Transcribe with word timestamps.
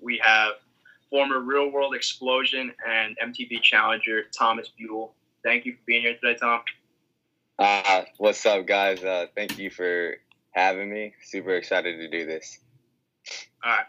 we 0.00 0.20
have 0.22 0.54
former 1.10 1.40
Real 1.40 1.70
World 1.70 1.94
Explosion 1.94 2.72
and 2.88 3.16
MTV 3.22 3.62
Challenger 3.62 4.24
Thomas 4.36 4.68
Buell. 4.68 5.14
Thank 5.44 5.66
you 5.66 5.74
for 5.74 5.80
being 5.86 6.02
here 6.02 6.14
today, 6.14 6.38
Tom. 6.38 6.62
Uh, 7.58 8.02
what's 8.18 8.44
up, 8.46 8.66
guys? 8.66 9.04
Uh, 9.04 9.26
thank 9.34 9.58
you 9.58 9.70
for 9.70 10.16
having 10.52 10.90
me. 10.90 11.14
Super 11.22 11.54
excited 11.54 11.98
to 11.98 12.08
do 12.08 12.26
this. 12.26 12.58
All 13.62 13.72
right. 13.72 13.86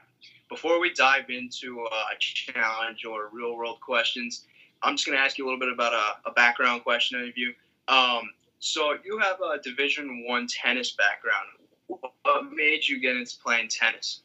Before 0.50 0.80
we 0.80 0.94
dive 0.94 1.30
into 1.30 1.86
uh, 1.92 2.04
challenge 2.20 3.06
or 3.06 3.30
real 3.32 3.56
world 3.56 3.80
questions, 3.80 4.46
I'm 4.84 4.96
just 4.96 5.08
going 5.08 5.18
to 5.18 5.24
ask 5.24 5.38
you 5.38 5.46
a 5.46 5.48
little 5.48 5.60
bit 5.60 5.72
about 5.72 5.94
a, 5.94 6.30
a 6.30 6.34
background 6.34 6.84
question 6.84 7.22
of 7.22 7.38
you. 7.38 7.54
Um, 7.88 8.30
so 8.60 8.96
you 9.04 9.18
have 9.18 9.38
a 9.42 9.62
Division 9.62 10.26
One 10.28 10.48
tennis 10.48 10.92
background. 10.92 11.48
What 11.88 12.52
made 12.54 12.88
you 12.88 13.00
get 13.00 13.16
into 13.16 13.36
playing 13.44 13.70
tennis? 13.70 14.23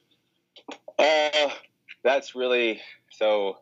Uh, 0.98 1.50
that's 2.02 2.34
really 2.34 2.80
so. 3.10 3.58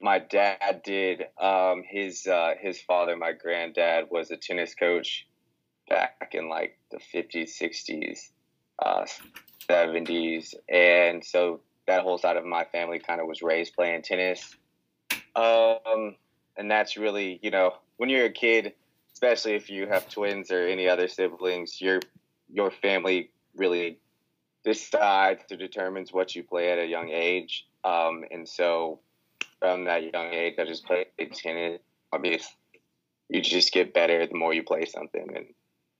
My 0.00 0.18
dad 0.18 0.82
did. 0.84 1.24
Um, 1.40 1.82
his 1.88 2.26
uh, 2.26 2.54
his 2.60 2.80
father, 2.80 3.16
my 3.16 3.32
granddad, 3.32 4.06
was 4.10 4.30
a 4.30 4.36
tennis 4.36 4.74
coach 4.74 5.26
back 5.88 6.32
in 6.32 6.48
like 6.48 6.78
the 6.90 6.98
fifties, 6.98 7.56
sixties, 7.56 8.30
uh, 8.78 9.06
seventies, 9.66 10.54
and 10.68 11.24
so 11.24 11.60
that 11.86 12.02
whole 12.02 12.18
side 12.18 12.36
of 12.36 12.44
my 12.44 12.64
family 12.64 12.98
kind 12.98 13.20
of 13.20 13.26
was 13.26 13.42
raised 13.42 13.74
playing 13.74 14.02
tennis. 14.02 14.56
Um, 15.36 16.16
and 16.56 16.70
that's 16.70 16.96
really, 16.96 17.40
you 17.42 17.50
know, 17.50 17.74
when 17.96 18.08
you're 18.08 18.26
a 18.26 18.32
kid, 18.32 18.74
especially 19.12 19.54
if 19.54 19.70
you 19.70 19.86
have 19.86 20.08
twins 20.08 20.50
or 20.50 20.66
any 20.66 20.88
other 20.88 21.08
siblings, 21.08 21.80
your 21.80 22.00
your 22.52 22.70
family 22.70 23.30
really 23.56 23.98
decides 24.64 25.42
or 25.50 25.56
determines 25.56 26.12
what 26.12 26.34
you 26.34 26.42
play 26.42 26.72
at 26.72 26.78
a 26.78 26.86
young 26.86 27.10
age. 27.10 27.66
Um, 27.84 28.24
and 28.30 28.48
so 28.48 29.00
from 29.60 29.84
that 29.84 30.12
young 30.12 30.32
age, 30.32 30.54
I 30.58 30.64
just 30.64 30.84
played 30.84 31.06
tennis. 31.32 31.80
Obviously, 32.12 32.54
you 33.28 33.40
just 33.40 33.72
get 33.72 33.94
better 33.94 34.26
the 34.26 34.34
more 34.34 34.54
you 34.54 34.62
play 34.62 34.84
something, 34.86 35.26
and 35.34 35.46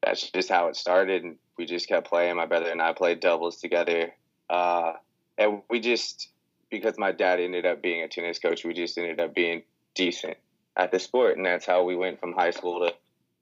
that's 0.02 0.30
just 0.30 0.48
how 0.48 0.68
it 0.68 0.76
started. 0.76 1.24
And 1.24 1.36
we 1.58 1.66
just 1.66 1.88
kept 1.88 2.08
playing. 2.08 2.36
My 2.36 2.46
brother 2.46 2.70
and 2.70 2.82
I 2.82 2.92
played 2.92 3.20
doubles 3.20 3.60
together, 3.60 4.12
uh, 4.48 4.94
and 5.38 5.62
we 5.68 5.80
just 5.80 6.28
because 6.70 6.98
my 6.98 7.12
dad 7.12 7.40
ended 7.40 7.66
up 7.66 7.82
being 7.82 8.02
a 8.02 8.08
tennis 8.08 8.38
coach, 8.38 8.64
we 8.64 8.74
just 8.74 8.98
ended 8.98 9.20
up 9.20 9.34
being 9.34 9.62
decent 9.94 10.36
at 10.76 10.90
the 10.90 10.98
sport, 10.98 11.36
and 11.36 11.46
that's 11.46 11.66
how 11.66 11.84
we 11.84 11.96
went 11.96 12.20
from 12.20 12.32
high 12.32 12.50
school 12.50 12.80
to 12.80 12.94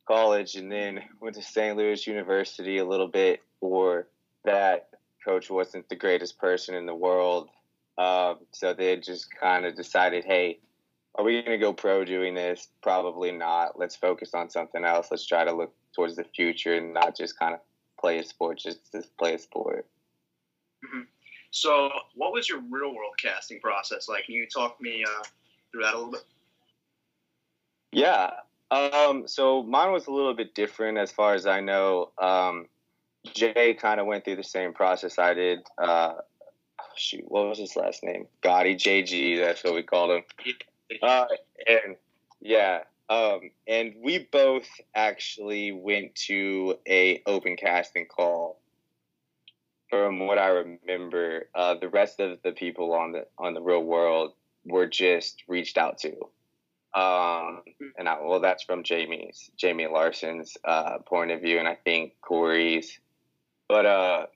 college, 0.06 0.56
and 0.56 0.70
then 0.70 1.00
went 1.20 1.36
to 1.36 1.42
St. 1.42 1.76
Louis 1.76 2.06
University 2.06 2.78
a 2.78 2.84
little 2.84 3.08
bit 3.08 3.40
for 3.60 4.06
that 4.44 4.88
coach 5.24 5.50
wasn't 5.50 5.88
the 5.88 5.96
greatest 5.96 6.38
person 6.38 6.74
in 6.74 6.86
the 6.86 6.94
world. 6.94 7.48
Um, 7.98 8.38
so 8.52 8.72
they 8.72 8.96
just 8.96 9.28
kind 9.38 9.66
of 9.66 9.76
decided, 9.76 10.24
hey, 10.24 10.60
are 11.14 11.24
we 11.24 11.42
going 11.42 11.52
to 11.52 11.58
go 11.58 11.72
pro 11.72 12.04
doing 12.04 12.34
this? 12.34 12.68
Probably 12.82 13.32
not. 13.32 13.78
Let's 13.78 13.96
focus 13.96 14.34
on 14.34 14.48
something 14.48 14.84
else. 14.84 15.08
Let's 15.10 15.26
try 15.26 15.44
to 15.44 15.52
look 15.52 15.74
towards 15.94 16.16
the 16.16 16.24
future 16.24 16.74
and 16.74 16.94
not 16.94 17.16
just 17.16 17.38
kind 17.38 17.54
of 17.54 17.60
play 18.00 18.18
a 18.18 18.24
sport, 18.24 18.58
just 18.58 18.80
play 19.18 19.34
a 19.34 19.38
sport. 19.38 19.86
Mm-hmm. 20.84 21.02
So, 21.50 21.90
what 22.14 22.32
was 22.32 22.48
your 22.48 22.60
real 22.60 22.94
world 22.94 23.14
casting 23.22 23.60
process 23.60 24.08
like? 24.08 24.24
Can 24.24 24.34
you 24.34 24.46
talk 24.46 24.80
me 24.80 25.04
uh, 25.04 25.22
through 25.70 25.82
that 25.82 25.92
a 25.92 25.96
little 25.96 26.12
bit? 26.12 26.24
Yeah. 27.92 28.30
Um, 28.70 29.28
so 29.28 29.62
mine 29.62 29.92
was 29.92 30.06
a 30.06 30.10
little 30.10 30.34
bit 30.34 30.54
different 30.54 30.96
as 30.96 31.12
far 31.12 31.34
as 31.34 31.46
I 31.46 31.60
know. 31.60 32.10
Um, 32.18 32.68
Jay 33.24 33.74
kind 33.74 34.00
of 34.00 34.06
went 34.06 34.24
through 34.24 34.36
the 34.36 34.44
same 34.44 34.72
process 34.72 35.18
I 35.18 35.34
did. 35.34 35.60
Uh, 35.78 36.14
shoot, 36.96 37.24
what 37.26 37.48
was 37.48 37.58
his 37.58 37.76
last 37.76 38.02
name? 38.02 38.26
Gotti 38.42 38.74
JG. 38.74 39.38
That's 39.38 39.62
what 39.64 39.74
we 39.74 39.82
called 39.82 40.10
him. 40.10 40.22
Uh, 41.02 41.26
and 41.66 41.96
yeah, 42.40 42.80
um, 43.08 43.50
and 43.66 43.94
we 44.02 44.18
both 44.30 44.68
actually 44.94 45.72
went 45.72 46.14
to 46.26 46.78
a 46.88 47.22
open 47.26 47.56
casting 47.56 48.06
call. 48.06 48.58
From 49.88 50.26
what 50.26 50.38
I 50.38 50.48
remember, 50.48 51.48
uh, 51.54 51.74
the 51.74 51.88
rest 51.88 52.18
of 52.18 52.38
the 52.42 52.52
people 52.52 52.94
on 52.94 53.12
the 53.12 53.26
on 53.38 53.52
the 53.52 53.60
real 53.60 53.82
world 53.82 54.32
were 54.64 54.86
just 54.86 55.42
reached 55.48 55.76
out 55.76 55.98
to. 55.98 56.14
Um, 56.94 57.62
and 57.98 58.08
I, 58.08 58.20
well, 58.22 58.40
that's 58.40 58.62
from 58.62 58.84
Jamie's, 58.84 59.50
Jamie 59.56 59.86
Larson's 59.86 60.56
uh, 60.64 60.98
point 60.98 61.30
of 61.30 61.40
view, 61.40 61.58
and 61.58 61.68
I 61.68 61.74
think 61.74 62.14
Corey's 62.20 62.98
but 63.72 63.86
uh, 63.86 64.26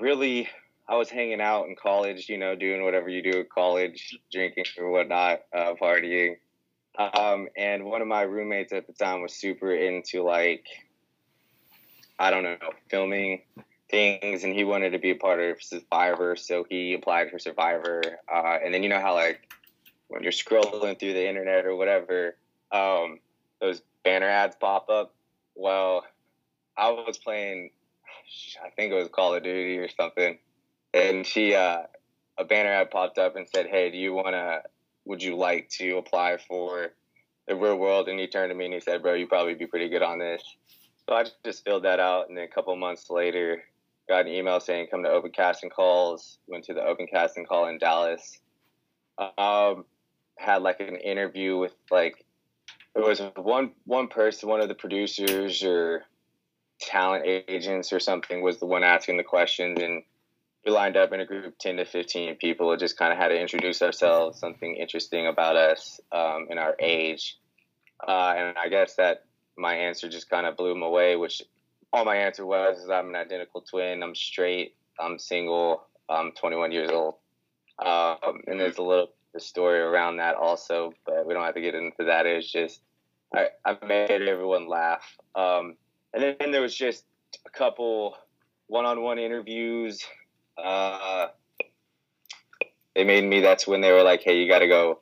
really, 0.00 0.48
I 0.88 0.96
was 0.96 1.08
hanging 1.08 1.40
out 1.40 1.68
in 1.68 1.76
college, 1.76 2.28
you 2.28 2.36
know, 2.36 2.56
doing 2.56 2.82
whatever 2.82 3.08
you 3.08 3.22
do 3.22 3.38
at 3.38 3.48
college, 3.48 4.18
drinking 4.32 4.64
or 4.78 4.90
whatnot, 4.90 5.42
uh, 5.56 5.74
partying. 5.80 6.38
Um, 6.98 7.46
and 7.56 7.84
one 7.84 8.02
of 8.02 8.08
my 8.08 8.22
roommates 8.22 8.72
at 8.72 8.88
the 8.88 8.92
time 8.92 9.22
was 9.22 9.32
super 9.32 9.72
into 9.72 10.24
like, 10.24 10.66
I 12.18 12.32
don't 12.32 12.42
know, 12.42 12.56
filming 12.90 13.42
things, 13.88 14.42
and 14.42 14.52
he 14.52 14.64
wanted 14.64 14.90
to 14.90 14.98
be 14.98 15.10
a 15.12 15.14
part 15.14 15.38
of 15.38 15.62
Survivor, 15.62 16.34
so 16.34 16.66
he 16.68 16.94
applied 16.94 17.30
for 17.30 17.38
Survivor. 17.38 18.02
Uh, 18.28 18.58
and 18.64 18.74
then 18.74 18.82
you 18.82 18.88
know 18.88 19.00
how 19.00 19.14
like 19.14 19.52
when 20.08 20.24
you're 20.24 20.32
scrolling 20.32 20.98
through 20.98 21.12
the 21.12 21.28
internet 21.28 21.64
or 21.64 21.76
whatever, 21.76 22.34
um, 22.72 23.20
those 23.60 23.82
banner 24.02 24.26
ads 24.26 24.56
pop 24.56 24.90
up. 24.90 25.14
Well, 25.54 26.04
I 26.76 26.90
was 26.90 27.18
playing 27.18 27.70
I 28.64 28.70
think 28.70 28.92
it 28.92 28.96
was 28.96 29.08
Call 29.08 29.34
of 29.34 29.42
Duty 29.42 29.78
or 29.78 29.88
something, 29.88 30.38
and 30.94 31.26
she 31.26 31.54
uh, 31.54 31.82
a 32.38 32.44
banner 32.44 32.70
ad 32.70 32.90
popped 32.90 33.18
up 33.18 33.36
and 33.36 33.48
said, 33.48 33.66
"Hey, 33.66 33.90
do 33.90 33.98
you 33.98 34.12
wanna? 34.12 34.62
Would 35.04 35.22
you 35.22 35.36
like 35.36 35.68
to 35.70 35.98
apply 35.98 36.38
for 36.48 36.92
the 37.46 37.56
real 37.56 37.76
world?" 37.76 38.08
And 38.08 38.18
he 38.18 38.26
turned 38.26 38.50
to 38.50 38.54
me 38.54 38.66
and 38.66 38.74
he 38.74 38.80
said, 38.80 39.02
"Bro, 39.02 39.14
you 39.14 39.26
probably 39.26 39.54
be 39.54 39.66
pretty 39.66 39.88
good 39.88 40.02
on 40.02 40.18
this." 40.18 40.42
So 41.08 41.14
I 41.14 41.24
just 41.44 41.64
filled 41.64 41.84
that 41.84 42.00
out, 42.00 42.28
and 42.28 42.36
then 42.36 42.44
a 42.44 42.48
couple 42.48 42.74
months 42.76 43.10
later, 43.10 43.62
got 44.08 44.26
an 44.26 44.32
email 44.32 44.60
saying, 44.60 44.88
"Come 44.90 45.02
to 45.02 45.10
open 45.10 45.32
casting 45.32 45.70
calls." 45.70 46.38
Went 46.46 46.64
to 46.64 46.74
the 46.74 46.84
open 46.84 47.06
casting 47.06 47.46
call 47.46 47.68
in 47.68 47.78
Dallas. 47.78 48.38
Um, 49.36 49.84
had 50.36 50.62
like 50.62 50.80
an 50.80 50.96
interview 50.96 51.58
with 51.58 51.74
like 51.90 52.24
it 52.94 53.04
was 53.04 53.20
one 53.36 53.72
one 53.84 54.08
person, 54.08 54.48
one 54.48 54.60
of 54.60 54.68
the 54.68 54.74
producers 54.74 55.62
or 55.62 56.04
talent 56.80 57.24
agents 57.26 57.92
or 57.92 58.00
something 58.00 58.42
was 58.42 58.58
the 58.58 58.66
one 58.66 58.82
asking 58.82 59.16
the 59.16 59.24
questions 59.24 59.80
and 59.80 60.02
we 60.64 60.72
lined 60.72 60.96
up 60.96 61.12
in 61.12 61.20
a 61.20 61.26
group 61.26 61.56
10 61.58 61.76
to 61.76 61.84
15 61.84 62.36
people 62.36 62.70
and 62.70 62.80
just 62.80 62.98
kind 62.98 63.12
of 63.12 63.18
had 63.18 63.28
to 63.28 63.40
introduce 63.40 63.82
ourselves 63.82 64.38
something 64.38 64.76
interesting 64.76 65.26
about 65.26 65.56
us 65.56 66.00
um, 66.12 66.46
and 66.50 66.58
our 66.58 66.74
age. 66.78 67.38
Uh, 68.06 68.34
and 68.36 68.56
i 68.58 68.68
guess 68.68 68.96
that 68.96 69.24
my 69.58 69.74
answer 69.74 70.08
just 70.08 70.30
kind 70.30 70.46
of 70.46 70.56
blew 70.56 70.70
them 70.70 70.82
away 70.82 71.16
which 71.16 71.42
all 71.92 72.04
my 72.04 72.16
answer 72.16 72.46
was 72.46 72.78
is 72.78 72.88
i'm 72.88 73.10
an 73.10 73.16
identical 73.16 73.60
twin 73.60 74.02
i'm 74.02 74.14
straight 74.14 74.74
i'm 74.98 75.18
single 75.18 75.82
i'm 76.08 76.32
21 76.32 76.72
years 76.72 76.90
old. 76.90 77.14
Um, 77.78 78.40
and 78.46 78.58
there's 78.58 78.78
a 78.78 78.82
little 78.82 79.10
story 79.38 79.80
around 79.80 80.16
that 80.16 80.34
also 80.34 80.92
but 81.06 81.26
we 81.26 81.34
don't 81.34 81.44
have 81.44 81.54
to 81.54 81.60
get 81.60 81.74
into 81.74 82.04
that. 82.04 82.24
It's 82.24 82.50
just 82.50 82.80
i, 83.34 83.48
I 83.66 83.76
made 83.86 84.10
everyone 84.10 84.66
laugh. 84.66 85.04
Um, 85.34 85.76
and 86.12 86.36
then 86.38 86.50
there 86.50 86.60
was 86.60 86.74
just 86.74 87.04
a 87.46 87.50
couple 87.50 88.16
one-on-one 88.66 89.18
interviews. 89.18 90.04
Uh, 90.56 91.28
they 92.94 93.04
made 93.04 93.24
me. 93.24 93.40
That's 93.40 93.66
when 93.66 93.80
they 93.80 93.92
were 93.92 94.02
like, 94.02 94.22
"Hey, 94.22 94.38
you 94.38 94.48
got 94.48 94.60
to 94.60 94.68
go 94.68 95.00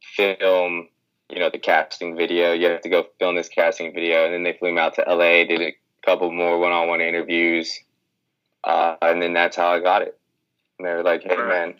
film, 0.00 0.88
you 1.28 1.38
know, 1.38 1.50
the 1.50 1.58
casting 1.58 2.16
video. 2.16 2.52
You 2.52 2.68
have 2.68 2.82
to 2.82 2.88
go 2.88 3.06
film 3.18 3.36
this 3.36 3.48
casting 3.48 3.92
video." 3.92 4.24
And 4.24 4.34
then 4.34 4.42
they 4.42 4.54
flew 4.54 4.72
me 4.72 4.80
out 4.80 4.94
to 4.94 5.04
LA, 5.06 5.44
did 5.44 5.60
a 5.60 5.76
couple 6.04 6.30
more 6.30 6.58
one-on-one 6.58 7.00
interviews, 7.00 7.78
uh, 8.64 8.96
and 9.02 9.20
then 9.20 9.34
that's 9.34 9.56
how 9.56 9.68
I 9.68 9.80
got 9.80 10.02
it. 10.02 10.18
And 10.78 10.86
they 10.86 10.92
were 10.92 11.02
like, 11.02 11.22
"Hey, 11.22 11.36
man," 11.36 11.74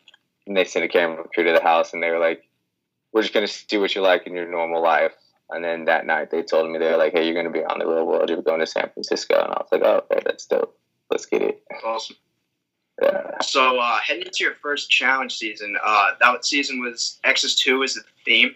and 0.46 0.56
they 0.56 0.64
sent 0.64 0.84
a 0.84 0.88
camera 0.88 1.24
crew 1.32 1.44
to 1.44 1.52
the 1.52 1.62
house, 1.62 1.92
and 1.92 2.02
they 2.02 2.10
were 2.10 2.18
like, 2.18 2.44
"We're 3.12 3.22
just 3.22 3.34
gonna 3.34 3.48
see 3.48 3.78
what 3.78 3.94
you 3.94 4.02
like 4.02 4.26
in 4.26 4.34
your 4.34 4.48
normal 4.48 4.82
life." 4.82 5.14
And 5.50 5.64
then 5.64 5.84
that 5.84 6.06
night 6.06 6.30
they 6.30 6.42
told 6.42 6.70
me 6.70 6.78
they 6.78 6.90
were 6.90 6.96
like, 6.96 7.12
"Hey, 7.12 7.24
you're 7.24 7.34
going 7.34 7.46
to 7.46 7.52
be 7.52 7.64
on 7.64 7.78
the 7.78 7.86
real 7.86 8.06
world. 8.06 8.28
You're 8.28 8.42
going 8.42 8.60
to 8.60 8.66
San 8.66 8.90
Francisco." 8.90 9.34
And 9.34 9.52
I 9.52 9.58
was 9.58 9.68
like, 9.70 9.82
"Oh, 9.84 10.04
okay, 10.10 10.20
that's 10.24 10.46
dope. 10.46 10.76
Let's 11.10 11.26
get 11.26 11.42
it." 11.42 11.62
Awesome. 11.84 12.16
Yeah. 13.00 13.40
So 13.42 13.78
uh, 13.78 13.98
heading 13.98 14.26
into 14.26 14.42
your 14.42 14.54
first 14.54 14.90
challenge 14.90 15.36
season, 15.36 15.76
uh, 15.84 16.12
that 16.20 16.44
season 16.44 16.80
was 16.80 17.20
X's 17.24 17.54
two 17.54 17.82
is 17.82 17.94
the 17.94 18.02
theme. 18.24 18.54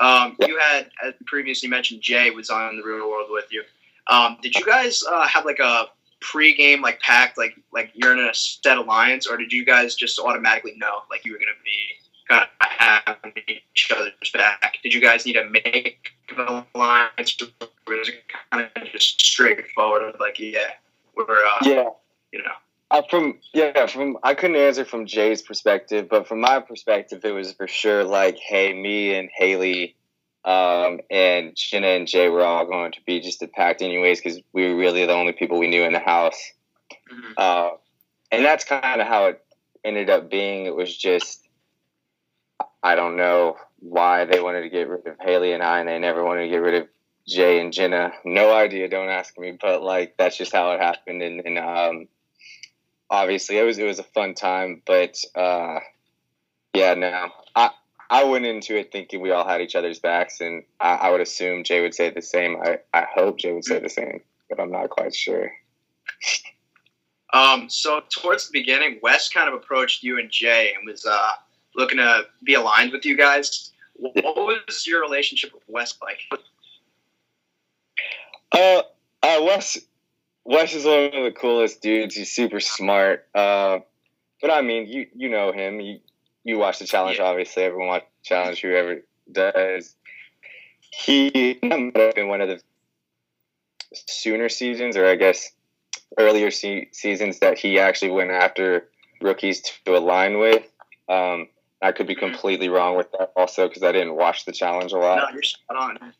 Um, 0.00 0.36
yeah. 0.40 0.48
You 0.48 0.58
had, 0.58 0.90
as 1.04 1.14
previously 1.26 1.68
mentioned, 1.68 2.02
Jay 2.02 2.30
was 2.30 2.50
on 2.50 2.76
the 2.76 2.82
real 2.82 3.08
world 3.08 3.28
with 3.30 3.46
you. 3.50 3.62
Um, 4.08 4.36
did 4.42 4.54
you 4.54 4.64
guys 4.64 5.02
uh, 5.10 5.26
have 5.26 5.44
like 5.44 5.58
a 5.58 5.86
pre-game 6.20 6.82
like 6.82 7.00
pact, 7.00 7.38
like 7.38 7.54
like 7.72 7.90
you're 7.94 8.12
in 8.12 8.18
a 8.18 8.34
set 8.34 8.76
alliance, 8.76 9.26
or 9.26 9.36
did 9.36 9.52
you 9.52 9.64
guys 9.64 9.94
just 9.94 10.18
automatically 10.18 10.74
know 10.76 11.02
like 11.10 11.24
you 11.24 11.32
were 11.32 11.38
going 11.38 11.48
to 11.56 11.64
be 11.64 12.05
of 12.30 12.46
have 12.60 13.16
each 13.48 13.92
other's 13.94 14.30
back. 14.32 14.78
Did 14.82 14.94
you 14.94 15.00
guys 15.00 15.26
need 15.26 15.34
to 15.34 15.48
make 15.48 16.12
an 16.36 16.64
alliance, 16.74 17.36
or 17.40 17.68
was 17.86 18.08
it 18.08 18.24
kind 18.50 18.68
of 18.74 18.84
just 18.92 19.20
straightforward? 19.20 20.14
Like, 20.20 20.38
yeah, 20.38 20.72
we're 21.16 21.24
uh, 21.24 21.58
yeah, 21.62 21.88
you 22.32 22.42
know. 22.42 22.52
Uh, 22.90 23.02
from 23.10 23.38
yeah, 23.52 23.86
from 23.86 24.16
I 24.22 24.34
couldn't 24.34 24.56
answer 24.56 24.84
from 24.84 25.06
Jay's 25.06 25.42
perspective, 25.42 26.08
but 26.08 26.28
from 26.28 26.40
my 26.40 26.60
perspective, 26.60 27.24
it 27.24 27.32
was 27.32 27.52
for 27.52 27.66
sure 27.66 28.04
like, 28.04 28.38
hey, 28.38 28.72
me 28.72 29.14
and 29.14 29.28
Haley, 29.34 29.96
um, 30.44 31.00
and 31.10 31.54
Jenna 31.56 31.88
and 31.88 32.06
Jay 32.06 32.28
were 32.28 32.44
all 32.44 32.64
going 32.64 32.92
to 32.92 33.00
be 33.04 33.20
just 33.20 33.44
packed 33.52 33.82
anyways 33.82 34.20
because 34.20 34.40
we 34.52 34.68
were 34.68 34.76
really 34.76 35.04
the 35.04 35.12
only 35.12 35.32
people 35.32 35.58
we 35.58 35.68
knew 35.68 35.82
in 35.82 35.92
the 35.92 35.98
house, 35.98 36.52
mm-hmm. 37.12 37.32
uh, 37.36 37.70
and 38.30 38.44
that's 38.44 38.64
kind 38.64 39.00
of 39.00 39.08
how 39.08 39.26
it 39.26 39.44
ended 39.84 40.08
up 40.08 40.30
being. 40.30 40.66
It 40.66 40.76
was 40.76 40.96
just 40.96 41.45
I 42.82 42.94
don't 42.94 43.16
know 43.16 43.56
why 43.80 44.24
they 44.24 44.40
wanted 44.40 44.62
to 44.62 44.68
get 44.68 44.88
rid 44.88 45.06
of 45.06 45.16
Haley 45.20 45.52
and 45.52 45.62
I, 45.62 45.80
and 45.80 45.88
they 45.88 45.98
never 45.98 46.24
wanted 46.24 46.42
to 46.42 46.48
get 46.48 46.62
rid 46.62 46.82
of 46.82 46.88
Jay 47.26 47.60
and 47.60 47.72
Jenna. 47.72 48.12
No 48.24 48.54
idea. 48.54 48.88
Don't 48.88 49.08
ask 49.08 49.38
me. 49.38 49.58
But 49.60 49.82
like 49.82 50.16
that's 50.16 50.36
just 50.36 50.52
how 50.52 50.70
it 50.72 50.80
happened. 50.80 51.22
And, 51.22 51.40
and 51.44 51.58
um, 51.58 52.08
obviously 53.10 53.58
it 53.58 53.64
was 53.64 53.78
it 53.78 53.84
was 53.84 53.98
a 53.98 54.04
fun 54.04 54.34
time. 54.34 54.82
But 54.86 55.16
uh, 55.34 55.80
yeah, 56.74 56.94
no, 56.94 57.28
I 57.54 57.70
I 58.08 58.24
went 58.24 58.46
into 58.46 58.76
it 58.78 58.92
thinking 58.92 59.20
we 59.20 59.30
all 59.30 59.46
had 59.46 59.60
each 59.60 59.74
other's 59.74 59.98
backs, 59.98 60.40
and 60.40 60.62
I, 60.80 60.94
I 60.94 61.10
would 61.10 61.20
assume 61.20 61.64
Jay 61.64 61.82
would 61.82 61.94
say 61.94 62.10
the 62.10 62.22
same. 62.22 62.56
I 62.62 62.78
I 62.92 63.06
hope 63.12 63.38
Jay 63.38 63.52
would 63.52 63.64
say 63.64 63.80
the 63.80 63.90
same, 63.90 64.20
but 64.48 64.60
I'm 64.60 64.70
not 64.70 64.90
quite 64.90 65.14
sure. 65.14 65.50
Um, 67.32 67.68
so 67.68 68.02
towards 68.08 68.48
the 68.48 68.58
beginning, 68.58 68.98
Wes 69.02 69.28
kind 69.28 69.48
of 69.48 69.54
approached 69.54 70.02
you 70.02 70.18
and 70.18 70.30
Jay 70.30 70.72
and 70.76 70.86
was 70.86 71.04
uh, 71.04 71.32
looking 71.76 71.98
to 71.98 72.24
be 72.42 72.54
aligned 72.54 72.92
with 72.92 73.04
you 73.04 73.16
guys. 73.16 73.70
What 73.94 74.36
was 74.36 74.86
your 74.86 75.00
relationship 75.00 75.52
with 75.54 75.62
Wes 75.68 75.94
like? 76.02 76.20
Uh, 78.52 78.82
uh, 79.22 79.42
Wes, 79.42 79.78
Wes 80.44 80.74
is 80.74 80.84
one 80.84 81.04
of 81.04 81.24
the 81.24 81.32
coolest 81.38 81.82
dudes. 81.82 82.14
He's 82.14 82.32
super 82.32 82.60
smart. 82.60 83.26
Uh, 83.34 83.80
but 84.40 84.50
I 84.50 84.62
mean, 84.62 84.86
you 84.86 85.06
you 85.14 85.28
know 85.28 85.52
him. 85.52 85.80
You 85.80 86.00
you 86.44 86.58
watch 86.58 86.78
the 86.78 86.86
challenge, 86.86 87.18
yeah. 87.18 87.24
obviously. 87.24 87.64
Everyone 87.64 87.88
watch 87.88 88.04
the 88.22 88.28
challenge. 88.28 88.60
Whoever 88.60 89.02
does, 89.30 89.94
he 90.80 91.58
might 91.62 91.96
have 91.96 92.14
been 92.14 92.28
one 92.28 92.40
of 92.40 92.48
the 92.48 92.60
sooner 93.92 94.48
seasons, 94.48 94.96
or 94.96 95.06
I 95.06 95.16
guess 95.16 95.50
earlier 96.18 96.50
se- 96.50 96.90
seasons 96.92 97.40
that 97.40 97.58
he 97.58 97.78
actually 97.78 98.10
went 98.10 98.30
after 98.30 98.88
rookies 99.20 99.60
to 99.60 99.96
align 99.96 100.38
with. 100.38 100.62
Um, 101.08 101.48
I 101.82 101.92
could 101.92 102.06
be 102.06 102.14
completely 102.14 102.68
wrong 102.68 102.96
with 102.96 103.10
that 103.12 103.32
also 103.36 103.68
because 103.68 103.82
I 103.82 103.92
didn't 103.92 104.14
watch 104.16 104.44
the 104.44 104.52
challenge 104.52 104.92
a 104.92 104.98
lot. 104.98 105.16
No, 105.18 105.34
you're 105.34 105.42
spot 105.42 105.76
on. 105.76 106.12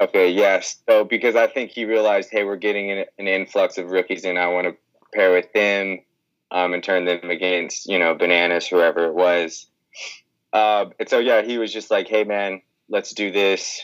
Okay, 0.00 0.30
yes. 0.30 0.82
So 0.88 1.04
because 1.04 1.36
I 1.36 1.46
think 1.46 1.70
he 1.70 1.84
realized, 1.84 2.28
hey, 2.30 2.44
we're 2.44 2.56
getting 2.56 2.90
an, 2.90 3.04
an 3.18 3.28
influx 3.28 3.78
of 3.78 3.90
rookies, 3.90 4.24
and 4.24 4.38
I 4.38 4.48
want 4.48 4.66
to 4.66 4.76
pair 5.14 5.32
with 5.32 5.52
them 5.52 6.00
um, 6.50 6.74
and 6.74 6.82
turn 6.82 7.04
them 7.04 7.30
against, 7.30 7.88
you 7.88 7.98
know, 7.98 8.14
bananas, 8.14 8.66
whoever 8.66 9.06
it 9.06 9.14
was. 9.14 9.66
Uh, 10.52 10.86
and 10.98 11.08
so 11.08 11.18
yeah, 11.18 11.42
he 11.42 11.58
was 11.58 11.72
just 11.72 11.90
like, 11.90 12.08
hey, 12.08 12.24
man, 12.24 12.60
let's 12.88 13.12
do 13.12 13.30
this. 13.30 13.82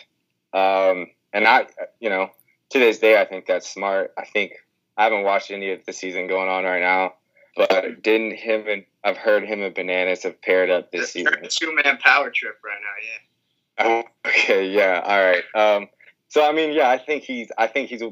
Um, 0.52 1.06
and 1.32 1.46
I, 1.46 1.66
you 2.00 2.10
know, 2.10 2.30
to 2.70 2.78
this 2.78 2.98
day, 2.98 3.20
I 3.20 3.24
think 3.24 3.46
that's 3.46 3.68
smart. 3.68 4.12
I 4.18 4.24
think 4.24 4.52
I 4.96 5.04
haven't 5.04 5.24
watched 5.24 5.50
any 5.50 5.72
of 5.72 5.84
the 5.86 5.92
season 5.92 6.26
going 6.26 6.48
on 6.48 6.64
right 6.64 6.80
now, 6.80 7.14
but 7.56 8.02
didn't 8.02 8.32
him 8.32 8.66
and 8.68 8.84
I've 9.02 9.16
heard 9.16 9.44
him 9.44 9.62
and 9.62 9.74
bananas 9.74 10.22
have 10.22 10.40
paired 10.42 10.70
up 10.70 10.90
this 10.90 11.12
season. 11.12 11.34
Two 11.48 11.74
man 11.74 11.98
power 11.98 12.30
trip 12.30 12.58
right 12.64 12.78
now, 12.80 13.02
yeah. 13.02 14.02
Oh, 14.02 14.02
okay, 14.28 14.70
yeah, 14.70 15.00
all 15.04 15.22
right. 15.22 15.44
Um, 15.54 15.88
so 16.28 16.48
I 16.48 16.52
mean, 16.52 16.72
yeah, 16.72 16.88
I 16.88 16.98
think 16.98 17.24
he's 17.24 17.50
I 17.56 17.66
think 17.66 17.88
he's 17.88 18.02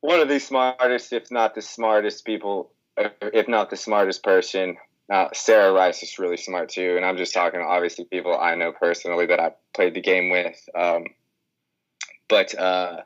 one 0.00 0.20
of 0.20 0.28
the 0.28 0.38
smartest, 0.38 1.12
if 1.12 1.30
not 1.30 1.54
the 1.54 1.62
smartest 1.62 2.24
people, 2.24 2.70
if 2.96 3.48
not 3.48 3.70
the 3.70 3.76
smartest 3.76 4.22
person. 4.22 4.76
Now, 5.08 5.30
Sarah 5.34 5.72
Rice 5.72 6.02
is 6.02 6.18
really 6.18 6.36
smart 6.36 6.70
too, 6.70 6.96
and 6.96 7.04
I'm 7.04 7.16
just 7.16 7.34
talking 7.34 7.60
obviously 7.60 8.04
people 8.04 8.38
I 8.38 8.54
know 8.54 8.72
personally 8.72 9.26
that 9.26 9.40
I 9.40 9.52
played 9.74 9.94
the 9.94 10.00
game 10.00 10.30
with. 10.30 10.56
Um, 10.74 11.06
but 12.28 12.58
uh, 12.58 13.02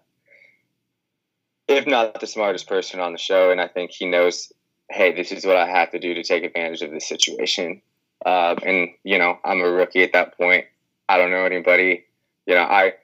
if 1.66 1.86
not 1.86 2.20
the 2.20 2.26
smartest 2.26 2.68
person 2.68 3.00
on 3.00 3.12
the 3.12 3.18
show, 3.18 3.50
and 3.50 3.60
I 3.60 3.68
think 3.68 3.90
he 3.90 4.06
knows, 4.06 4.52
hey, 4.90 5.14
this 5.14 5.32
is 5.32 5.44
what 5.44 5.56
I 5.56 5.68
have 5.68 5.90
to 5.92 5.98
do 5.98 6.14
to 6.14 6.22
take 6.22 6.44
advantage 6.44 6.82
of 6.82 6.90
this 6.90 7.08
situation. 7.08 7.82
Uh, 8.24 8.56
and 8.64 8.90
you 9.04 9.18
know, 9.18 9.38
I'm 9.44 9.60
a 9.60 9.70
rookie 9.70 10.02
at 10.02 10.12
that 10.12 10.36
point. 10.36 10.66
I 11.08 11.18
don't 11.18 11.30
know 11.30 11.44
anybody. 11.44 12.04
You 12.46 12.54
know, 12.54 12.62
I 12.62 12.94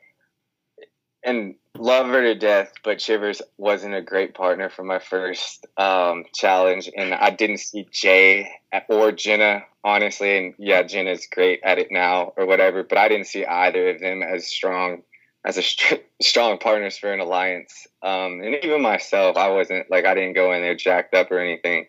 and 1.22 1.54
love 1.76 2.06
her 2.08 2.22
to 2.22 2.34
death, 2.34 2.72
but 2.82 2.98
Chivers 2.98 3.40
wasn't 3.56 3.94
a 3.94 4.02
great 4.02 4.34
partner 4.34 4.68
for 4.68 4.84
my 4.84 4.98
first 4.98 5.66
um, 5.76 6.24
challenge, 6.34 6.90
and 6.96 7.14
I 7.14 7.30
didn't 7.30 7.58
see 7.58 7.86
Jay 7.90 8.50
or 8.88 9.12
Jenna 9.12 9.62
honestly. 9.82 10.36
And 10.36 10.54
yeah, 10.58 10.82
Jenna's 10.82 11.26
great 11.30 11.60
at 11.62 11.78
it 11.78 11.88
now 11.90 12.32
or 12.36 12.46
whatever, 12.46 12.82
but 12.82 12.98
I 12.98 13.08
didn't 13.08 13.26
see 13.26 13.44
either 13.44 13.90
of 13.90 14.00
them 14.00 14.22
as 14.22 14.46
strong 14.46 15.02
as 15.44 15.58
a 15.58 15.62
st- 15.62 16.02
strong 16.22 16.58
partners 16.58 16.96
for 16.96 17.12
an 17.12 17.20
alliance. 17.20 17.86
Um, 18.02 18.40
and 18.40 18.56
even 18.62 18.82
myself, 18.82 19.36
I 19.36 19.48
wasn't 19.50 19.90
like 19.90 20.04
I 20.04 20.14
didn't 20.14 20.34
go 20.34 20.52
in 20.52 20.62
there 20.62 20.74
jacked 20.74 21.14
up 21.14 21.30
or 21.30 21.38
anything. 21.38 21.86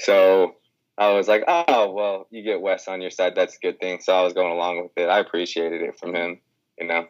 So 0.00 0.56
I 0.96 1.12
was 1.12 1.28
like, 1.28 1.44
oh 1.46 1.92
well, 1.92 2.26
you 2.30 2.42
get 2.42 2.60
Wes 2.60 2.88
on 2.88 3.00
your 3.00 3.10
side, 3.10 3.34
that's 3.34 3.56
a 3.56 3.60
good 3.60 3.80
thing. 3.80 4.00
So 4.00 4.12
I 4.14 4.22
was 4.22 4.32
going 4.32 4.52
along 4.52 4.82
with 4.82 4.92
it. 4.96 5.08
I 5.08 5.20
appreciated 5.20 5.82
it 5.82 5.98
from 5.98 6.14
him, 6.14 6.40
you 6.78 6.86
know. 6.86 7.06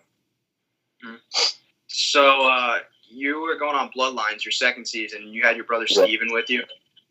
Mm-hmm. 1.05 1.17
So 1.87 2.49
uh, 2.49 2.79
you 3.09 3.41
were 3.41 3.59
going 3.59 3.75
on 3.75 3.91
Bloodlines 3.97 4.45
your 4.45 4.53
second 4.53 4.87
season. 4.87 5.29
You 5.29 5.43
had 5.43 5.57
your 5.57 5.65
brother 5.65 5.87
yeah. 5.89 6.05
Steven 6.05 6.29
with 6.33 6.51
you. 6.51 6.65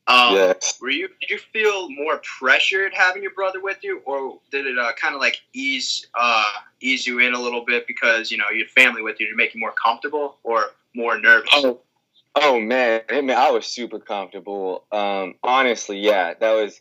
Um, 0.08 0.36
yes. 0.36 0.80
Were 0.82 0.90
you? 0.90 1.10
Did 1.20 1.30
you 1.30 1.40
feel 1.52 1.90
more 1.90 2.22
pressured 2.40 2.94
having 2.94 3.22
your 3.22 3.34
brother 3.34 3.60
with 3.62 3.80
you, 3.84 4.02
or 4.06 4.40
did 4.52 4.66
it 4.66 4.78
uh, 4.78 4.94
kind 4.94 5.14
of 5.14 5.20
like 5.20 5.42
ease 5.54 6.08
uh, 6.18 6.46
ease 6.80 7.06
you 7.06 7.20
in 7.20 7.34
a 7.34 7.40
little 7.40 7.66
bit 7.66 7.88
because 7.88 8.32
you 8.32 8.38
know 8.38 8.46
you 8.54 8.64
had 8.64 8.70
family 8.70 9.02
with 9.02 9.20
you 9.20 9.30
to 9.30 9.36
make 9.36 9.54
you 9.54 9.60
more 9.60 9.74
comfortable, 9.74 10.38
or 10.44 10.68
more 10.96 11.20
nervous? 11.20 11.50
Oh, 11.52 11.82
oh 12.36 12.60
man, 12.62 13.02
I 13.10 13.20
mean, 13.20 13.38
I 13.38 13.52
was 13.52 13.66
super 13.66 14.00
comfortable. 14.00 14.86
Um, 14.94 15.36
honestly, 15.44 16.00
yeah, 16.00 16.34
that 16.40 16.54
was 16.54 16.80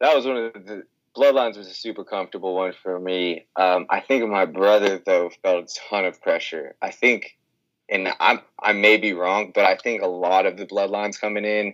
that 0.00 0.14
was 0.14 0.26
one 0.26 0.36
of 0.36 0.52
the 0.66 0.84
Bloodlines 1.16 1.56
was 1.56 1.68
a 1.68 1.74
super 1.74 2.04
comfortable 2.04 2.54
one 2.54 2.74
for 2.82 3.00
me. 3.00 3.46
Um, 3.56 3.86
I 3.88 4.00
think 4.00 4.28
my 4.28 4.44
brother 4.44 4.98
though 5.04 5.30
felt 5.42 5.64
a 5.64 5.88
ton 5.88 6.04
of 6.04 6.20
pressure. 6.20 6.74
I 6.82 6.90
think, 6.90 7.38
and 7.88 8.12
I'm 8.20 8.40
I 8.60 8.74
may 8.74 8.98
be 8.98 9.14
wrong, 9.14 9.52
but 9.54 9.64
I 9.64 9.76
think 9.76 10.02
a 10.02 10.08
lot 10.08 10.44
of 10.44 10.58
the 10.58 10.66
Bloodlines 10.66 11.18
coming 11.18 11.46
in 11.46 11.72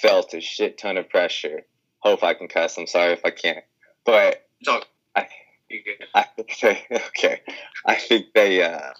felt 0.00 0.34
a 0.34 0.40
shit 0.40 0.78
ton 0.78 0.96
of 0.96 1.08
pressure. 1.08 1.62
Hope 2.00 2.24
I 2.24 2.34
can 2.34 2.48
cuss. 2.48 2.78
I'm 2.78 2.86
sorry 2.86 3.12
if 3.12 3.24
I 3.24 3.30
can't, 3.30 3.64
but 4.04 4.46
I, 5.14 5.26
I 6.14 6.24
think 6.36 6.58
they 6.62 6.96
okay. 7.08 7.40
I 7.86 7.94
think 7.94 8.26
they. 8.34 8.62
Uh, 8.62 8.92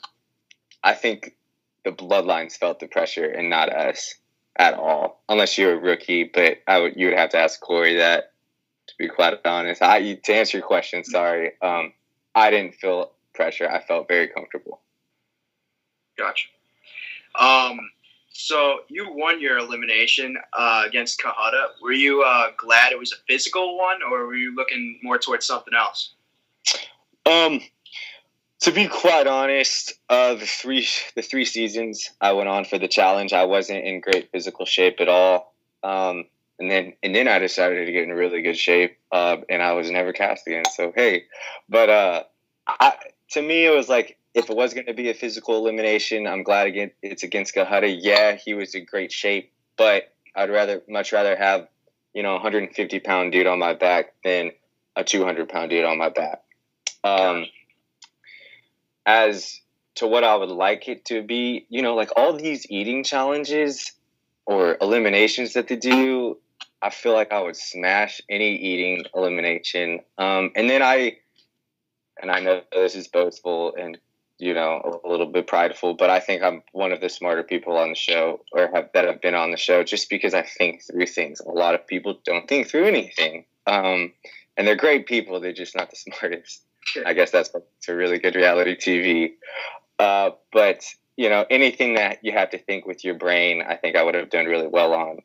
I 0.84 0.94
think 0.94 1.36
the 1.84 1.90
Bloodlines 1.90 2.56
felt 2.56 2.80
the 2.80 2.88
pressure 2.88 3.26
and 3.26 3.50
not 3.50 3.72
us 3.72 4.14
at 4.56 4.74
all, 4.74 5.22
unless 5.28 5.58
you're 5.58 5.74
a 5.74 5.80
rookie. 5.80 6.24
But 6.24 6.58
I 6.66 6.78
would 6.78 6.94
you 6.96 7.08
would 7.08 7.18
have 7.18 7.30
to 7.30 7.38
ask 7.38 7.60
Corey 7.60 7.96
that 7.96 8.32
to 8.88 8.94
be 8.98 9.08
quite 9.08 9.34
honest. 9.44 9.82
I 9.82 10.14
to 10.14 10.34
answer 10.34 10.58
your 10.58 10.66
question, 10.66 11.04
sorry. 11.04 11.52
Um, 11.60 11.92
I 12.34 12.50
didn't 12.50 12.74
feel 12.74 13.12
pressure. 13.34 13.68
I 13.68 13.80
felt 13.80 14.08
very 14.08 14.28
comfortable. 14.28 14.80
Gotcha. 16.18 16.48
Um, 17.38 17.78
so 18.32 18.80
you 18.88 19.12
won 19.12 19.40
your 19.40 19.58
elimination 19.58 20.36
uh, 20.56 20.84
against 20.86 21.20
Cohutta. 21.20 21.68
Were 21.82 21.92
you 21.92 22.22
uh, 22.22 22.48
glad 22.56 22.92
it 22.92 22.98
was 22.98 23.12
a 23.12 23.16
physical 23.28 23.78
one, 23.78 23.98
or 24.02 24.26
were 24.26 24.36
you 24.36 24.54
looking 24.54 24.98
more 25.02 25.18
towards 25.18 25.46
something 25.46 25.74
else? 25.74 26.14
Um, 27.26 27.60
to 28.60 28.72
be 28.72 28.88
quite 28.88 29.26
honest, 29.26 29.94
uh, 30.08 30.34
the 30.34 30.46
three 30.46 30.86
the 31.14 31.22
three 31.22 31.44
seasons 31.44 32.10
I 32.20 32.32
went 32.32 32.48
on 32.48 32.64
for 32.64 32.78
the 32.78 32.88
challenge, 32.88 33.32
I 33.32 33.44
wasn't 33.44 33.84
in 33.84 34.00
great 34.00 34.30
physical 34.30 34.66
shape 34.66 35.00
at 35.00 35.08
all. 35.08 35.54
Um, 35.82 36.24
and 36.58 36.70
then 36.70 36.92
and 37.02 37.14
then 37.14 37.28
I 37.28 37.38
decided 37.38 37.86
to 37.86 37.92
get 37.92 38.04
in 38.04 38.12
really 38.12 38.40
good 38.40 38.56
shape, 38.56 38.96
uh, 39.10 39.38
and 39.48 39.62
I 39.62 39.72
was 39.72 39.90
never 39.90 40.12
cast 40.12 40.46
again. 40.46 40.64
So 40.72 40.92
hey, 40.94 41.24
but 41.68 41.90
uh, 41.90 42.22
I, 42.66 42.94
to 43.30 43.42
me 43.42 43.66
it 43.66 43.74
was 43.74 43.88
like 43.88 44.16
if 44.34 44.48
it 44.48 44.56
was 44.56 44.74
going 44.74 44.86
to 44.86 44.94
be 44.94 45.10
a 45.10 45.14
physical 45.14 45.56
elimination, 45.56 46.26
I'm 46.26 46.42
glad 46.42 46.66
again 46.66 46.90
it's 47.02 47.22
against 47.22 47.54
Cohutta. 47.54 47.96
Yeah, 48.00 48.36
he 48.36 48.54
was 48.54 48.74
in 48.74 48.84
great 48.84 49.12
shape, 49.12 49.52
but 49.76 50.12
I'd 50.34 50.50
rather 50.50 50.82
much 50.88 51.12
rather 51.12 51.36
have 51.36 51.68
you 52.14 52.22
know 52.22 52.34
150 52.34 53.00
pound 53.00 53.32
dude 53.32 53.46
on 53.46 53.58
my 53.58 53.74
back 53.74 54.14
than 54.24 54.52
a 54.96 55.04
200 55.04 55.48
pound 55.48 55.70
dude 55.70 55.84
on 55.84 55.98
my 55.98 56.08
back. 56.08 56.42
Um, 57.04 57.46
as 59.04 59.60
to 59.96 60.06
what 60.06 60.24
I 60.24 60.36
would 60.36 60.48
like 60.48 60.88
it 60.88 61.04
to 61.06 61.22
be, 61.22 61.66
you 61.68 61.82
know, 61.82 61.94
like 61.94 62.10
all 62.16 62.32
these 62.32 62.66
eating 62.70 63.04
challenges 63.04 63.92
or 64.46 64.76
eliminations 64.80 65.54
that 65.54 65.68
they 65.68 65.76
do, 65.76 66.38
I 66.80 66.90
feel 66.90 67.12
like 67.12 67.32
I 67.32 67.40
would 67.40 67.56
smash 67.56 68.20
any 68.28 68.56
eating 68.56 69.04
elimination. 69.14 70.00
Um, 70.18 70.52
and 70.54 70.70
then 70.70 70.82
I, 70.82 71.18
and 72.20 72.30
I 72.30 72.40
know 72.40 72.62
this 72.72 72.94
is 72.94 73.08
boastful 73.08 73.74
and 73.74 73.98
you 74.42 74.54
know, 74.54 75.00
a 75.04 75.08
little 75.08 75.26
bit 75.26 75.46
prideful, 75.46 75.94
but 75.94 76.10
I 76.10 76.18
think 76.18 76.42
I'm 76.42 76.64
one 76.72 76.90
of 76.90 77.00
the 77.00 77.08
smarter 77.08 77.44
people 77.44 77.76
on 77.76 77.90
the 77.90 77.94
show 77.94 78.40
or 78.50 78.68
have 78.74 78.90
that 78.92 79.04
have 79.04 79.22
been 79.22 79.36
on 79.36 79.52
the 79.52 79.56
show 79.56 79.84
just 79.84 80.10
because 80.10 80.34
I 80.34 80.42
think 80.42 80.82
through 80.82 81.06
things. 81.06 81.38
A 81.38 81.48
lot 81.48 81.76
of 81.76 81.86
people 81.86 82.18
don't 82.24 82.48
think 82.48 82.66
through 82.66 82.86
anything. 82.86 83.44
Um, 83.68 84.12
and 84.56 84.66
they're 84.66 84.74
great 84.74 85.06
people, 85.06 85.38
they're 85.38 85.52
just 85.52 85.76
not 85.76 85.90
the 85.90 85.96
smartest. 86.18 86.64
I 87.06 87.12
guess 87.12 87.30
that's 87.30 87.50
it's 87.78 87.88
a 87.88 87.94
really 87.94 88.18
good 88.18 88.34
reality 88.34 88.74
TV. 88.76 89.34
Uh, 90.00 90.30
but 90.52 90.84
you 91.16 91.28
know, 91.28 91.46
anything 91.48 91.94
that 91.94 92.18
you 92.22 92.32
have 92.32 92.50
to 92.50 92.58
think 92.58 92.84
with 92.84 93.04
your 93.04 93.14
brain, 93.14 93.62
I 93.62 93.76
think 93.76 93.94
I 93.94 94.02
would 94.02 94.16
have 94.16 94.28
done 94.28 94.46
really 94.46 94.66
well 94.66 94.92
on. 94.92 95.18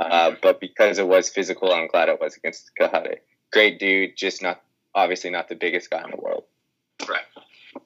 Uh, 0.00 0.32
but 0.40 0.60
because 0.60 0.98
it 0.98 1.06
was 1.06 1.28
physical, 1.28 1.74
I'm 1.74 1.88
glad 1.88 2.08
it 2.08 2.18
was 2.18 2.38
against 2.38 2.70
Cohutta. 2.80 3.16
Great 3.52 3.78
dude, 3.78 4.16
just 4.16 4.40
not 4.40 4.62
obviously 4.94 5.28
not 5.28 5.50
the 5.50 5.56
biggest 5.56 5.90
guy 5.90 6.02
in 6.02 6.10
the 6.10 6.16
world. 6.16 6.44
Right. 7.06 7.20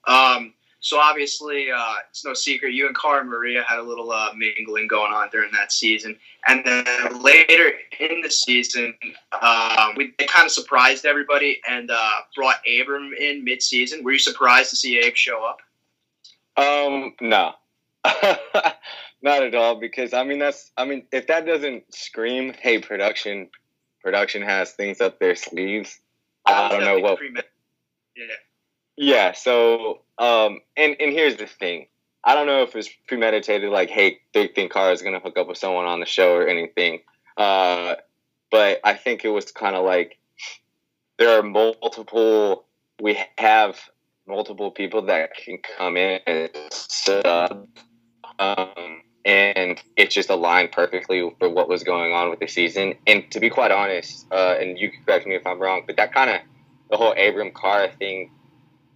Um, 0.07 0.52
so 0.87 1.00
obviously, 1.00 1.69
uh, 1.73 1.95
it's 2.09 2.25
no 2.25 2.33
secret 2.33 2.73
you 2.73 2.87
and 2.87 2.97
Cara 2.97 3.25
Maria 3.25 3.64
had 3.66 3.81
a 3.81 3.83
little 3.83 4.12
uh, 4.12 4.28
mingling 4.37 4.87
going 4.87 5.12
on 5.12 5.28
during 5.31 5.50
that 5.50 5.73
season, 5.73 6.16
and 6.47 6.64
then 6.64 6.85
later 7.21 7.73
in 7.99 8.21
the 8.21 8.31
season, 8.31 8.95
um, 9.43 9.97
we 9.97 10.14
they 10.16 10.26
kind 10.26 10.47
of 10.47 10.52
surprised 10.52 11.05
everybody 11.05 11.61
and 11.69 11.90
uh, 11.90 12.11
brought 12.37 12.59
Abram 12.69 13.12
in 13.19 13.43
mid-season. 13.43 14.05
Were 14.05 14.12
you 14.12 14.21
surprised 14.21 14.71
to 14.71 14.76
see 14.76 15.00
Abe 15.00 15.16
show 15.16 15.45
up? 15.45 15.59
Um, 16.57 17.16
no, 17.21 17.55
not 19.23 19.43
at 19.43 19.57
all. 19.57 19.75
Because 19.81 20.14
I 20.14 20.23
mean, 20.23 20.38
that's 20.38 20.71
I 20.76 20.85
mean, 20.85 21.02
if 21.11 21.26
that 21.26 21.47
doesn't 21.47 21.93
scream, 21.93 22.55
hey, 22.61 22.78
production, 22.78 23.49
production 24.00 24.40
has 24.43 24.71
things 24.71 25.00
up 25.00 25.19
their 25.19 25.35
sleeves. 25.35 25.99
I 26.47 26.69
don't 26.69 26.85
know 26.85 27.00
what. 27.00 27.19
Yeah. 28.16 28.26
Yeah. 28.97 29.33
So, 29.33 30.03
um, 30.19 30.61
and 30.76 30.97
and 31.00 31.12
here's 31.12 31.37
the 31.37 31.47
thing. 31.47 31.87
I 32.25 32.35
don't 32.35 32.47
know 32.47 32.62
if 32.62 32.75
it's 32.75 32.91
premeditated, 33.07 33.71
like, 33.71 33.88
hey, 33.88 34.19
they 34.35 34.49
think 34.49 34.73
Cara 34.73 34.93
is 34.93 35.03
gonna 35.03 35.21
hook 35.21 35.38
up 35.38 35.49
with 35.49 35.59
someone 35.59 35.87
on 35.87 36.00
the 36.00 36.07
show 36.07 36.35
or 36.35 36.49
anything. 36.49 37.00
Uh, 37.37 37.97
but 38.50 38.81
I 38.83 38.95
think 38.95 39.25
it 39.25 39.29
was 39.29 39.50
kind 39.53 39.76
of 39.76 39.85
like 39.85 40.19
there 41.19 41.38
are 41.38 41.43
multiple. 41.43 42.65
We 43.00 43.19
have 43.38 43.79
multiple 44.26 44.71
people 44.71 45.03
that 45.03 45.35
can 45.37 45.59
come 45.79 45.97
in 45.97 46.21
and 46.26 46.50
sub, 46.71 47.69
um, 48.38 49.03
and 49.25 49.81
it 49.97 50.11
just 50.11 50.31
aligned 50.31 50.73
perfectly 50.73 51.31
for 51.38 51.49
what 51.49 51.69
was 51.69 51.85
going 51.85 52.12
on 52.12 52.31
with 52.31 52.41
the 52.41 52.49
season. 52.49 52.95
And 53.07 53.31
to 53.33 53.41
be 53.41 53.50
quite 53.50 53.71
honest, 53.71 54.26
uh, 54.33 54.57
and 54.59 54.79
you 54.79 54.91
can 54.91 55.03
correct 55.05 55.26
me 55.26 55.35
if 55.35 55.47
I'm 55.47 55.61
wrong, 55.61 55.83
but 55.87 55.97
that 55.97 56.12
kind 56.12 56.31
of 56.31 56.41
the 56.91 56.97
whole 56.97 57.12
Abram 57.12 57.53
Cara 57.53 57.91
thing 57.99 58.31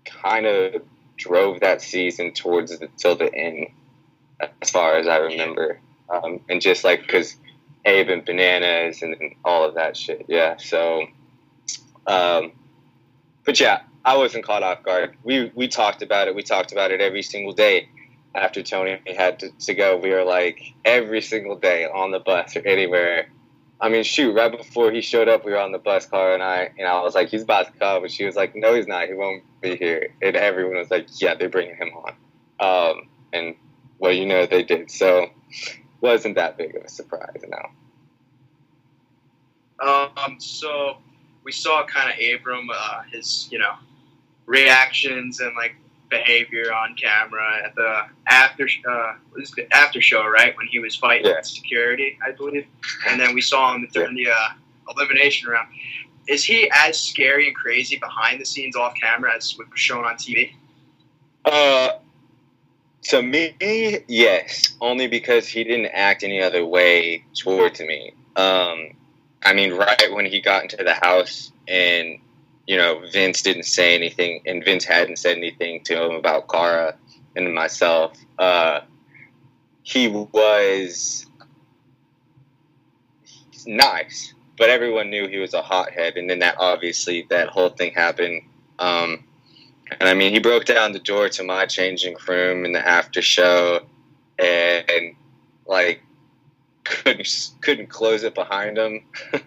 kind 0.04 0.47
of 0.47 0.83
drove 1.16 1.61
that 1.61 1.83
season 1.83 2.33
towards 2.33 2.78
the, 2.78 2.88
till 2.97 3.16
the 3.16 3.33
end, 3.35 3.69
as 4.62 4.71
far 4.71 4.97
as 4.97 5.07
I 5.07 5.19
remember. 5.19 5.80
Um, 6.09 6.40
and 6.49 6.61
just 6.61 6.83
like 6.83 7.02
because 7.02 7.37
Abe 7.85 8.09
and 8.09 8.25
bananas 8.25 9.02
and, 9.02 9.14
and, 9.21 9.35
all 9.45 9.64
of 9.64 9.75
that 9.75 9.97
shit, 9.97 10.26
yeah. 10.28 10.57
So, 10.57 11.07
um, 12.07 12.52
but 13.45 13.61
yeah, 13.61 13.83
I 14.04 14.16
wasn't 14.16 14.45
caught 14.45 14.62
off 14.62 14.83
guard. 14.83 15.16
We 15.23 15.52
we 15.54 15.69
talked 15.69 16.02
about 16.02 16.28
it. 16.28 16.35
We 16.35 16.42
talked 16.42 16.73
about 16.73 16.90
it 16.90 17.00
every 17.00 17.23
single 17.23 17.52
day 17.52 17.88
after 18.35 18.62
Tony 18.62 19.00
had 19.16 19.40
to, 19.40 19.50
to 19.50 19.75
go. 19.75 19.97
We 19.97 20.11
were 20.11 20.25
like 20.25 20.61
every 20.85 21.21
single 21.21 21.57
day 21.57 21.85
on 21.85 22.11
the 22.11 22.19
bus 22.21 22.57
or 22.57 22.66
anywhere 22.66 23.28
I 23.80 23.88
mean, 23.88 24.04
shoot, 24.04 24.32
right 24.32 24.54
before 24.54 24.90
he 24.92 25.00
showed 25.00 25.28
up, 25.28 25.44
we 25.44 25.52
were 25.52 25.58
on 25.58 25.72
the 25.72 25.78
bus 25.78 26.04
car, 26.04 26.34
and 26.34 26.42
I, 26.42 26.70
and 26.78 26.87
I 26.87 27.00
was 27.00 27.14
like, 27.14 27.28
he's 27.28 27.42
about 27.42 27.66
to 27.66 27.72
come, 27.72 28.02
but 28.02 28.10
she 28.10 28.25
was 28.26 28.37
like, 28.37 28.54
no, 28.54 28.75
he's 28.75 28.87
not. 28.87 29.08
He 29.08 29.14
won't 29.14 29.42
be 29.62 29.76
here. 29.76 30.14
And 30.20 30.37
everyone 30.37 30.76
was 30.76 30.90
like, 30.90 31.06
yeah, 31.20 31.34
they're 31.34 31.49
bringing 31.49 31.76
him 31.76 31.90
on. 31.94 32.14
Um, 32.60 33.08
and 33.32 33.54
well, 33.99 34.12
you 34.12 34.26
know, 34.26 34.44
they 34.44 34.62
did. 34.62 34.90
So, 34.90 35.30
wasn't 36.00 36.34
that 36.34 36.58
big 36.58 36.76
of 36.76 36.84
a 36.84 36.88
surprise, 36.88 37.42
no. 37.49 37.58
Um, 39.87 40.38
so 40.38 40.99
we 41.42 41.52
saw 41.52 41.87
kind 41.87 42.10
of 42.10 42.16
Abram, 42.18 42.68
uh, 42.72 43.02
his, 43.10 43.49
you 43.50 43.58
know, 43.58 43.72
reactions 44.46 45.40
and 45.40 45.54
like 45.56 45.75
behavior 46.11 46.73
on 46.73 46.95
camera 46.95 47.62
at 47.64 47.75
the 47.75 48.02
after 48.26 48.69
uh, 48.88 49.14
was 49.35 49.50
the 49.52 49.73
after 49.75 50.00
show, 50.00 50.26
right? 50.26 50.57
When 50.57 50.67
he 50.67 50.79
was 50.79 50.97
fighting 50.97 51.31
yeah. 51.31 51.40
security, 51.43 52.19
I 52.26 52.33
believe, 52.33 52.67
and 53.09 53.19
then 53.21 53.35
we 53.35 53.40
saw 53.40 53.75
him 53.75 53.88
during 53.93 54.14
the 54.14 54.31
uh, 54.31 54.49
elimination 54.90 55.49
round. 55.49 55.69
Is 56.29 56.45
he 56.45 56.71
as 56.75 57.00
scary 57.00 57.47
and 57.47 57.57
crazy 57.57 57.99
behind 57.99 58.40
the 58.40 58.45
scenes, 58.45 58.76
off 58.76 58.95
camera, 59.00 59.35
as 59.35 59.57
what 59.57 59.71
was 59.71 59.81
shown 59.81 60.05
on 60.05 60.14
TV? 60.14 60.52
Uh, 61.45 61.90
to 63.02 63.23
me, 63.23 63.55
yes, 64.07 64.76
only 64.81 65.07
because 65.07 65.49
he 65.49 65.64
didn't 65.64 65.87
act 65.87 66.23
any 66.23 66.43
other 66.43 66.64
way 66.67 67.25
towards 67.35 67.81
me. 67.81 68.12
Um, 68.37 68.90
I 69.43 69.55
mean, 69.55 69.73
right 69.73 70.12
when 70.12 70.26
he 70.26 70.40
got 70.40 70.62
into 70.62 70.76
the 70.76 70.95
house 70.95 71.52
and 71.67 72.19
you 72.70 72.76
know, 72.76 73.02
Vince 73.10 73.42
didn't 73.42 73.64
say 73.64 73.96
anything, 73.96 74.42
and 74.46 74.64
Vince 74.64 74.84
hadn't 74.84 75.18
said 75.18 75.36
anything 75.36 75.82
to 75.82 76.04
him 76.04 76.12
about 76.12 76.48
Cara 76.48 76.94
and 77.34 77.52
myself. 77.52 78.16
Uh, 78.38 78.82
he 79.82 80.06
was 80.06 81.26
nice, 83.66 84.34
but 84.56 84.70
everyone 84.70 85.10
knew 85.10 85.26
he 85.26 85.38
was 85.38 85.52
a 85.52 85.60
hothead, 85.60 86.16
and 86.16 86.30
then 86.30 86.38
that 86.38 86.54
obviously 86.60 87.26
that 87.28 87.48
whole 87.48 87.70
thing 87.70 87.92
happened. 87.92 88.42
Um, 88.78 89.24
and 89.98 90.08
I 90.08 90.14
mean, 90.14 90.32
he 90.32 90.38
broke 90.38 90.64
down 90.64 90.92
the 90.92 91.00
door 91.00 91.28
to 91.28 91.42
my 91.42 91.66
changing 91.66 92.14
room 92.28 92.64
in 92.64 92.70
the 92.72 92.86
after 92.86 93.20
show, 93.20 93.80
and, 94.38 94.88
and 94.88 95.16
like 95.66 96.04
couldn't 96.84 97.50
couldn't 97.62 97.88
close 97.88 98.22
it 98.22 98.36
behind 98.36 98.78
him. 98.78 99.02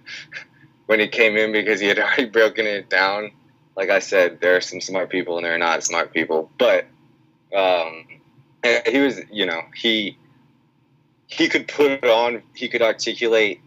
when 0.94 1.00
he 1.00 1.08
came 1.08 1.36
in 1.36 1.52
because 1.52 1.80
he 1.80 1.88
had 1.88 1.98
already 2.00 2.26
broken 2.26 2.68
it 2.68 2.88
down. 2.88 3.32
Like 3.76 3.90
I 3.90 3.98
said, 3.98 4.40
there 4.42 4.56
are 4.56 4.62
some 4.62 4.80
smart 4.80 5.10
people 5.10 5.38
and 5.38 5.46
there 5.46 5.56
are 5.56 5.58
not 5.58 5.84
smart 5.84 6.14
people, 6.14 6.52
but 6.60 6.86
um, 7.52 8.06
he 8.86 9.00
was, 9.00 9.20
you 9.32 9.48
know, 9.48 9.62
he 9.76 10.20
he 11.26 11.50
could 11.50 11.68
put 11.68 11.90
it 11.90 12.06
on, 12.06 12.44
he 12.54 12.70
could 12.70 12.84
articulate 12.84 13.60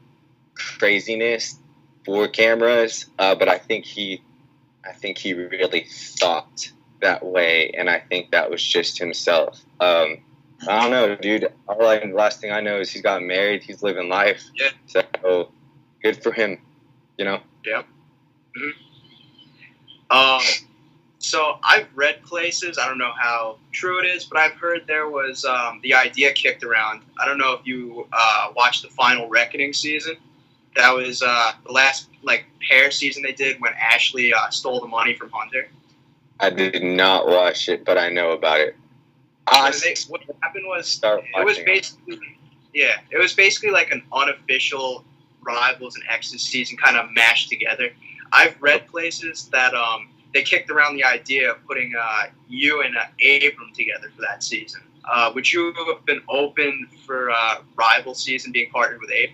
craziness 0.55 1.59
for 2.05 2.29
cameras, 2.29 3.07
uh, 3.19 3.35
but 3.35 3.49
I 3.49 3.59
think 3.59 3.87
he, 3.87 4.23
I 4.85 4.93
think 4.93 5.19
he 5.19 5.35
really 5.35 5.85
thought 5.91 6.71
that 7.03 7.27
way, 7.27 7.73
and 7.77 7.91
I 7.91 7.99
think 7.99 8.31
that 8.31 8.53
was 8.53 8.63
just 8.63 9.01
himself. 9.01 9.61
Um, 9.81 10.19
I 10.69 10.83
don't 10.83 10.91
know, 10.93 11.17
dude. 11.17 11.53
All 11.67 11.85
I, 11.89 11.99
last 12.05 12.41
thing 12.41 12.53
I 12.53 12.61
know 12.61 12.79
is 12.79 12.93
he's 12.93 13.03
got 13.03 13.21
married. 13.21 13.65
He's 13.65 13.83
living 13.83 14.09
life. 14.09 14.45
Yeah. 14.55 14.71
So 14.87 15.51
good 16.01 16.23
for 16.23 16.31
him 16.31 16.61
you 17.19 17.25
know? 17.25 17.41
Yep. 17.65 17.87
Mm-hmm. 18.57 20.17
Um, 20.17 20.43
so 21.19 21.59
I've 21.63 21.89
read 21.95 22.23
places. 22.23 22.79
I 22.79 22.87
don't 22.87 22.99
know 22.99 23.13
how 23.19 23.59
true 23.73 23.99
it 23.99 24.07
is, 24.07 24.25
but 24.25 24.39
I've 24.39 24.53
heard 24.53 24.87
there 24.87 25.09
was 25.09 25.45
um, 25.45 25.81
the 25.83 25.95
idea 25.95 26.33
kicked 26.33 26.63
around. 26.63 27.03
I 27.21 27.27
don't 27.27 27.39
know 27.39 27.53
if 27.55 27.67
you 27.67 28.07
uh, 28.13 28.53
watched 28.55 28.83
the 28.83 28.89
final 28.89 29.29
Reckoning 29.29 29.73
season. 29.73 30.17
That 30.77 30.95
was 30.95 31.23
uh, 31.23 31.53
the 31.65 31.73
last 31.73 32.09
like 32.23 32.45
pair 32.69 32.91
season 32.91 33.23
they 33.23 33.33
did 33.33 33.61
when 33.61 33.73
Ashley 33.75 34.33
uh, 34.33 34.51
stole 34.51 34.81
the 34.81 34.87
money 34.87 35.15
from 35.15 35.31
Hunter. 35.33 35.69
I 36.39 36.51
did 36.51 36.83
not 36.83 37.27
watch 37.27 37.69
it, 37.69 37.85
but 37.85 37.97
I 37.97 38.11
know 38.11 38.33
about 38.33 38.61
it. 38.61 38.77
They, 39.83 39.95
what 40.09 40.23
happened 40.43 40.67
was 40.67 41.01
it 41.03 41.45
was 41.45 41.59
basically 41.61 42.19
yeah, 42.75 42.97
it 43.11 43.17
was 43.19 43.33
basically 43.33 43.71
like 43.71 43.91
an 43.91 44.03
unofficial 44.13 45.05
rivals 45.47 45.95
and 45.95 46.05
exes 46.11 46.43
season 46.43 46.77
kind 46.77 46.97
of 46.97 47.11
mashed 47.13 47.49
together. 47.49 47.91
I've 48.33 48.61
read 48.61 48.89
places 48.89 49.49
that 49.53 49.73
um, 49.75 50.09
they 50.35 50.43
kicked 50.43 50.71
around 50.71 50.97
the 50.97 51.05
idea 51.05 51.53
of 51.53 51.65
putting 51.67 51.95
uh, 51.99 52.25
you 52.49 52.83
and 52.83 52.97
uh, 52.97 53.05
Abram 53.25 53.73
together 53.73 54.11
for 54.15 54.23
that 54.23 54.43
season. 54.43 54.81
Uh, 55.05 55.31
would 55.35 55.51
you 55.53 55.73
have 55.73 56.05
been 56.05 56.21
open 56.29 56.89
for 57.07 57.31
uh, 57.31 57.59
rival 57.77 58.15
season 58.15 58.51
being 58.51 58.71
partnered 58.71 59.01
with 59.01 59.11
Abe? 59.13 59.31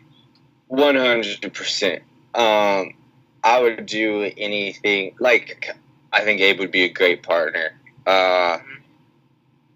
One 0.68 0.96
hundred 0.96 1.52
percent. 1.54 2.02
Um, 2.34 2.94
I 3.42 3.60
would 3.60 3.86
do 3.86 4.30
anything. 4.36 5.14
Like, 5.18 5.74
I 6.12 6.20
think 6.20 6.40
Abe 6.40 6.60
would 6.60 6.70
be 6.70 6.84
a 6.84 6.92
great 6.92 7.22
partner. 7.22 7.72
Uh, 8.06 8.58
mm-hmm. 8.58 8.68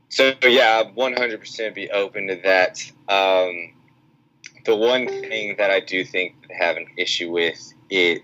So 0.08 0.34
yeah, 0.44 0.82
one 0.82 1.14
hundred 1.14 1.40
percent 1.40 1.74
be 1.74 1.90
open 1.90 2.28
to 2.28 2.36
that. 2.44 2.80
Um, 3.08 3.72
the 4.66 4.76
one 4.76 5.06
thing 5.06 5.56
that 5.58 5.70
I 5.70 5.80
do 5.80 6.04
think 6.04 6.34
they 6.48 6.54
have 6.54 6.76
an 6.76 6.86
issue 6.96 7.30
with 7.30 7.72
is 7.88 8.20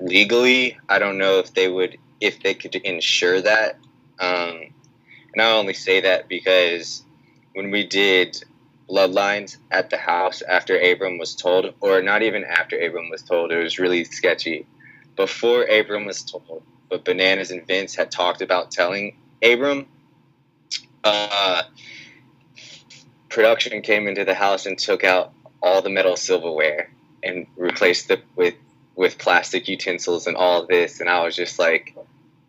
legally. 0.00 0.78
I 0.88 0.98
don't 0.98 1.18
know 1.18 1.38
if 1.38 1.54
they 1.54 1.68
would 1.68 1.98
if 2.20 2.42
they 2.42 2.54
could 2.54 2.74
ensure 2.74 3.40
that. 3.40 3.76
Um, 4.18 4.72
and 5.32 5.42
I 5.42 5.52
only 5.52 5.74
say 5.74 6.00
that 6.02 6.28
because 6.28 7.02
when 7.54 7.70
we 7.70 7.86
did 7.86 8.42
Bloodlines 8.88 9.56
at 9.70 9.90
the 9.90 9.96
house 9.96 10.42
after 10.42 10.78
Abram 10.78 11.18
was 11.18 11.34
told, 11.34 11.74
or 11.80 12.02
not 12.02 12.22
even 12.22 12.44
after 12.44 12.78
Abram 12.78 13.10
was 13.10 13.22
told, 13.22 13.52
it 13.52 13.62
was 13.62 13.78
really 13.78 14.04
sketchy. 14.04 14.66
Before 15.16 15.64
Abram 15.64 16.06
was 16.06 16.22
told, 16.22 16.62
but 16.88 17.04
Bananas 17.04 17.50
and 17.50 17.66
Vince 17.66 17.94
had 17.94 18.10
talked 18.10 18.42
about 18.42 18.70
telling 18.70 19.16
Abram, 19.42 19.86
uh, 21.04 21.62
production 23.28 23.82
came 23.82 24.06
into 24.06 24.24
the 24.24 24.34
house 24.34 24.66
and 24.66 24.78
took 24.78 25.04
out 25.04 25.32
all 25.62 25.80
the 25.80 25.90
metal 25.90 26.16
silverware 26.16 26.90
and 27.22 27.46
replaced 27.56 28.10
it 28.10 28.24
with 28.36 28.54
with 28.94 29.16
plastic 29.18 29.68
utensils 29.68 30.26
and 30.26 30.36
all 30.36 30.66
this. 30.66 31.00
And 31.00 31.08
I 31.08 31.24
was 31.24 31.34
just 31.34 31.58
like, 31.58 31.96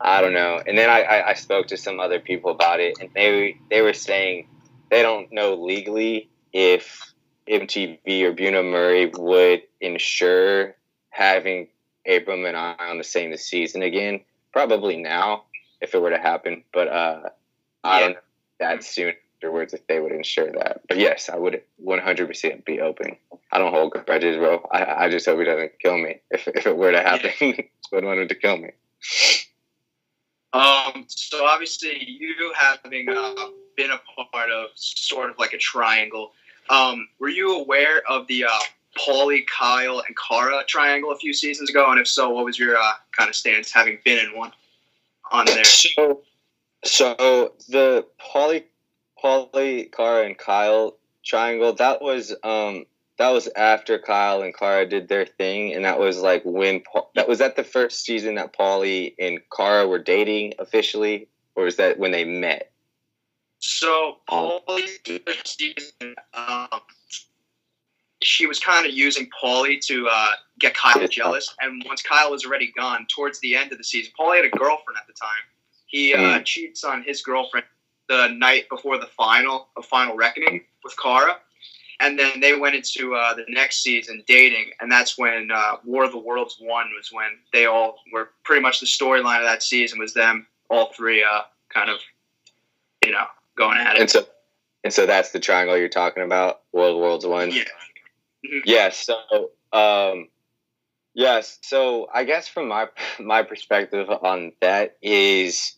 I 0.02 0.20
don't 0.22 0.34
know. 0.34 0.62
And 0.66 0.78
then 0.78 0.90
I, 0.90 1.02
I, 1.02 1.30
I 1.30 1.34
spoke 1.36 1.68
to 1.68 1.78
some 1.78 2.00
other 2.00 2.20
people 2.20 2.52
about 2.52 2.80
it, 2.80 2.96
and 3.00 3.10
they 3.14 3.58
they 3.70 3.82
were 3.82 3.94
saying 3.94 4.48
they 4.90 5.02
don't 5.02 5.32
know 5.32 5.56
legally 5.56 6.30
if 6.52 7.14
MTV 7.48 8.24
or 8.24 8.34
Bunim/Murray 8.34 9.12
would 9.18 9.64
ensure 9.80 10.76
having 11.10 11.68
Abram 12.08 12.46
and 12.46 12.58
I 12.58 12.76
on 12.80 12.98
the 12.98 13.04
same 13.04 13.36
season 13.38 13.84
again. 13.84 14.22
Probably 14.52 14.98
now, 14.98 15.46
if 15.82 15.96
it 15.96 16.02
were 16.02 16.12
to 16.12 16.20
happen, 16.20 16.64
but 16.74 16.88
uh, 16.88 17.30
I 17.84 18.00
don't 18.02 18.14
know 18.14 18.20
that 18.60 18.84
soon 18.84 19.14
afterwards 19.44 19.74
if 19.74 19.86
they 19.88 20.00
would 20.00 20.12
ensure 20.12 20.52
that. 20.52 20.82
But 20.88 20.98
yes, 20.98 21.30
I 21.30 21.38
would 21.38 21.62
100% 21.86 22.66
be 22.66 22.80
open. 22.80 23.18
I 23.52 23.58
don't 23.58 23.74
hold 23.74 23.92
grudges, 23.92 24.38
bro. 24.38 24.66
I, 24.72 25.06
I 25.06 25.10
just 25.10 25.26
hope 25.26 25.40
he 25.40 25.46
doesn't 25.46 25.80
kill 25.80 25.98
me. 25.98 26.22
If, 26.32 26.48
if 26.48 26.66
it 26.66 26.78
were 26.78 26.92
to 26.92 27.02
happen, 27.02 27.32
I 27.42 27.70
would 27.92 28.06
want 28.06 28.20
him 28.20 28.28
to 28.30 28.36
kill 28.36 28.58
me. 28.58 28.70
Um, 30.54 31.06
so 31.08 31.46
obviously, 31.46 32.06
you 32.08 32.54
having 32.58 33.10
uh, 33.10 33.34
been 33.76 33.92
a 33.92 34.00
part 34.32 34.50
of 34.50 34.70
sort 34.76 35.30
of 35.30 35.38
like 35.38 35.54
a 35.54 35.58
triangle, 35.58 36.32
um, 36.70 37.08
were 37.20 37.30
you 37.30 37.60
aware 37.60 38.02
of 38.08 38.28
the 38.28 38.46
uh, 38.46 38.60
Paulie, 38.98 39.46
Kyle, 39.46 40.02
and 40.08 40.16
Cara 40.16 40.64
triangle 40.68 41.12
a 41.12 41.18
few 41.18 41.34
seasons 41.34 41.70
ago? 41.70 41.92
And 41.92 42.00
if 42.00 42.08
so, 42.08 42.30
what 42.30 42.46
was 42.46 42.58
your 42.58 42.78
uh, 42.78 42.92
kind 43.12 43.30
of 43.30 43.36
stance 43.36 43.72
having 43.72 43.98
been 44.06 44.26
in 44.26 44.38
one 44.38 44.52
on 45.32 45.46
there? 45.48 45.66
So, 45.66 46.22
so 46.84 47.54
the 47.68 48.06
Paulie, 48.20 48.64
Paulie, 49.24 49.92
Cara, 49.92 50.26
and 50.26 50.38
Kyle 50.38 50.98
triangle 51.24 51.74
that 51.74 52.02
was 52.02 52.36
um 52.44 52.86
that 53.18 53.30
was 53.30 53.48
after 53.56 54.00
Kyle 54.00 54.42
and 54.42 54.56
Cara 54.56 54.88
did 54.88 55.08
their 55.08 55.26
thing, 55.26 55.74
and 55.74 55.86
that 55.86 56.00
was 56.00 56.20
like 56.20 56.42
when 56.46 56.82
Paul, 56.82 57.12
that 57.16 57.28
was 57.28 57.40
that 57.40 57.56
the 57.56 57.64
first 57.64 58.04
season 58.04 58.36
that 58.36 58.54
Paulie 58.54 59.14
and 59.20 59.40
Cara 59.56 59.88
were 59.88 60.00
dating 60.00 60.54
officially, 60.60 61.28
or 61.56 61.68
is 61.68 61.76
that 61.76 62.00
when 62.00 62.12
they 62.12 62.26
met? 62.26 62.72
So 63.60 64.18
Paulie 64.28 64.88
season, 65.46 66.16
um, 66.34 66.68
she 68.24 68.48
was 68.48 68.60
kind 68.60 68.86
of 68.86 68.92
using 68.92 69.30
Paulie 69.42 69.80
to 69.86 70.08
uh, 70.12 70.32
get 70.60 70.74
Kyle 70.74 71.08
jealous, 71.08 71.56
and 71.62 71.84
once 71.86 72.02
Kyle 72.02 72.32
was 72.32 72.46
already 72.46 72.74
gone, 72.76 73.06
towards 73.14 73.40
the 73.42 73.56
end 73.56 73.72
of 73.72 73.78
the 73.78 73.84
season, 73.84 74.12
Paulie 74.20 74.38
had 74.38 74.46
a 74.46 74.50
girlfriend 74.50 74.98
at 75.00 75.08
the 75.08 75.14
time. 75.14 75.30
He 75.86 76.16
uh, 76.16 76.40
mm. 76.40 76.46
cheats 76.46 76.84
on 76.84 77.04
his 77.04 77.22
girlfriend 77.22 77.68
the 78.10 78.28
night 78.28 78.70
before 78.70 78.98
the 78.98 79.08
final 79.08 79.70
of 79.78 79.86
Final 79.86 80.16
Reckoning 80.16 80.62
with 80.84 80.96
Cara. 81.02 81.38
and 82.00 82.20
then 82.20 82.40
they 82.40 82.56
went 82.56 82.76
into 82.76 83.16
uh, 83.16 83.34
the 83.34 83.46
next 83.48 83.82
season 83.82 84.24
dating, 84.28 84.72
and 84.80 84.92
that's 84.92 85.18
when 85.18 85.50
uh, 85.52 85.78
War 85.86 86.04
of 86.04 86.12
the 86.12 86.20
Worlds 86.20 86.58
one 86.60 86.90
was 86.96 87.12
when 87.12 87.30
they 87.54 87.66
all 87.66 87.98
were 88.12 88.32
pretty 88.44 88.62
much 88.62 88.80
the 88.80 88.86
storyline 88.86 89.38
of 89.38 89.46
that 89.46 89.64
season 89.64 90.00
was 90.00 90.14
them 90.14 90.48
all 90.70 90.92
three 90.94 91.24
uh, 91.24 91.42
kind 91.70 91.90
of 91.90 92.00
you 93.04 93.12
know 93.12 93.26
going 93.56 93.78
at 93.78 93.96
it. 93.96 94.02
And 94.02 94.10
so, 94.10 94.26
and 94.84 94.94
so 94.94 95.06
that's 95.06 95.32
the 95.32 95.40
triangle 95.40 95.78
you're 95.78 95.90
talking 95.90 96.24
about, 96.24 96.62
World 96.72 96.96
of 96.96 96.96
the 96.96 97.02
Worlds 97.02 97.26
one. 97.26 97.52
Yeah. 97.52 97.64
Mm-hmm. 98.46 98.60
Yes. 98.66 98.98
So, 99.32 99.52
um, 99.72 100.28
yes. 101.14 101.60
So 101.62 102.10
I 102.14 102.24
guess 102.26 102.48
from 102.48 102.68
my 102.68 102.90
my 103.20 103.44
perspective 103.44 104.10
on 104.10 104.54
that 104.62 104.98
is 105.02 105.76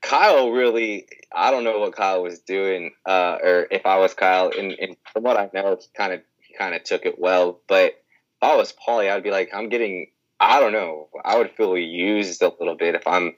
Kyle 0.00 0.50
really, 0.50 1.06
I 1.34 1.50
don't 1.50 1.64
know 1.64 1.78
what 1.78 1.96
Kyle 1.96 2.22
was 2.22 2.40
doing, 2.40 2.92
uh, 3.06 3.38
or 3.42 3.66
if 3.70 3.86
I 3.86 3.98
was 3.98 4.14
Kyle. 4.14 4.50
And, 4.56 4.72
and 4.72 4.96
from 5.12 5.22
what 5.22 5.36
I 5.36 5.50
know, 5.52 5.76
he 5.80 5.86
kind 5.96 6.12
of 6.12 6.20
he 6.40 6.54
kind 6.54 6.74
of 6.74 6.84
took 6.84 7.06
it 7.06 7.18
well. 7.18 7.60
But 7.68 7.92
if 7.92 8.42
I 8.42 8.56
was 8.56 8.72
Paulie, 8.72 9.10
I'd 9.10 9.22
be 9.22 9.30
like, 9.30 9.50
I'm 9.52 9.68
getting, 9.68 10.08
I 10.40 10.60
don't 10.60 10.72
know, 10.72 11.08
I 11.24 11.36
would 11.38 11.50
feel 11.52 11.76
used 11.76 12.42
a 12.42 12.52
little 12.58 12.76
bit 12.76 12.94
if 12.94 13.06
I'm, 13.06 13.34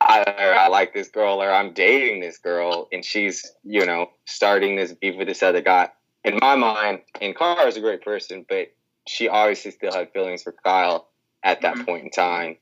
I, 0.00 0.24
I 0.58 0.68
like 0.68 0.94
this 0.94 1.08
girl 1.08 1.42
or 1.42 1.52
I'm 1.52 1.74
dating 1.74 2.20
this 2.20 2.38
girl 2.38 2.88
and 2.90 3.04
she's, 3.04 3.52
you 3.64 3.84
know, 3.84 4.10
starting 4.24 4.76
this 4.76 4.94
beef 4.94 5.16
with 5.16 5.28
this 5.28 5.42
other 5.42 5.60
guy. 5.60 5.90
In 6.24 6.38
my 6.40 6.56
mind, 6.56 7.00
and 7.20 7.36
Cara 7.36 7.66
is 7.66 7.76
a 7.76 7.80
great 7.80 8.02
person, 8.02 8.46
but 8.48 8.72
she 9.06 9.28
obviously 9.28 9.70
still 9.70 9.92
had 9.92 10.12
feelings 10.12 10.42
for 10.42 10.52
Kyle 10.52 11.08
at 11.42 11.62
that 11.62 11.74
mm-hmm. 11.74 11.84
point 11.84 12.04
in 12.04 12.10
time. 12.10 12.56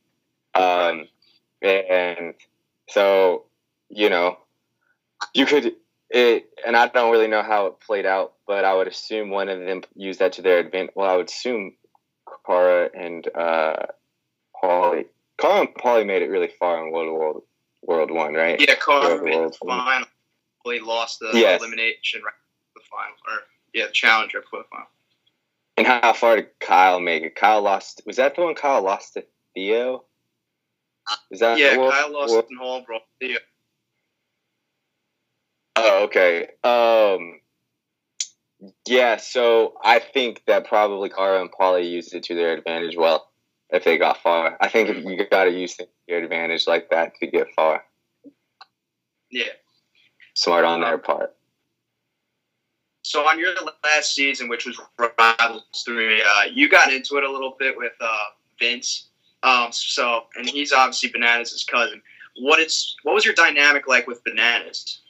Um, 0.54 1.08
and 1.62 2.34
so, 2.88 3.44
you 3.88 4.10
know, 4.10 4.38
you 5.34 5.46
could 5.46 5.74
it, 6.10 6.48
and 6.66 6.76
I 6.76 6.88
don't 6.88 7.12
really 7.12 7.28
know 7.28 7.42
how 7.42 7.66
it 7.66 7.80
played 7.80 8.06
out, 8.06 8.34
but 8.46 8.64
I 8.64 8.74
would 8.74 8.88
assume 8.88 9.30
one 9.30 9.48
of 9.48 9.60
them 9.60 9.82
used 9.94 10.20
that 10.20 10.32
to 10.34 10.42
their 10.42 10.58
advantage. 10.58 10.94
Well, 10.94 11.08
I 11.08 11.16
would 11.16 11.28
assume 11.28 11.74
Cara 12.46 12.88
and 12.94 13.28
uh, 13.34 13.86
Paulie. 14.62 15.06
Cara 15.38 15.60
and 15.60 15.74
Paulie 15.74 16.06
made 16.06 16.22
it 16.22 16.30
really 16.30 16.50
far 16.58 16.84
in 16.84 16.92
World 16.92 17.12
World 17.12 17.42
World 17.82 18.10
One, 18.10 18.34
right? 18.34 18.60
Yeah, 18.60 18.74
Cara 18.74 19.22
made 19.22 19.34
the 19.34 19.52
final. 19.64 20.06
Lost 20.82 21.20
the 21.20 21.30
yes. 21.32 21.62
elimination 21.62 22.20
right 22.22 22.34
the 22.74 22.82
final, 22.90 23.14
or 23.26 23.42
yeah, 23.72 23.86
the 23.86 23.92
challenger 23.92 24.42
for 24.50 24.58
the 24.58 24.64
final. 24.70 24.86
And 25.78 25.86
how 25.86 26.12
far 26.12 26.36
did 26.36 26.48
Kyle 26.60 27.00
make 27.00 27.22
it? 27.22 27.36
Kyle 27.36 27.62
lost. 27.62 28.02
Was 28.04 28.16
that 28.16 28.34
the 28.34 28.42
one 28.42 28.54
Kyle 28.54 28.82
lost 28.82 29.14
to 29.14 29.24
Theo? 29.54 30.04
Is 31.30 31.40
that 31.40 31.58
yeah? 31.58 31.76
Kyle 31.76 32.12
lost 32.12 32.34
in 32.50 32.56
Hall 32.56 32.82
bro. 32.86 32.98
Yeah. 33.20 33.38
Oh, 35.76 36.04
okay. 36.04 36.48
Um, 36.64 37.40
yeah, 38.86 39.16
so 39.16 39.74
I 39.82 40.00
think 40.00 40.42
that 40.46 40.66
probably 40.66 41.08
Cara 41.08 41.40
and 41.40 41.50
Paulie 41.52 41.88
used 41.88 42.14
it 42.14 42.24
to 42.24 42.34
their 42.34 42.52
advantage 42.52 42.96
well 42.96 43.30
if 43.70 43.84
they 43.84 43.98
got 43.98 44.22
far. 44.22 44.56
I 44.60 44.68
think 44.68 44.88
you 44.88 45.28
got 45.28 45.44
to 45.44 45.50
use 45.50 45.76
your 46.06 46.22
advantage 46.22 46.66
like 46.66 46.90
that 46.90 47.14
to 47.20 47.26
get 47.26 47.48
far. 47.54 47.84
Yeah. 49.30 49.44
Smart 50.34 50.64
on 50.64 50.80
their 50.80 50.98
part. 50.98 51.34
So 53.02 53.26
on 53.26 53.38
your 53.38 53.54
last 53.84 54.14
season, 54.14 54.48
which 54.48 54.66
was 54.66 54.80
Rivals 54.98 55.64
3, 55.84 56.22
uh, 56.22 56.26
you 56.52 56.68
got 56.68 56.92
into 56.92 57.16
it 57.16 57.24
a 57.24 57.30
little 57.30 57.56
bit 57.58 57.76
with 57.76 57.92
uh, 58.00 58.24
Vince. 58.58 59.07
Um, 59.42 59.68
so, 59.70 60.24
and 60.36 60.48
he's 60.48 60.72
obviously 60.72 61.10
Bananas' 61.10 61.64
cousin. 61.70 62.02
What 62.40 62.60
is 62.60 62.96
what 63.02 63.14
was 63.14 63.24
your 63.24 63.34
dynamic 63.34 63.86
like 63.88 64.06
with 64.06 64.22
Bananas? 64.24 65.00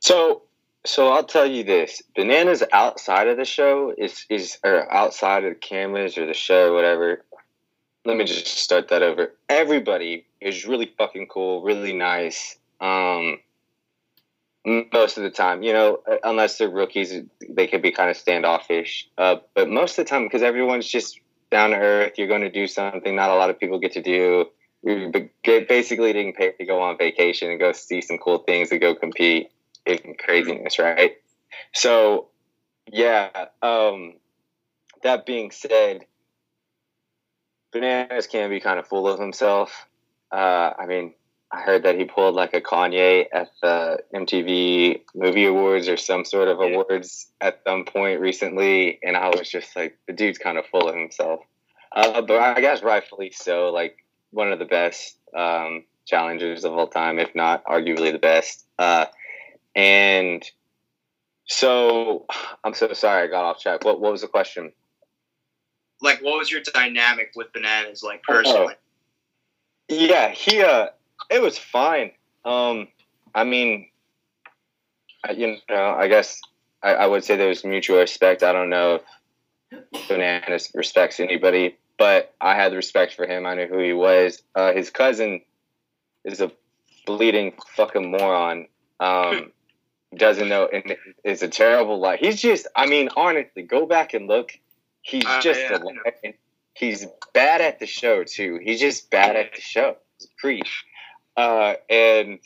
So, 0.00 0.42
so 0.84 1.08
I'll 1.08 1.24
tell 1.24 1.46
you 1.46 1.64
this: 1.64 2.02
Bananas 2.14 2.62
outside 2.72 3.28
of 3.28 3.36
the 3.36 3.44
show 3.44 3.94
is 3.96 4.24
is 4.28 4.58
or 4.64 4.90
outside 4.92 5.44
of 5.44 5.54
the 5.54 5.58
cameras 5.58 6.18
or 6.18 6.26
the 6.26 6.34
show 6.34 6.74
whatever. 6.74 7.24
Let 8.04 8.16
me 8.16 8.24
just 8.24 8.46
start 8.46 8.88
that 8.88 9.02
over. 9.02 9.34
Everybody 9.48 10.24
is 10.40 10.66
really 10.66 10.90
fucking 10.96 11.26
cool, 11.28 11.62
really 11.62 11.92
nice. 11.92 12.56
Um, 12.80 13.38
most 14.64 15.16
of 15.16 15.24
the 15.24 15.30
time, 15.30 15.62
you 15.62 15.72
know, 15.72 15.98
unless 16.24 16.58
they're 16.58 16.70
rookies, 16.70 17.12
they 17.48 17.66
can 17.66 17.80
be 17.80 17.90
kind 17.90 18.10
of 18.10 18.16
standoffish. 18.16 19.08
Uh, 19.18 19.36
but 19.54 19.68
most 19.68 19.98
of 19.98 20.04
the 20.04 20.08
time, 20.08 20.24
because 20.24 20.42
everyone's 20.42 20.88
just 20.88 21.20
down 21.50 21.70
to 21.70 21.76
earth. 21.76 22.14
You're 22.16 22.28
going 22.28 22.42
to 22.42 22.50
do 22.50 22.66
something 22.66 23.14
not 23.14 23.30
a 23.30 23.34
lot 23.34 23.50
of 23.50 23.58
people 23.58 23.78
get 23.78 23.92
to 23.92 24.02
do. 24.02 24.46
Basically 25.44 26.32
paid 26.32 26.54
to 26.58 26.64
go 26.64 26.80
on 26.80 26.98
vacation 26.98 27.50
and 27.50 27.58
go 27.58 27.72
see 27.72 28.00
some 28.00 28.18
cool 28.18 28.38
things 28.38 28.70
and 28.70 28.80
go 28.80 28.94
compete 28.94 29.50
in 29.86 30.14
craziness, 30.18 30.78
right? 30.78 31.16
So, 31.74 32.28
yeah. 32.86 33.46
Um, 33.62 34.14
that 35.02 35.26
being 35.26 35.50
said, 35.50 36.06
Bananas 37.72 38.26
can 38.26 38.50
be 38.50 38.60
kind 38.60 38.78
of 38.78 38.86
full 38.86 39.08
of 39.08 39.18
himself. 39.18 39.86
Uh, 40.30 40.72
I 40.78 40.86
mean, 40.86 41.14
I 41.50 41.62
heard 41.62 41.84
that 41.84 41.96
he 41.96 42.04
pulled 42.04 42.34
like 42.34 42.52
a 42.52 42.60
Kanye 42.60 43.26
at 43.32 43.48
the 43.62 44.00
MTV 44.14 45.00
Movie 45.14 45.46
Awards 45.46 45.88
or 45.88 45.96
some 45.96 46.24
sort 46.24 46.48
of 46.48 46.60
awards 46.60 47.28
at 47.40 47.60
some 47.66 47.84
point 47.86 48.20
recently, 48.20 48.98
and 49.02 49.16
I 49.16 49.28
was 49.28 49.48
just 49.48 49.74
like, 49.74 49.96
the 50.06 50.12
dude's 50.12 50.36
kind 50.36 50.58
of 50.58 50.66
full 50.66 50.88
of 50.88 50.94
himself. 50.94 51.40
Uh, 51.90 52.20
but 52.20 52.38
I 52.38 52.60
guess 52.60 52.82
rightfully 52.82 53.30
so. 53.30 53.70
Like 53.70 54.04
one 54.30 54.52
of 54.52 54.58
the 54.58 54.66
best 54.66 55.16
um, 55.34 55.84
challengers 56.06 56.64
of 56.64 56.74
all 56.74 56.86
time, 56.86 57.18
if 57.18 57.34
not 57.34 57.64
arguably 57.64 58.12
the 58.12 58.18
best. 58.18 58.66
Uh, 58.78 59.06
and 59.74 60.44
so, 61.46 62.26
I'm 62.62 62.74
so 62.74 62.92
sorry 62.92 63.22
I 63.22 63.26
got 63.26 63.46
off 63.46 63.62
track. 63.62 63.84
What 63.84 64.02
What 64.02 64.12
was 64.12 64.20
the 64.20 64.28
question? 64.28 64.72
Like, 66.02 66.20
what 66.20 66.38
was 66.38 66.50
your 66.50 66.60
dynamic 66.60 67.32
with 67.34 67.52
bananas, 67.54 68.02
like 68.02 68.22
personally? 68.22 68.74
Oh. 68.74 68.82
Yeah, 69.88 70.28
he 70.28 70.62
uh 70.62 70.88
it 71.30 71.42
was 71.42 71.58
fine. 71.58 72.12
Um, 72.44 72.88
I 73.34 73.44
mean, 73.44 73.88
you 75.34 75.56
know, 75.68 75.94
I 75.98 76.08
guess 76.08 76.40
I, 76.82 76.94
I 76.94 77.06
would 77.06 77.24
say 77.24 77.36
there 77.36 77.48
was 77.48 77.64
mutual 77.64 77.98
respect. 77.98 78.42
I 78.42 78.52
don't 78.52 78.70
know 78.70 79.00
if 79.70 80.08
Bananas 80.08 80.70
respects 80.74 81.20
anybody, 81.20 81.76
but 81.98 82.34
I 82.40 82.54
had 82.54 82.72
respect 82.72 83.14
for 83.14 83.26
him. 83.26 83.46
I 83.46 83.54
knew 83.54 83.66
who 83.66 83.78
he 83.78 83.92
was. 83.92 84.42
Uh, 84.54 84.72
his 84.72 84.90
cousin 84.90 85.42
is 86.24 86.40
a 86.40 86.50
bleeding 87.06 87.54
fucking 87.74 88.10
moron. 88.10 88.66
Um, 89.00 89.52
doesn't 90.16 90.48
know, 90.48 90.68
and 90.72 90.96
it's 91.22 91.42
a 91.42 91.48
terrible 91.48 92.00
life. 92.00 92.20
He's 92.20 92.40
just, 92.40 92.66
I 92.74 92.86
mean, 92.86 93.10
honestly, 93.16 93.62
go 93.62 93.84
back 93.84 94.14
and 94.14 94.26
look. 94.26 94.52
He's 95.02 95.26
uh, 95.26 95.40
just 95.40 95.60
yeah, 95.60 95.78
a, 96.24 96.34
he's 96.74 97.06
bad 97.34 97.60
at 97.60 97.78
the 97.78 97.86
show 97.86 98.24
too. 98.24 98.58
He's 98.62 98.80
just 98.80 99.10
bad 99.10 99.36
at 99.36 99.54
the 99.54 99.60
show. 99.60 99.96
He's 100.18 100.28
preach. 100.38 100.84
Uh, 101.38 101.74
and 101.88 102.40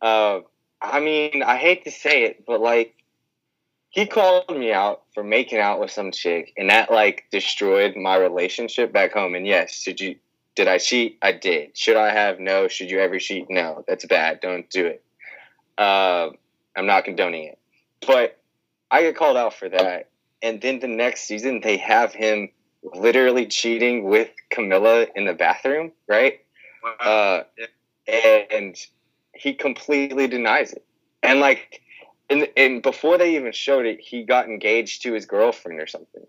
uh, 0.00 0.40
I 0.80 1.00
mean, 1.00 1.42
I 1.42 1.56
hate 1.56 1.84
to 1.84 1.90
say 1.90 2.22
it, 2.22 2.46
but 2.46 2.60
like 2.60 2.94
he 3.90 4.06
called 4.06 4.48
me 4.56 4.72
out 4.72 5.02
for 5.12 5.24
making 5.24 5.58
out 5.58 5.80
with 5.80 5.90
some 5.90 6.12
chick, 6.12 6.52
and 6.56 6.70
that 6.70 6.92
like 6.92 7.24
destroyed 7.32 7.96
my 7.96 8.16
relationship 8.16 8.92
back 8.92 9.12
home. 9.12 9.34
And 9.34 9.44
yes, 9.44 9.82
did 9.82 10.00
you? 10.00 10.16
Did 10.54 10.68
I 10.68 10.78
cheat? 10.78 11.18
I 11.20 11.32
did. 11.32 11.76
Should 11.76 11.96
I 11.96 12.12
have? 12.12 12.38
No. 12.38 12.68
Should 12.68 12.90
you 12.90 13.00
ever 13.00 13.18
cheat? 13.18 13.46
No. 13.50 13.84
That's 13.88 14.04
bad. 14.06 14.40
Don't 14.40 14.70
do 14.70 14.86
it. 14.86 15.02
Uh, 15.76 16.28
I'm 16.76 16.86
not 16.86 17.04
condoning 17.04 17.44
it, 17.44 17.58
but 18.06 18.38
I 18.90 19.02
get 19.02 19.16
called 19.16 19.36
out 19.36 19.54
for 19.54 19.68
that. 19.68 20.10
And 20.42 20.60
then 20.60 20.78
the 20.78 20.88
next 20.88 21.22
season, 21.22 21.60
they 21.60 21.78
have 21.78 22.12
him 22.12 22.50
literally 22.82 23.46
cheating 23.46 24.04
with 24.04 24.28
Camilla 24.50 25.06
in 25.16 25.24
the 25.24 25.32
bathroom, 25.32 25.92
right? 26.06 26.40
Wow. 26.84 26.90
Uh, 27.00 27.42
and 28.06 28.76
he 29.34 29.54
completely 29.54 30.26
denies 30.26 30.72
it. 30.72 30.84
And 31.22 31.40
like, 31.40 31.82
and, 32.28 32.48
and 32.56 32.82
before 32.82 33.18
they 33.18 33.36
even 33.36 33.52
showed 33.52 33.86
it, 33.86 34.00
he 34.00 34.24
got 34.24 34.46
engaged 34.46 35.02
to 35.02 35.12
his 35.12 35.26
girlfriend 35.26 35.80
or 35.80 35.86
something. 35.86 36.26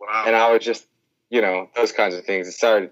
Wow. 0.00 0.24
And 0.26 0.36
I 0.36 0.52
was 0.52 0.64
just, 0.64 0.86
you 1.30 1.40
know, 1.40 1.68
those 1.74 1.92
kinds 1.92 2.14
of 2.14 2.24
things. 2.24 2.46
It 2.46 2.52
started, 2.52 2.90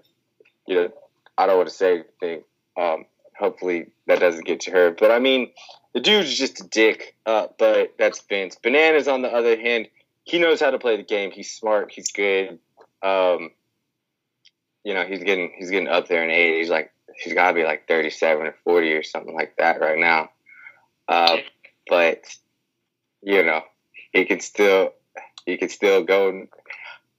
you 0.67 0.75
know, 0.75 0.93
I 1.37 1.45
don't 1.45 1.57
want 1.57 1.69
to 1.69 1.75
say 1.75 2.03
anything. 2.21 2.43
Um, 2.77 3.05
hopefully 3.37 3.91
that 4.07 4.19
doesn't 4.19 4.45
get 4.45 4.61
to 4.61 4.71
her. 4.71 4.91
But 4.91 5.11
I 5.11 5.19
mean, 5.19 5.51
the 5.93 5.99
dude's 5.99 6.37
just 6.37 6.61
a 6.61 6.67
dick. 6.67 7.15
Uh, 7.25 7.47
but 7.57 7.93
that's 7.97 8.21
Vince. 8.21 8.55
Bananas, 8.61 9.07
on 9.07 9.21
the 9.21 9.29
other 9.29 9.59
hand, 9.59 9.87
he 10.23 10.39
knows 10.39 10.59
how 10.59 10.71
to 10.71 10.79
play 10.79 10.97
the 10.97 11.03
game. 11.03 11.31
He's 11.31 11.51
smart. 11.51 11.91
He's 11.91 12.11
good. 12.11 12.59
Um, 13.01 13.51
you 14.83 14.93
know, 14.93 15.05
he's 15.05 15.23
getting 15.23 15.53
he's 15.57 15.69
getting 15.69 15.87
up 15.87 16.07
there 16.07 16.23
in 16.23 16.29
age. 16.29 16.59
He's 16.59 16.69
like 16.69 16.92
he's 17.17 17.33
got 17.33 17.49
to 17.49 17.53
be 17.53 17.63
like 17.63 17.87
37 17.87 18.47
or 18.47 18.55
40 18.63 18.93
or 18.93 19.03
something 19.03 19.35
like 19.35 19.55
that 19.57 19.79
right 19.79 19.99
now. 19.99 20.29
Uh, 21.07 21.37
but 21.87 22.23
you 23.21 23.43
know, 23.43 23.61
he 24.11 24.25
can 24.25 24.39
still 24.39 24.93
he 25.45 25.57
can 25.57 25.69
still 25.69 26.03
go. 26.03 26.29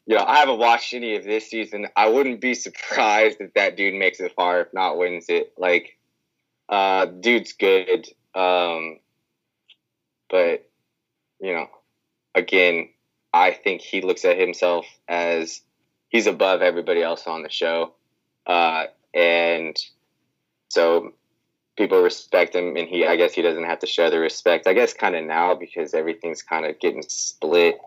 You 0.06 0.16
know, 0.16 0.24
I 0.24 0.36
haven't 0.36 0.58
watched 0.58 0.92
any 0.92 1.16
of 1.16 1.24
this 1.24 1.48
season. 1.48 1.86
I 1.96 2.08
wouldn't 2.08 2.40
be 2.40 2.54
surprised 2.54 3.38
if 3.40 3.54
that 3.54 3.76
dude 3.76 3.94
makes 3.94 4.20
it 4.20 4.34
far, 4.34 4.60
if 4.60 4.74
not 4.74 4.98
wins 4.98 5.26
it. 5.28 5.54
Like, 5.56 5.96
uh, 6.68 7.06
dude's 7.06 7.54
good. 7.54 8.06
Um, 8.34 8.98
but 10.28 10.68
you 11.40 11.54
know, 11.54 11.68
again, 12.34 12.90
I 13.32 13.52
think 13.52 13.80
he 13.80 14.00
looks 14.00 14.24
at 14.24 14.38
himself 14.38 14.86
as 15.08 15.60
he's 16.08 16.26
above 16.26 16.62
everybody 16.62 17.02
else 17.02 17.26
on 17.26 17.42
the 17.42 17.50
show. 17.50 17.94
Uh, 18.46 18.84
and 19.14 19.76
so 20.68 21.12
people 21.76 22.02
respect 22.02 22.54
him 22.54 22.76
and 22.76 22.88
he 22.88 23.06
I 23.06 23.16
guess 23.16 23.32
he 23.32 23.42
doesn't 23.42 23.64
have 23.64 23.80
to 23.80 23.86
show 23.86 24.10
the 24.10 24.18
respect. 24.18 24.66
I 24.66 24.74
guess 24.74 24.92
kind 24.92 25.16
of 25.16 25.24
now 25.24 25.54
because 25.54 25.94
everything's 25.94 26.42
kind 26.42 26.66
of 26.66 26.78
getting 26.80 27.02
split. 27.02 27.78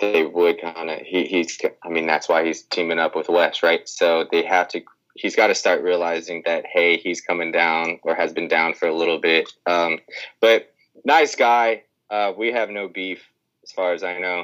They 0.00 0.24
would 0.24 0.60
kind 0.60 0.90
of 0.90 1.00
he, 1.00 1.24
he's 1.24 1.58
I 1.84 1.88
mean 1.88 2.06
that's 2.06 2.28
why 2.28 2.44
he's 2.44 2.62
teaming 2.62 2.98
up 2.98 3.16
with 3.16 3.28
Wes, 3.28 3.62
right? 3.62 3.88
So 3.88 4.26
they 4.30 4.44
have 4.44 4.68
to 4.68 4.82
he's 5.14 5.36
got 5.36 5.48
to 5.48 5.54
start 5.54 5.82
realizing 5.82 6.42
that 6.46 6.64
hey, 6.66 6.96
he's 6.96 7.20
coming 7.20 7.52
down 7.52 8.00
or 8.02 8.14
has 8.14 8.32
been 8.32 8.48
down 8.48 8.74
for 8.74 8.88
a 8.88 8.94
little 8.94 9.18
bit. 9.18 9.48
Um, 9.66 9.98
but 10.40 10.72
nice 11.04 11.34
guy. 11.34 11.84
Uh, 12.10 12.32
we 12.36 12.52
have 12.52 12.68
no 12.68 12.88
beef 12.88 13.22
as 13.62 13.72
far 13.72 13.94
as 13.94 14.02
I 14.02 14.18
know. 14.18 14.40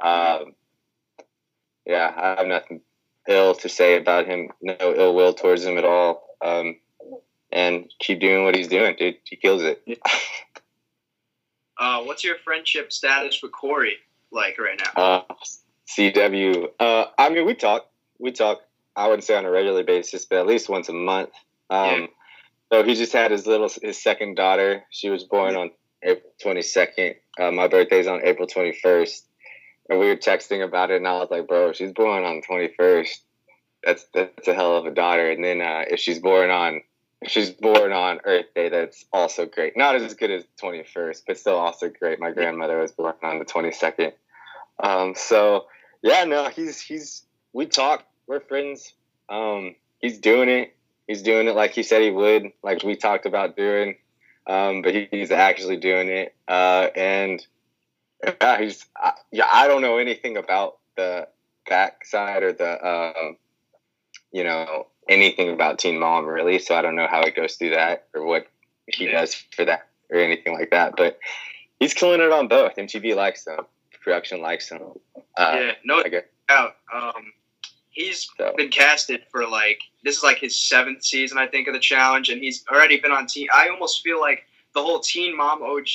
Um, 0.00 0.54
yeah, 1.84 2.12
I 2.16 2.40
have 2.40 2.46
nothing 2.46 2.80
ill 3.30 3.54
to 3.54 3.68
say 3.68 3.96
about 3.96 4.26
him. 4.26 4.50
No 4.60 4.76
ill 4.80 5.14
will 5.14 5.32
towards 5.32 5.64
him 5.64 5.78
at 5.78 5.84
all. 5.84 6.36
Um, 6.42 6.76
and 7.52 7.92
keep 7.98 8.20
doing 8.20 8.44
what 8.44 8.54
he's 8.54 8.68
doing, 8.68 8.96
dude. 8.98 9.16
He 9.24 9.36
kills 9.36 9.62
it. 9.62 9.82
uh, 11.78 12.02
what's 12.02 12.22
your 12.24 12.36
friendship 12.44 12.92
status 12.92 13.40
with 13.42 13.52
Corey 13.52 13.96
like 14.30 14.58
right 14.58 14.80
now? 14.96 15.02
Uh, 15.02 15.22
CW. 15.88 16.68
Uh, 16.78 17.06
I 17.18 17.30
mean, 17.30 17.46
we 17.46 17.54
talk. 17.54 17.86
We 18.18 18.32
talk. 18.32 18.60
I 18.94 19.06
wouldn't 19.06 19.24
say 19.24 19.36
on 19.36 19.44
a 19.44 19.50
regular 19.50 19.84
basis, 19.84 20.24
but 20.26 20.38
at 20.38 20.46
least 20.46 20.68
once 20.68 20.88
a 20.88 20.92
month. 20.92 21.30
Um, 21.70 22.02
yeah. 22.02 22.06
So 22.72 22.84
he 22.84 22.94
just 22.94 23.12
had 23.12 23.30
his 23.30 23.46
little 23.46 23.70
his 23.82 24.00
second 24.00 24.36
daughter. 24.36 24.84
She 24.90 25.10
was 25.10 25.24
born 25.24 25.56
on 25.56 25.70
April 26.02 26.32
twenty 26.40 26.62
second. 26.62 27.16
Uh, 27.38 27.50
my 27.50 27.66
birthday's 27.66 28.06
on 28.06 28.20
April 28.24 28.46
twenty 28.46 28.78
first 28.80 29.26
and 29.90 29.98
we 29.98 30.06
were 30.06 30.16
texting 30.16 30.64
about 30.64 30.92
it, 30.92 30.98
and 30.98 31.08
I 31.08 31.18
was 31.18 31.30
like, 31.30 31.48
"Bro, 31.48 31.72
she's 31.72 31.92
born 31.92 32.24
on 32.24 32.36
the 32.36 32.42
twenty 32.42 32.72
first. 32.78 33.22
That's 33.82 34.06
that's 34.14 34.48
a 34.48 34.54
hell 34.54 34.76
of 34.76 34.86
a 34.86 34.92
daughter." 34.92 35.30
And 35.30 35.44
then 35.44 35.60
uh, 35.60 35.84
if 35.90 35.98
she's 35.98 36.20
born 36.20 36.48
on 36.48 36.80
if 37.20 37.30
she's 37.30 37.50
born 37.50 37.92
on 37.92 38.20
Earth 38.24 38.46
Day, 38.54 38.70
that's 38.70 39.04
also 39.12 39.44
great. 39.44 39.76
Not 39.76 39.96
as 39.96 40.14
good 40.14 40.30
as 40.30 40.44
twenty 40.58 40.84
first, 40.84 41.24
but 41.26 41.36
still 41.36 41.56
also 41.56 41.90
great. 41.90 42.20
My 42.20 42.30
grandmother 42.30 42.80
was 42.80 42.92
born 42.92 43.14
on 43.22 43.40
the 43.40 43.44
twenty 43.44 43.72
second. 43.72 44.12
Um, 44.82 45.14
so 45.16 45.66
yeah, 46.02 46.24
no, 46.24 46.48
he's 46.48 46.80
he's 46.80 47.24
we 47.52 47.66
talk. 47.66 48.04
We're 48.28 48.40
friends. 48.40 48.94
Um, 49.28 49.74
he's 49.98 50.18
doing 50.18 50.48
it. 50.48 50.74
He's 51.08 51.22
doing 51.22 51.48
it 51.48 51.56
like 51.56 51.72
he 51.72 51.82
said 51.82 52.02
he 52.02 52.10
would, 52.12 52.52
like 52.62 52.84
we 52.84 52.94
talked 52.94 53.26
about 53.26 53.56
doing. 53.56 53.96
Um, 54.46 54.82
but 54.82 54.94
he, 54.94 55.08
he's 55.10 55.32
actually 55.32 55.76
doing 55.76 56.08
it. 56.08 56.34
Uh, 56.46 56.88
and 56.94 57.44
yeah, 58.24 58.60
he's 58.60 58.84
uh, 59.02 59.12
yeah. 59.30 59.46
I 59.50 59.68
don't 59.68 59.82
know 59.82 59.98
anything 59.98 60.36
about 60.36 60.78
the 60.96 61.28
backside 61.68 62.42
or 62.42 62.52
the 62.52 62.86
um, 62.86 63.36
you 64.32 64.44
know 64.44 64.86
anything 65.08 65.50
about 65.50 65.78
Teen 65.78 65.98
Mom 65.98 66.26
really, 66.26 66.58
so 66.58 66.74
I 66.74 66.82
don't 66.82 66.96
know 66.96 67.08
how 67.08 67.22
it 67.22 67.36
goes 67.36 67.54
through 67.54 67.70
that 67.70 68.06
or 68.14 68.24
what 68.24 68.46
he 68.86 69.06
does 69.06 69.34
for 69.34 69.64
that 69.64 69.88
or 70.10 70.18
anything 70.18 70.54
like 70.54 70.70
that. 70.70 70.94
But 70.96 71.18
he's 71.78 71.94
killing 71.94 72.20
it 72.20 72.32
on 72.32 72.48
both. 72.48 72.76
MTV 72.76 73.14
likes 73.14 73.46
him, 73.46 73.60
production 74.00 74.40
likes 74.40 74.70
him. 74.70 74.82
Uh, 75.36 75.56
yeah, 75.58 75.72
no 75.84 76.02
doubt. 76.02 76.76
Um, 76.92 77.32
he's 77.90 78.28
so. 78.36 78.54
been 78.56 78.70
casted 78.70 79.22
for 79.30 79.46
like 79.46 79.80
this 80.04 80.16
is 80.16 80.22
like 80.22 80.38
his 80.38 80.58
seventh 80.58 81.04
season, 81.04 81.38
I 81.38 81.46
think, 81.46 81.68
of 81.68 81.74
the 81.74 81.80
challenge, 81.80 82.28
and 82.28 82.42
he's 82.42 82.64
already 82.70 82.98
been 83.00 83.12
on 83.12 83.26
Teen. 83.26 83.48
I 83.52 83.68
almost 83.68 84.02
feel 84.02 84.20
like 84.20 84.44
the 84.74 84.82
whole 84.82 85.00
Teen 85.00 85.36
Mom 85.36 85.62
OG 85.62 85.86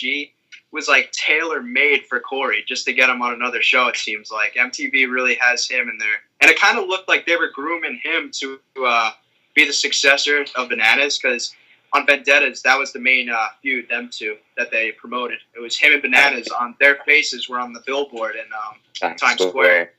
was 0.76 0.88
like 0.90 1.10
tailor 1.12 1.64
made 1.64 2.06
for 2.06 2.20
Corey 2.20 2.64
just 2.68 2.86
to 2.86 2.94
get 2.94 3.10
him 3.10 3.22
on 3.22 3.34
another 3.34 3.62
show. 3.62 3.88
It 3.88 3.96
seems 3.96 4.30
like 4.30 4.54
MTV 4.56 5.10
really 5.10 5.36
has 5.36 5.68
him 5.68 5.90
in 5.90 5.98
there, 5.98 6.20
and 6.42 6.52
it 6.52 6.60
kind 6.60 6.78
of 6.78 6.88
looked 6.88 7.08
like 7.08 7.26
they 7.26 7.38
were 7.38 7.50
grooming 7.50 8.00
him 8.04 8.30
to 8.34 8.60
uh, 8.86 9.12
be 9.56 9.66
the 9.66 9.74
successor 9.74 10.46
of 10.56 10.70
Bananas 10.70 11.18
because 11.18 11.56
on 11.94 12.06
Vendettas 12.06 12.62
that 12.64 12.78
was 12.78 12.92
the 12.92 13.00
main 13.00 13.30
uh, 13.30 13.48
feud 13.62 13.88
them 13.90 14.10
two 14.12 14.36
that 14.58 14.70
they 14.70 14.92
promoted. 14.92 15.40
It 15.56 15.62
was 15.62 15.80
him 15.80 15.94
and 15.94 16.02
Bananas 16.02 16.50
on 16.50 16.76
their 16.80 16.98
faces 17.06 17.48
were 17.48 17.60
on 17.60 17.72
the 17.72 17.82
billboard 17.86 18.36
in 18.36 18.46
um, 18.54 19.16
Times, 19.16 19.42
Square. 19.42 19.50
Square. 19.50 19.92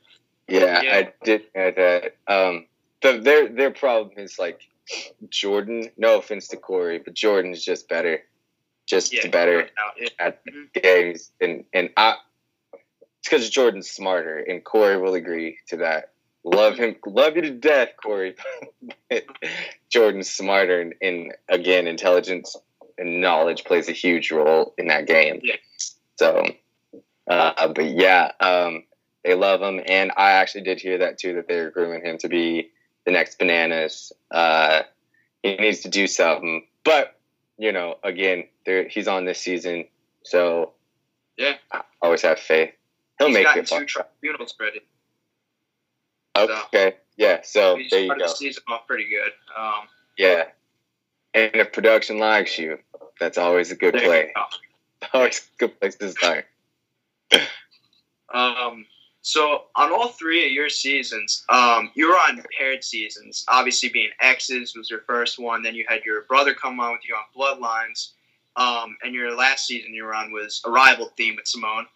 Yeah, 0.47 0.81
yeah, 0.81 0.95
I 0.95 1.13
did 1.23 1.45
hear 1.53 1.71
that. 1.71 2.15
Um, 2.31 2.67
the, 3.01 3.19
their 3.19 3.49
their 3.49 3.71
problem 3.71 4.17
is 4.17 4.37
like 4.37 4.61
Jordan. 5.29 5.89
No 5.97 6.19
offense 6.19 6.47
to 6.49 6.57
Corey, 6.57 6.99
but 6.99 7.15
Jordan 7.15 7.51
is 7.51 7.65
just 7.65 7.89
better 7.89 8.21
just 8.87 9.13
yeah, 9.13 9.27
better 9.27 9.69
at 10.17 10.43
mm-hmm. 10.45 10.63
games. 10.81 11.31
And 11.39 11.65
and 11.73 11.89
I, 11.95 12.15
it's 12.73 13.29
because 13.29 13.49
Jordan's 13.49 13.89
smarter, 13.89 14.39
and 14.39 14.63
Corey 14.63 14.97
will 14.97 15.13
agree 15.13 15.59
to 15.67 15.77
that. 15.77 16.11
Love 16.43 16.77
him, 16.77 16.95
love 17.05 17.35
you 17.35 17.41
to 17.41 17.51
death, 17.51 17.89
Corey. 18.01 18.35
Jordan's 19.89 20.29
smarter, 20.29 20.79
and, 20.79 20.93
and, 21.01 21.33
again, 21.49 21.87
intelligence 21.87 22.55
and 22.97 23.19
knowledge 23.19 23.65
plays 23.65 23.89
a 23.89 23.91
huge 23.91 24.31
role 24.31 24.73
in 24.77 24.87
that 24.87 25.07
game. 25.07 25.41
Yeah. 25.43 25.55
So, 26.17 26.45
uh, 27.29 27.67
but 27.67 27.85
yeah, 27.85 28.31
um, 28.39 28.83
they 29.25 29.33
love 29.33 29.61
him, 29.61 29.81
and 29.85 30.11
I 30.15 30.31
actually 30.31 30.61
did 30.61 30.79
hear 30.79 30.99
that 30.99 31.17
too 31.17 31.35
that 31.35 31.49
they're 31.49 31.69
grooming 31.69 32.05
him 32.05 32.17
to 32.19 32.29
be 32.29 32.71
the 33.05 33.11
next 33.11 33.39
bananas. 33.39 34.13
Uh, 34.31 34.83
he 35.43 35.57
needs 35.57 35.81
to 35.81 35.89
do 35.89 36.07
something, 36.07 36.65
but 36.85 37.16
you 37.57 37.71
know, 37.71 37.97
again, 38.03 38.45
there 38.65 38.87
he's 38.87 39.07
on 39.07 39.25
this 39.25 39.39
season, 39.39 39.85
so 40.23 40.73
yeah, 41.37 41.55
I 41.71 41.81
always 42.01 42.21
have 42.21 42.39
faith. 42.39 42.71
He'll 43.17 43.27
he's 43.27 43.35
make 43.35 43.47
it. 43.55 43.67
Two 43.67 43.85
tribunals 43.85 44.55
ready. 44.59 44.81
Okay, 46.37 46.91
so, 46.91 46.97
yeah. 47.17 47.39
So 47.43 47.79
there 47.89 48.01
you 48.01 48.09
go. 48.09 48.19
The 48.19 48.27
season 48.27 48.63
off 48.67 48.87
pretty 48.87 49.09
good. 49.09 49.31
Um, 49.57 49.87
yeah, 50.17 50.45
and 51.33 51.55
if 51.55 51.73
production 51.73 52.19
likes 52.19 52.57
you, 52.57 52.79
that's 53.19 53.37
always 53.37 53.71
a 53.71 53.75
good 53.75 53.93
play. 53.93 54.33
Always 55.13 55.47
a 55.55 55.59
good 55.59 55.79
place 55.79 55.95
to 55.97 56.09
start. 56.09 56.45
um. 58.33 58.85
So 59.27 59.65
on 59.75 59.91
all 59.91 60.07
three 60.07 60.45
of 60.45 60.53
your 60.53 60.69
seasons, 60.69 61.43
um, 61.49 61.91
you 61.95 62.07
were 62.07 62.15
on 62.15 62.41
paired 62.57 62.81
seasons. 62.81 63.43
Obviously, 63.49 63.89
being 63.89 64.11
exes 64.21 64.73
was 64.73 64.89
your 64.89 65.01
first 65.01 65.37
one. 65.37 65.61
Then 65.61 65.75
you 65.75 65.83
had 65.85 66.05
your 66.05 66.21
brother 66.29 66.53
come 66.53 66.79
on 66.79 66.93
with 66.93 67.01
you 67.05 67.13
on 67.13 67.25
Bloodlines, 67.35 68.11
um, 68.55 68.95
and 69.03 69.13
your 69.13 69.35
last 69.35 69.67
season 69.67 69.93
you 69.93 70.05
were 70.05 70.15
on 70.15 70.31
was 70.31 70.61
a 70.65 70.71
rival 70.71 71.11
theme 71.17 71.35
with 71.35 71.45
Simone, 71.45 71.87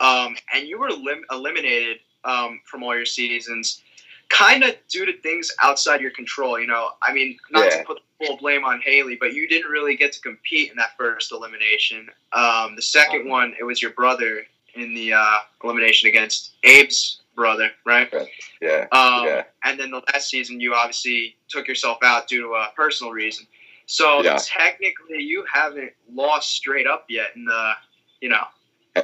um, 0.00 0.34
and 0.52 0.66
you 0.66 0.80
were 0.80 0.90
lim- 0.90 1.24
eliminated 1.30 1.98
um, 2.24 2.60
from 2.64 2.82
all 2.82 2.96
your 2.96 3.06
seasons, 3.06 3.82
kind 4.28 4.64
of 4.64 4.74
due 4.88 5.06
to 5.06 5.16
things 5.20 5.52
outside 5.62 6.00
your 6.00 6.10
control. 6.10 6.58
You 6.58 6.66
know, 6.66 6.90
I 7.02 7.12
mean, 7.12 7.38
not 7.52 7.66
Yeah. 7.66 7.78
to 7.78 7.84
put 7.84 8.00
the 8.18 8.26
full 8.26 8.36
blame 8.36 8.64
on 8.64 8.80
Haley, 8.80 9.14
but 9.14 9.32
you 9.32 9.46
didn't 9.46 9.70
really 9.70 9.94
get 9.94 10.10
to 10.14 10.20
compete 10.20 10.72
in 10.72 10.76
that 10.78 10.96
first 10.98 11.30
elimination. 11.30 12.10
Um, 12.32 12.74
the 12.74 12.82
second 12.82 13.28
one, 13.28 13.54
it 13.60 13.62
was 13.62 13.80
your 13.80 13.92
brother 13.92 14.44
in 14.74 14.94
the 14.94 15.12
uh, 15.12 15.38
elimination 15.64 16.08
against 16.08 16.52
Abe's 16.64 17.20
brother, 17.34 17.70
right? 17.86 18.12
Yeah. 18.60 18.86
Um, 18.92 19.24
Yeah. 19.26 19.44
And 19.64 19.78
then 19.78 19.90
the 19.90 20.02
last 20.12 20.28
season, 20.28 20.60
you 20.60 20.74
obviously 20.74 21.36
took 21.48 21.66
yourself 21.68 21.98
out 22.02 22.28
due 22.28 22.42
to 22.42 22.48
a 22.54 22.70
personal 22.76 23.12
reason. 23.12 23.46
So 23.86 24.22
Yeah. 24.22 24.38
technically, 24.42 25.22
you 25.22 25.44
haven't 25.52 25.92
lost 26.12 26.50
straight 26.52 26.86
up 26.86 27.06
yet 27.08 27.34
in 27.36 27.44
the, 27.44 27.72
you 28.20 28.28
know, 28.28 28.44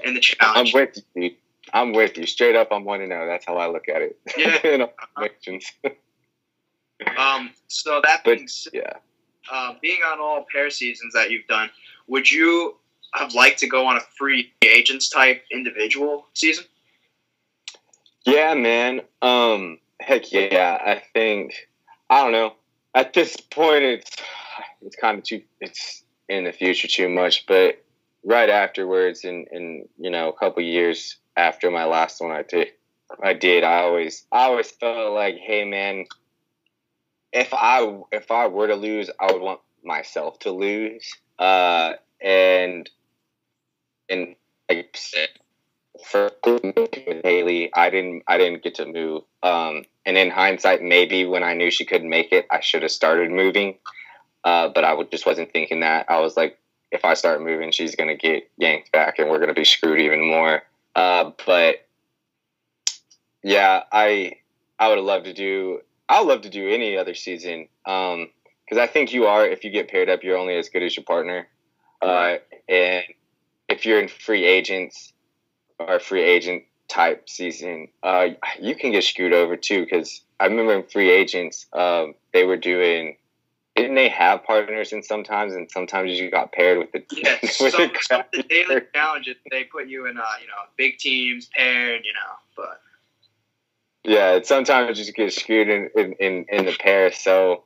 in 0.05 0.15
the 0.15 0.21
challenge. 0.21 0.75
I'm 0.75 0.81
with 0.81 1.03
you. 1.15 1.31
I'm 1.73 1.93
with 1.93 2.17
you. 2.17 2.27
Straight 2.27 2.55
up, 2.57 2.69
I'm 2.71 2.85
one 2.85 3.01
to 3.01 3.07
know. 3.09 3.27
That's 3.27 3.45
how 3.47 3.57
I 3.57 3.67
look 3.69 3.89
at 3.89 4.03
it. 4.03 4.19
Yeah. 4.37 4.59
In 4.65 4.89
situations. 5.19 5.73
Um, 7.19 7.51
so 7.69 8.01
that 8.05 8.23
But- 8.25 8.49
said, 8.49 8.73
yeah. 8.73 8.93
uh, 9.51 9.75
being 9.83 10.01
on 10.03 10.19
all 10.19 10.47
pair 10.51 10.71
seasons 10.71 11.13
that 11.15 11.31
you've 11.31 11.47
done, 11.47 11.71
would 12.07 12.31
you 12.31 12.79
have 13.15 13.35
liked 13.35 13.59
to 13.61 13.69
go 13.69 13.87
on 13.87 13.97
a 13.97 14.01
free 14.19 14.53
agents 14.65 15.09
type 15.09 15.43
individual 15.51 16.27
season? 16.35 16.65
Yeah, 18.25 18.55
man. 18.55 19.03
Um, 19.23 19.79
heck 20.01 20.33
yeah. 20.33 20.79
I 20.85 21.03
think 21.13 21.69
I 22.11 22.23
don't 22.23 22.33
know. 22.33 22.55
At 22.95 23.13
this 23.13 23.37
point, 23.37 23.85
it's 23.85 24.11
it's 24.83 24.97
kind 24.97 25.19
of 25.19 25.25
too. 25.25 25.43
It's 25.61 26.03
in 26.29 26.45
the 26.45 26.53
future 26.53 26.89
too 26.89 27.09
much, 27.09 27.47
but 27.47 27.83
right 28.25 28.51
afterwards, 28.51 29.25
and 29.25 29.47
in 29.53 29.89
you 29.99 30.11
know 30.11 30.29
a 30.29 30.33
couple 30.33 30.63
years 30.63 31.17
after 31.37 31.71
my 31.71 31.85
last 31.85 32.21
one, 32.21 32.33
I 32.33 32.43
did. 32.43 32.69
I 33.23 33.35
did. 33.35 33.65
I 33.65 33.81
always 33.81 34.27
I 34.33 34.45
always 34.45 34.71
felt 34.71 35.15
like, 35.15 35.37
hey, 35.37 35.65
man. 35.65 36.07
If 37.33 37.53
I 37.53 38.01
if 38.13 38.31
I 38.31 38.47
were 38.47 38.67
to 38.69 38.77
lose, 38.77 39.11
I 39.21 39.33
would 39.33 39.43
want 39.43 39.61
myself 39.85 40.39
to 40.41 40.51
lose. 40.51 41.11
Uh, 41.39 41.95
and 42.21 42.89
and 44.09 44.37
I 44.71 44.87
said, 44.95 45.29
for 46.05 46.31
with 46.45 47.25
Haley, 47.25 47.71
I 47.75 47.91
didn't 47.91 48.23
I 48.27 48.39
didn't 48.39 48.63
get 48.63 48.77
to 48.77 48.87
move. 48.87 49.23
Um, 49.43 49.85
and 50.05 50.17
in 50.17 50.31
hindsight, 50.31 50.83
maybe 50.83 51.25
when 51.25 51.43
I 51.43 51.55
knew 51.55 51.71
she 51.71 51.85
couldn't 51.85 52.09
make 52.09 52.33
it, 52.33 52.47
I 52.51 52.61
should 52.61 52.83
have 52.83 52.91
started 52.91 53.31
moving. 53.31 53.79
Uh, 54.45 54.69
but 54.69 54.85
I 54.85 55.01
just 55.11 55.27
wasn't 55.27 55.53
thinking 55.53 55.81
that. 55.81 56.07
I 56.09 56.21
was 56.21 56.37
like, 56.37 56.59
if 56.93 57.05
I 57.05 57.15
start 57.15 57.43
moving, 57.43 57.73
she's 57.73 57.97
gonna 57.97 58.17
get 58.17 58.49
yanked 58.57 58.93
back, 58.93 59.19
and 59.19 59.29
we're 59.29 59.41
gonna 59.41 59.55
be 59.55 59.65
screwed 59.65 60.01
even 60.01 60.25
more. 60.25 60.63
Uh, 60.95 61.33
but 61.45 61.87
yeah, 63.43 63.83
I 63.93 64.37
I 64.79 64.89
would 64.89 64.99
loved 64.99 65.25
to 65.27 65.33
do. 65.33 65.81
I 66.09 66.21
would 66.21 66.29
love 66.29 66.43
to 66.43 66.51
do 66.51 66.69
any 66.69 66.97
other 66.97 67.15
season. 67.15 67.69
Um, 67.85 68.29
because 68.67 68.79
I 68.79 68.87
think 68.87 69.13
you 69.13 69.27
are. 69.27 69.47
If 69.47 69.65
you 69.65 69.71
get 69.71 69.89
paired 69.89 70.11
up, 70.11 70.25
you're 70.25 70.37
only 70.37 70.57
as 70.57 70.69
good 70.69 70.83
as 70.83 70.97
your 70.97 71.05
partner. 71.05 71.47
Uh, 72.03 72.37
and 72.69 73.05
if 73.69 73.87
you're 73.87 74.01
in 74.01 74.09
free 74.09 74.45
agents 74.45 75.13
or 75.79 75.99
free 75.99 76.23
agent 76.23 76.65
type 76.89 77.29
season, 77.29 77.89
uh, 78.03 78.29
you 78.61 78.75
can 78.75 78.93
get 78.93 79.05
screwed 79.05 79.33
over 79.33 79.57
too. 79.57 79.85
Because 79.85 80.23
I 80.39 80.47
remember 80.47 80.75
in 80.75 80.85
free 80.85 81.11
agents, 81.11 81.67
um, 81.73 82.15
they 82.33 82.45
were 82.45 82.57
doing. 82.57 83.17
Didn't 83.75 83.95
they 83.95 84.09
have 84.09 84.43
partners 84.45 84.95
and 84.95 85.05
sometimes, 85.05 85.55
and 85.55 85.71
sometimes 85.71 86.19
you 86.19 86.31
got 86.31 86.51
paired 86.51 86.79
with 86.79 86.93
the 86.93 87.05
Yeah, 87.15 87.37
with 87.43 87.75
some, 87.75 87.89
the 87.89 87.99
some 88.01 88.23
the 88.33 88.43
daily 88.45 88.81
challenges 88.95 89.37
they 89.51 89.65
put 89.65 89.87
you 89.87 90.07
in, 90.07 90.17
uh, 90.17 90.23
you 90.41 90.47
know, 90.47 90.55
big 90.79 90.97
teams 90.97 91.51
paired, 91.55 92.01
you 92.07 92.15
know, 92.15 92.37
but 92.57 92.81
Yeah, 94.03 94.41
sometimes 94.45 94.99
you 94.99 95.05
just 95.05 95.15
get 95.15 95.31
screwed 95.35 95.69
in 95.69 95.91
in, 95.95 96.13
in, 96.15 96.47
in 96.49 96.65
the 96.65 96.75
pair. 96.81 97.13
So, 97.13 97.65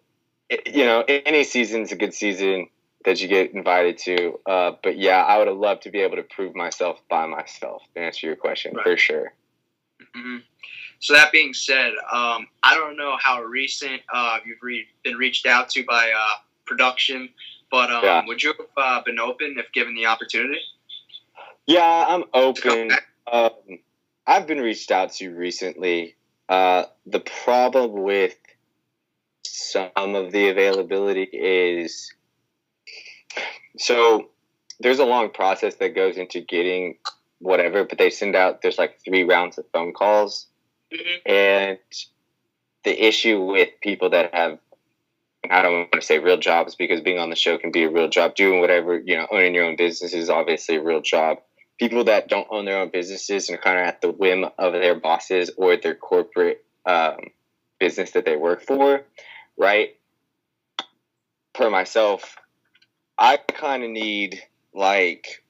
it, 0.49 0.75
you 0.75 0.85
know, 0.85 1.05
any 1.07 1.45
season's 1.45 1.93
a 1.93 1.97
good 1.97 2.13
season 2.13 2.67
that 3.05 3.21
you 3.21 3.29
get 3.29 3.53
invited 3.55 3.99
to. 3.99 4.39
Uh, 4.47 4.73
but 4.83 4.99
yeah, 4.99 5.23
I 5.25 5.39
would 5.39 5.47
have 5.49 5.57
loved 5.57 5.83
to 5.83 5.91
be 5.91 6.01
able 6.01 6.17
to 6.17 6.23
prove 6.23 6.55
myself 6.55 7.01
by 7.09 7.27
myself. 7.27 7.83
To 7.95 8.01
answer 8.01 8.27
your 8.27 8.37
question, 8.37 8.75
Right. 8.75 8.85
for 8.85 8.97
sure. 8.97 9.33
hmm 10.15 10.39
So 10.99 11.15
that 11.15 11.33
being 11.33 11.55
said, 11.55 11.93
um, 12.13 12.47
I 12.63 12.75
don't 12.75 12.97
know 12.97 13.17
how 13.19 13.43
recent 13.43 14.03
uh, 14.13 14.39
you've 14.45 14.63
re- 14.63 14.87
been 15.03 15.17
reached 15.17 15.47
out 15.47 15.71
to 15.71 15.85
by 15.85 16.13
uh, 16.15 16.35
production, 16.67 17.31
but 17.71 17.91
um, 17.91 18.05
Yeah. 18.05 18.25
would 18.27 18.43
you 18.43 18.55
have 18.59 18.67
uh, 18.77 19.03
been 19.03 19.19
open 19.19 19.57
if 19.59 19.73
given 19.73 19.95
the 19.95 20.07
opportunity? 20.07 20.61
Yeah, 21.67 22.05
I'm 22.09 22.25
open. 22.35 22.91
Um, 23.31 23.51
I've 24.27 24.47
been 24.47 24.61
reached 24.61 24.91
out 24.91 25.13
to 25.15 25.31
recently. 25.31 26.17
Uh, 26.49 26.85
the 27.07 27.21
problem 27.21 27.93
with 28.03 28.37
some 29.45 29.91
of 29.97 30.33
the 30.33 30.49
availability 30.49 31.23
is 31.33 32.13
so 33.79 34.29
there's 34.81 34.99
a 34.99 35.05
long 35.05 35.31
process 35.31 35.77
that 35.77 35.95
goes 35.95 36.17
into 36.17 36.41
getting 36.41 36.97
whatever, 37.39 37.85
but 37.85 37.99
they 37.99 38.11
send 38.11 38.35
out 38.37 38.63
there's 38.63 38.79
like 38.79 38.99
three 39.05 39.25
rounds 39.25 39.59
of 39.59 39.65
phone 39.73 39.93
calls, 39.93 40.47
Mhm. 40.93 41.21
and 41.27 41.79
the 42.85 43.07
issue 43.07 43.41
with 43.45 43.69
people 43.81 44.11
that 44.11 44.35
have 44.35 44.59
I 45.49 45.63
don't 45.63 45.73
want 45.73 45.93
to 45.93 46.03
say 46.03 46.19
real 46.19 46.37
jobs 46.37 46.75
because 46.75 47.01
being 47.01 47.19
on 47.19 47.31
the 47.31 47.37
show 47.37 47.57
can 47.57 47.71
be 47.71 47.85
a 47.85 47.91
real 47.91 48.09
job. 48.09 48.35
Doing 48.35 48.61
whatever, 48.61 48.99
you 48.99 49.17
know, 49.17 49.27
owning 49.31 49.55
your 49.55 49.65
own 49.65 49.77
business 49.77 50.13
is 50.13 50.29
obviously 50.29 50.77
a 50.77 50.83
real 50.83 51.01
job. 51.01 51.39
People 51.79 52.05
that 52.05 52.29
don't 52.29 52.47
own 52.51 52.67
their 52.67 52.79
own 52.79 52.91
businesses 52.91 53.49
and 53.49 53.59
are 53.59 53.63
kind 53.63 53.79
of 53.79 53.87
at 53.87 54.03
the 54.03 54.13
whim 54.13 54.45
of 54.59 54.75
their 54.75 54.95
bosses 54.95 55.51
or 55.57 55.77
their 55.77 55.95
corporate 55.95 56.63
um, 56.85 57.17
business 57.79 58.11
that 58.11 58.27
they 58.27 58.37
work 58.37 58.63
for, 58.63 59.03
right? 59.57 59.97
Per 61.55 61.71
myself, 61.71 62.37
I 63.21 63.37
kind 63.37 63.85
of 63.85 63.91
need 63.91 64.43
like 64.73 65.45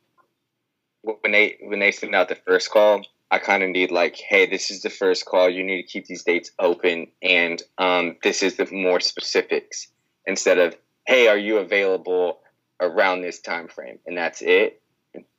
when 1.03 1.33
they 1.33 1.57
when 1.63 1.79
they 1.79 1.93
send 1.93 2.15
out 2.17 2.29
the 2.29 2.35
first 2.35 2.71
call, 2.71 3.03
I 3.31 3.39
kind 3.39 3.63
of 3.63 3.71
need 3.71 3.93
like, 3.93 4.17
hey, 4.17 4.47
this 4.47 4.73
is 4.73 4.83
the 4.83 4.91
first 4.91 5.25
call. 5.25 5.49
You 5.49 5.63
need 5.63 5.83
to 5.83 5.89
keep 5.89 6.07
these 6.07 6.25
dates 6.25 6.51
open, 6.59 7.07
and 7.23 7.63
um, 7.79 8.17
this 8.25 8.43
is 8.43 8.57
the 8.57 8.67
more 8.73 8.99
specifics 8.99 9.87
instead 10.27 10.59
of, 10.59 10.77
hey, 11.07 11.29
are 11.29 11.39
you 11.39 11.59
available 11.59 12.41
around 12.81 13.21
this 13.21 13.41
time 13.41 13.69
frame, 13.69 14.01
and 14.05 14.17
that's 14.17 14.43
it. 14.43 14.83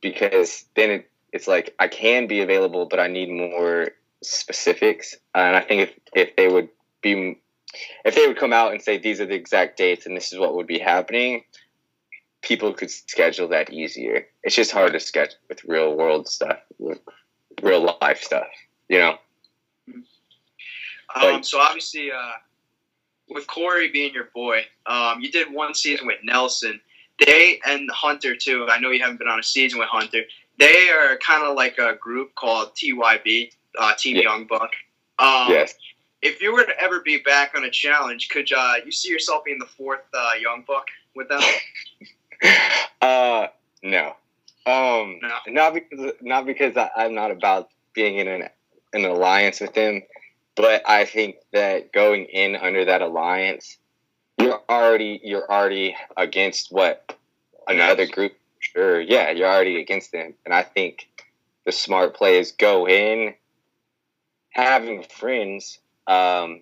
Because 0.02 0.66
then 0.76 0.90
it, 0.90 1.10
it's 1.34 1.48
like 1.48 1.76
I 1.80 1.90
can 1.90 2.28
be 2.28 2.42
available, 2.42 2.86
but 2.86 3.00
I 3.00 3.08
need 3.08 3.30
more 3.30 3.90
specifics. 4.24 5.16
And 5.36 5.56
I 5.56 5.62
think 5.62 5.82
if 5.82 6.00
if 6.14 6.36
they 6.38 6.48
would 6.48 6.70
be, 7.02 7.42
if 8.06 8.16
they 8.16 8.26
would 8.26 8.38
come 8.38 8.54
out 8.54 8.72
and 8.72 8.82
say 8.82 8.98
these 8.98 9.20
are 9.20 9.26
the 9.26 9.36
exact 9.36 9.78
dates 9.78 10.06
and 10.06 10.16
this 10.16 10.32
is 10.32 10.40
what 10.40 10.56
would 10.56 10.68
be 10.68 10.80
happening, 10.80 11.44
people 12.42 12.74
could 12.74 12.90
schedule 12.92 13.48
that 13.50 13.72
easier. 13.72 14.28
It's 14.44 14.56
just 14.56 14.72
hard 14.72 14.94
to 14.94 15.00
schedule 15.00 15.36
with 15.48 15.64
real 15.66 15.96
world 15.96 16.28
stuff, 16.28 16.58
real 17.62 17.98
life 18.02 18.24
stuff, 18.24 18.48
you 18.90 18.98
know? 19.00 19.18
Um, 19.88 21.24
Like- 21.24 21.46
so 21.46 21.60
obviously, 21.60 22.12
uh, 22.12 22.34
with 23.28 23.48
Corey 23.48 23.90
being 23.90 24.14
your 24.14 24.26
boy, 24.34 24.66
um, 24.86 25.22
you 25.22 25.32
did 25.32 25.52
one 25.52 25.74
season 25.74 26.08
with 26.08 26.24
Nelson. 26.24 26.82
They 27.20 27.60
and 27.66 27.90
Hunter 27.92 28.36
too. 28.36 28.68
I 28.70 28.80
know 28.80 28.90
you 28.90 29.02
haven't 29.02 29.18
been 29.18 29.28
on 29.28 29.40
a 29.40 29.44
season 29.44 29.80
with 29.80 29.90
Hunter. 29.90 30.24
They 30.58 30.90
are 30.90 31.18
kind 31.18 31.44
of 31.44 31.56
like 31.56 31.78
a 31.78 31.96
group 31.96 32.34
called 32.36 32.76
TYB, 32.76 33.52
uh, 33.78 33.94
Team 33.96 34.16
Yeah. 34.16 34.24
Young 34.24 34.46
Buck. 34.46 34.72
Um, 35.20 35.52
yes. 35.52 35.76
If 36.22 36.42
you 36.42 36.54
were 36.54 36.64
to 36.66 36.80
ever 36.80 37.00
be 37.02 37.18
back 37.18 37.56
on 37.56 37.64
a 37.64 37.70
challenge, 37.70 38.30
could 38.30 38.52
uh, 38.52 38.76
you 38.86 38.92
see 38.92 39.10
yourself 39.10 39.44
being 39.44 39.60
the 39.60 39.66
fourth 39.66 40.04
uh, 40.14 40.32
Young 40.40 40.64
Buck 40.68 40.88
with 41.16 41.30
them? 41.30 41.42
Uh, 43.02 43.48
no. 43.82 44.16
Um, 44.68 45.20
No. 45.24 45.36
not 45.48 45.74
because 45.74 46.14
not 46.22 46.46
because 46.46 46.78
I, 46.78 46.92
I'm 46.96 47.16
not 47.16 47.32
about 47.32 47.70
being 47.94 48.18
in 48.20 48.28
an 48.28 48.48
an 48.94 49.06
alliance 49.06 49.60
with 49.60 49.74
him, 49.74 50.04
but 50.56 50.88
I 50.88 51.06
think 51.06 51.38
that 51.52 51.92
going 51.94 52.26
in 52.26 52.56
under 52.56 52.86
that 52.86 53.02
alliance, 53.02 53.80
you're 54.38 54.62
already 54.70 55.20
you're 55.24 55.50
already 55.52 55.96
against 56.16 56.72
what 56.72 57.18
another 57.68 58.06
group. 58.06 58.34
Sure, 58.60 59.02
yeah, 59.02 59.32
you're 59.32 59.50
already 59.50 59.82
against 59.82 60.12
them, 60.12 60.36
and 60.46 60.54
I 60.54 60.62
think 60.62 61.10
the 61.66 61.72
smart 61.72 62.16
play 62.16 62.38
is 62.38 62.52
go 62.52 62.88
in 62.88 63.34
having 64.52 65.02
friends. 65.04 65.80
Um, 66.06 66.62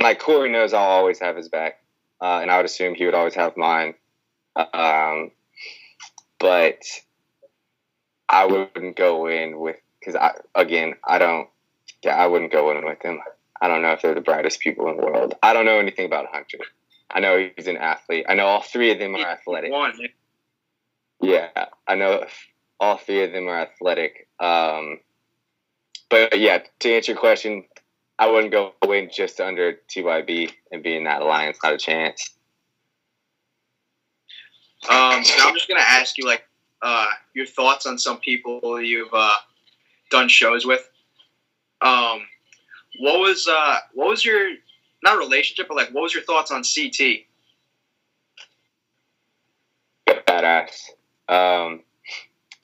like 0.00 0.18
Corey 0.18 0.50
knows, 0.50 0.72
I'll 0.72 0.82
always 0.82 1.20
have 1.20 1.36
his 1.36 1.48
back, 1.48 1.80
uh, 2.20 2.40
and 2.42 2.50
I 2.50 2.56
would 2.56 2.66
assume 2.66 2.96
he 2.96 3.04
would 3.04 3.14
always 3.14 3.36
have 3.36 3.56
mine. 3.56 3.94
Um, 4.56 5.30
but 6.38 6.82
I 8.28 8.46
wouldn't 8.46 8.96
go 8.96 9.26
in 9.26 9.58
with 9.58 9.76
because 9.98 10.14
I 10.14 10.32
again 10.54 10.94
I 11.04 11.18
don't 11.18 11.48
yeah 12.02 12.16
I 12.16 12.26
wouldn't 12.26 12.52
go 12.52 12.70
in 12.70 12.84
with 12.84 13.02
him. 13.02 13.20
I 13.60 13.68
don't 13.68 13.82
know 13.82 13.92
if 13.92 14.02
they're 14.02 14.14
the 14.14 14.20
brightest 14.20 14.60
people 14.60 14.88
in 14.90 14.96
the 14.96 15.06
world. 15.06 15.34
I 15.42 15.52
don't 15.52 15.64
know 15.64 15.78
anything 15.78 16.06
about 16.06 16.26
Hunter. 16.32 16.58
I 17.10 17.20
know 17.20 17.48
he's 17.56 17.66
an 17.66 17.76
athlete. 17.76 18.26
I 18.28 18.34
know 18.34 18.46
all 18.46 18.62
three 18.62 18.90
of 18.90 18.98
them 18.98 19.14
are 19.14 19.26
athletic. 19.26 19.70
One. 19.70 19.92
Yeah, 21.20 21.48
I 21.86 21.94
know 21.94 22.26
all 22.80 22.98
three 22.98 23.22
of 23.24 23.32
them 23.32 23.48
are 23.48 23.60
athletic. 23.60 24.28
Um, 24.40 24.98
but 26.10 26.38
yeah, 26.38 26.58
to 26.80 26.92
answer 26.92 27.12
your 27.12 27.20
question, 27.20 27.64
I 28.18 28.30
wouldn't 28.30 28.52
go 28.52 28.74
in 28.92 29.10
just 29.14 29.40
under 29.40 29.78
TYB 29.88 30.52
and 30.70 30.82
be 30.82 30.96
in 30.96 31.04
that 31.04 31.22
alliance. 31.22 31.58
Not 31.62 31.72
a 31.72 31.78
chance. 31.78 32.30
Um, 34.88 35.24
so 35.24 35.48
I'm 35.48 35.54
just 35.54 35.68
gonna 35.68 35.80
ask 35.80 36.18
you 36.18 36.26
like 36.26 36.46
uh, 36.82 37.06
your 37.32 37.46
thoughts 37.46 37.86
on 37.86 37.98
some 37.98 38.18
people 38.18 38.80
you've 38.80 39.12
uh, 39.12 39.36
done 40.10 40.28
shows 40.28 40.66
with. 40.66 40.88
Um, 41.80 42.26
what 42.98 43.20
was 43.20 43.48
uh, 43.48 43.76
what 43.94 44.08
was 44.08 44.24
your 44.24 44.50
not 45.02 45.18
relationship, 45.18 45.68
but 45.68 45.76
like 45.76 45.90
what 45.90 46.02
was 46.02 46.14
your 46.14 46.22
thoughts 46.22 46.50
on 46.50 46.62
CT? 46.62 47.24
Badass. 50.06 50.90
Um, 51.28 51.80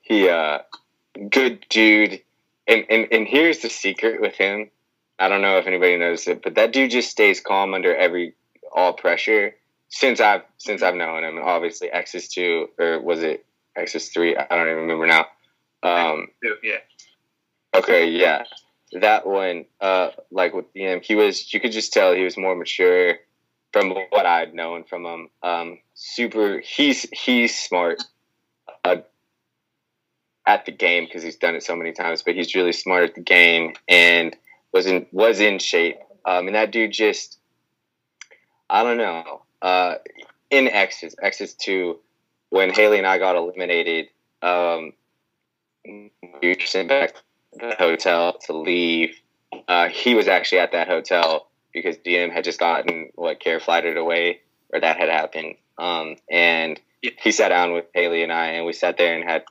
he 0.02 0.28
uh, 0.28 0.60
good 1.30 1.64
dude. 1.68 2.22
And, 2.66 2.84
and 2.88 3.08
and 3.10 3.26
here's 3.26 3.60
the 3.60 3.70
secret 3.70 4.20
with 4.20 4.34
him. 4.34 4.70
I 5.18 5.28
don't 5.28 5.42
know 5.42 5.58
if 5.58 5.66
anybody 5.66 5.96
knows 5.96 6.26
it, 6.28 6.42
but 6.42 6.54
that 6.54 6.72
dude 6.72 6.90
just 6.90 7.10
stays 7.10 7.40
calm 7.40 7.74
under 7.74 7.94
every 7.94 8.34
all 8.72 8.92
pressure 8.92 9.54
since 9.90 10.20
I've 10.20 10.42
since 10.56 10.82
I've 10.82 10.94
known 10.94 11.22
him. 11.22 11.38
Obviously, 11.38 11.90
Exes 11.90 12.28
two 12.28 12.68
or 12.78 13.00
was 13.00 13.22
it 13.22 13.44
Exes 13.76 14.08
three? 14.08 14.36
I 14.36 14.46
don't 14.48 14.66
even 14.66 14.88
remember 14.88 15.06
now. 15.06 15.26
Um, 15.82 16.28
yeah. 16.62 16.78
Okay, 17.74 18.08
yeah, 18.08 18.44
that 19.00 19.26
one. 19.26 19.66
Uh, 19.80 20.10
like 20.30 20.54
with 20.54 20.66
him, 20.74 21.00
he 21.02 21.14
was. 21.14 21.52
You 21.52 21.60
could 21.60 21.72
just 21.72 21.92
tell 21.92 22.14
he 22.14 22.24
was 22.24 22.36
more 22.36 22.56
mature 22.56 23.16
from 23.72 23.90
what 23.90 24.26
I'd 24.26 24.54
known 24.54 24.84
from 24.84 25.04
him. 25.04 25.28
Um, 25.42 25.78
super. 25.94 26.60
He's 26.60 27.06
he's 27.12 27.58
smart. 27.58 28.02
Uh, 28.84 28.96
at 30.46 30.64
the 30.64 30.72
game 30.72 31.04
because 31.04 31.22
he's 31.22 31.36
done 31.36 31.54
it 31.54 31.62
so 31.62 31.76
many 31.76 31.92
times, 31.92 32.22
but 32.22 32.34
he's 32.34 32.54
really 32.54 32.72
smart 32.72 33.04
at 33.04 33.14
the 33.14 33.20
game 33.20 33.74
and 33.86 34.34
was 34.72 34.86
in 34.86 35.06
was 35.12 35.38
in 35.38 35.58
shape. 35.58 35.98
Um, 36.24 36.46
and 36.46 36.56
that 36.56 36.70
dude 36.70 36.92
just, 36.92 37.38
I 38.68 38.82
don't 38.82 38.96
know 38.96 39.42
uh, 39.62 39.94
in 40.50 40.68
X's, 40.68 41.14
X's 41.20 41.54
2, 41.54 41.98
when 42.50 42.70
Hailey 42.70 42.98
and 42.98 43.06
I 43.06 43.18
got 43.18 43.36
eliminated, 43.36 44.08
um, 44.42 44.92
we 45.84 46.10
were 46.42 46.56
sent 46.64 46.88
back 46.88 47.14
to 47.14 47.22
the 47.68 47.74
hotel 47.78 48.38
to 48.46 48.52
leave. 48.52 49.16
Uh, 49.68 49.88
he 49.88 50.14
was 50.14 50.28
actually 50.28 50.58
at 50.58 50.72
that 50.72 50.88
hotel 50.88 51.48
because 51.72 51.96
DM 51.98 52.32
had 52.32 52.44
just 52.44 52.58
gotten 52.58 53.10
what 53.14 53.40
care 53.40 53.60
flighted 53.60 53.96
away, 53.96 54.40
or 54.72 54.80
that 54.80 54.98
had 54.98 55.08
happened. 55.08 55.54
Um, 55.78 56.16
and 56.30 56.80
he 57.00 57.32
sat 57.32 57.48
down 57.48 57.72
with 57.72 57.86
Hailey 57.94 58.22
and 58.22 58.32
I, 58.32 58.48
and 58.48 58.66
we 58.66 58.72
sat 58.72 58.98
there 58.98 59.14
and 59.14 59.28
had 59.28 59.44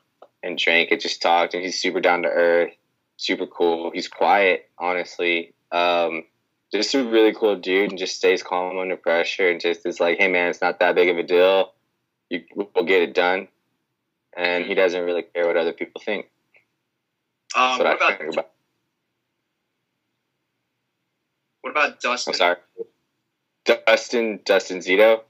and 0.44 0.58
drank 0.58 0.92
and 0.92 1.02
just 1.02 1.22
talked. 1.22 1.54
And 1.54 1.64
he's 1.64 1.80
super 1.80 2.00
down 2.00 2.24
to 2.24 2.30
earth, 2.30 2.74
super 3.18 3.48
cool. 3.48 3.92
He's 3.92 4.08
quiet, 4.08 4.70
honestly. 4.78 5.54
Um, 5.72 6.24
just 6.72 6.94
a 6.94 7.04
really 7.04 7.34
cool 7.34 7.56
dude 7.56 7.92
and 7.92 8.00
just 8.00 8.16
stays 8.16 8.44
calm 8.44 8.78
under 8.78 8.96
pressure 8.96 9.50
and 9.50 9.60
just 9.60 9.86
is 9.86 10.00
like, 10.00 10.18
hey 10.18 10.28
man, 10.28 10.50
it's 10.50 10.62
not 10.62 10.80
that 10.80 10.96
big 10.96 11.10
of 11.10 11.18
a 11.18 11.24
deal. 11.24 11.74
You 12.30 12.44
will 12.56 12.86
get 12.86 13.02
it 13.02 13.14
done, 13.16 13.48
and 14.38 14.66
he 14.66 14.76
doesn't 14.76 15.04
really 15.04 15.24
care 15.24 15.48
what 15.48 15.58
other 15.58 15.74
people 15.74 16.02
think. 16.04 16.30
Um, 17.56 17.80
what, 17.80 17.88
what 17.88 17.96
about, 17.96 18.34
about, 18.34 18.50
What 21.62 21.72
about 21.72 22.00
Dustin? 22.00 22.34
I'm 22.34 22.38
sorry, 22.38 22.56
Dustin. 23.66 24.40
Dustin 24.46 24.80
Zito. 24.80 25.22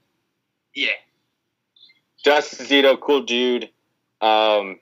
Yeah. 0.76 0.92
Dustin 2.24 2.66
Zito, 2.66 3.00
cool 3.00 3.24
dude. 3.24 3.70
Um, 4.22 4.80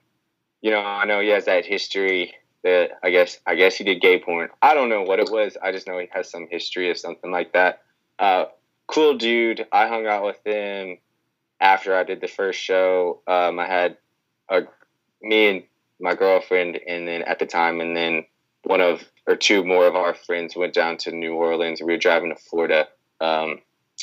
you 0.61 0.71
know, 0.71 0.79
I 0.79 1.05
know 1.05 1.19
he 1.19 1.29
has 1.29 1.45
that 1.45 1.65
history 1.65 2.33
that 2.63 2.91
I 3.03 3.11
guess 3.11 3.39
I 3.45 3.55
guess 3.55 3.75
he 3.75 3.83
did 3.83 4.01
gay 4.01 4.19
porn. 4.19 4.49
I 4.61 4.73
don't 4.73 4.89
know 4.89 5.03
what 5.03 5.19
it 5.19 5.29
was. 5.31 5.57
I 5.61 5.71
just 5.71 5.87
know 5.87 5.99
he 5.99 6.07
has 6.11 6.29
some 6.29 6.47
history 6.49 6.89
of 6.89 6.97
something 6.97 7.31
like 7.31 7.53
that. 7.53 7.81
Uh, 8.19 8.45
cool 8.87 9.15
dude. 9.17 9.65
I 9.71 9.87
hung 9.87 10.05
out 10.05 10.23
with 10.23 10.39
him 10.45 10.97
after 11.59 11.95
I 11.95 12.03
did 12.03 12.21
the 12.21 12.27
first 12.27 12.59
show. 12.59 13.21
Um, 13.27 13.59
I 13.59 13.67
had 13.67 13.97
a, 14.49 14.63
me 15.21 15.47
and 15.47 15.63
my 15.99 16.15
girlfriend, 16.15 16.79
and 16.87 17.07
then 17.07 17.23
at 17.23 17.39
the 17.39 17.45
time, 17.45 17.81
and 17.81 17.95
then 17.95 18.25
one 18.63 18.81
of 18.81 19.03
or 19.27 19.35
two 19.35 19.63
more 19.63 19.87
of 19.87 19.95
our 19.95 20.13
friends 20.13 20.55
went 20.55 20.73
down 20.73 20.97
to 20.97 21.11
New 21.11 21.33
Orleans. 21.33 21.81
We 21.81 21.91
were 21.93 21.97
driving 21.97 22.29
to 22.29 22.35
Florida. 22.35 22.87
Um, 23.19 23.59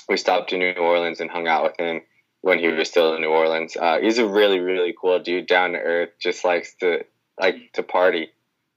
we 0.09 0.17
stopped 0.17 0.53
in 0.53 0.59
New 0.59 0.73
Orleans 0.73 1.21
and 1.21 1.31
hung 1.31 1.47
out 1.47 1.65
with 1.65 1.79
him 1.79 2.03
when 2.41 2.59
he 2.59 2.69
was 2.69 2.89
still 2.89 3.15
in 3.15 3.23
New 3.23 3.29
Orleans. 3.29 3.77
Uh, 3.77 4.01
he's 4.01 4.19
a 4.19 4.27
really, 4.27 4.61
really 4.61 4.95
cool 5.01 5.19
dude, 5.19 5.47
down 5.47 5.73
to 5.73 5.79
earth, 5.79 6.11
just 6.21 6.45
likes 6.45 6.75
to 6.77 7.05
like 7.41 7.73
to 7.73 7.83
party 7.83 8.31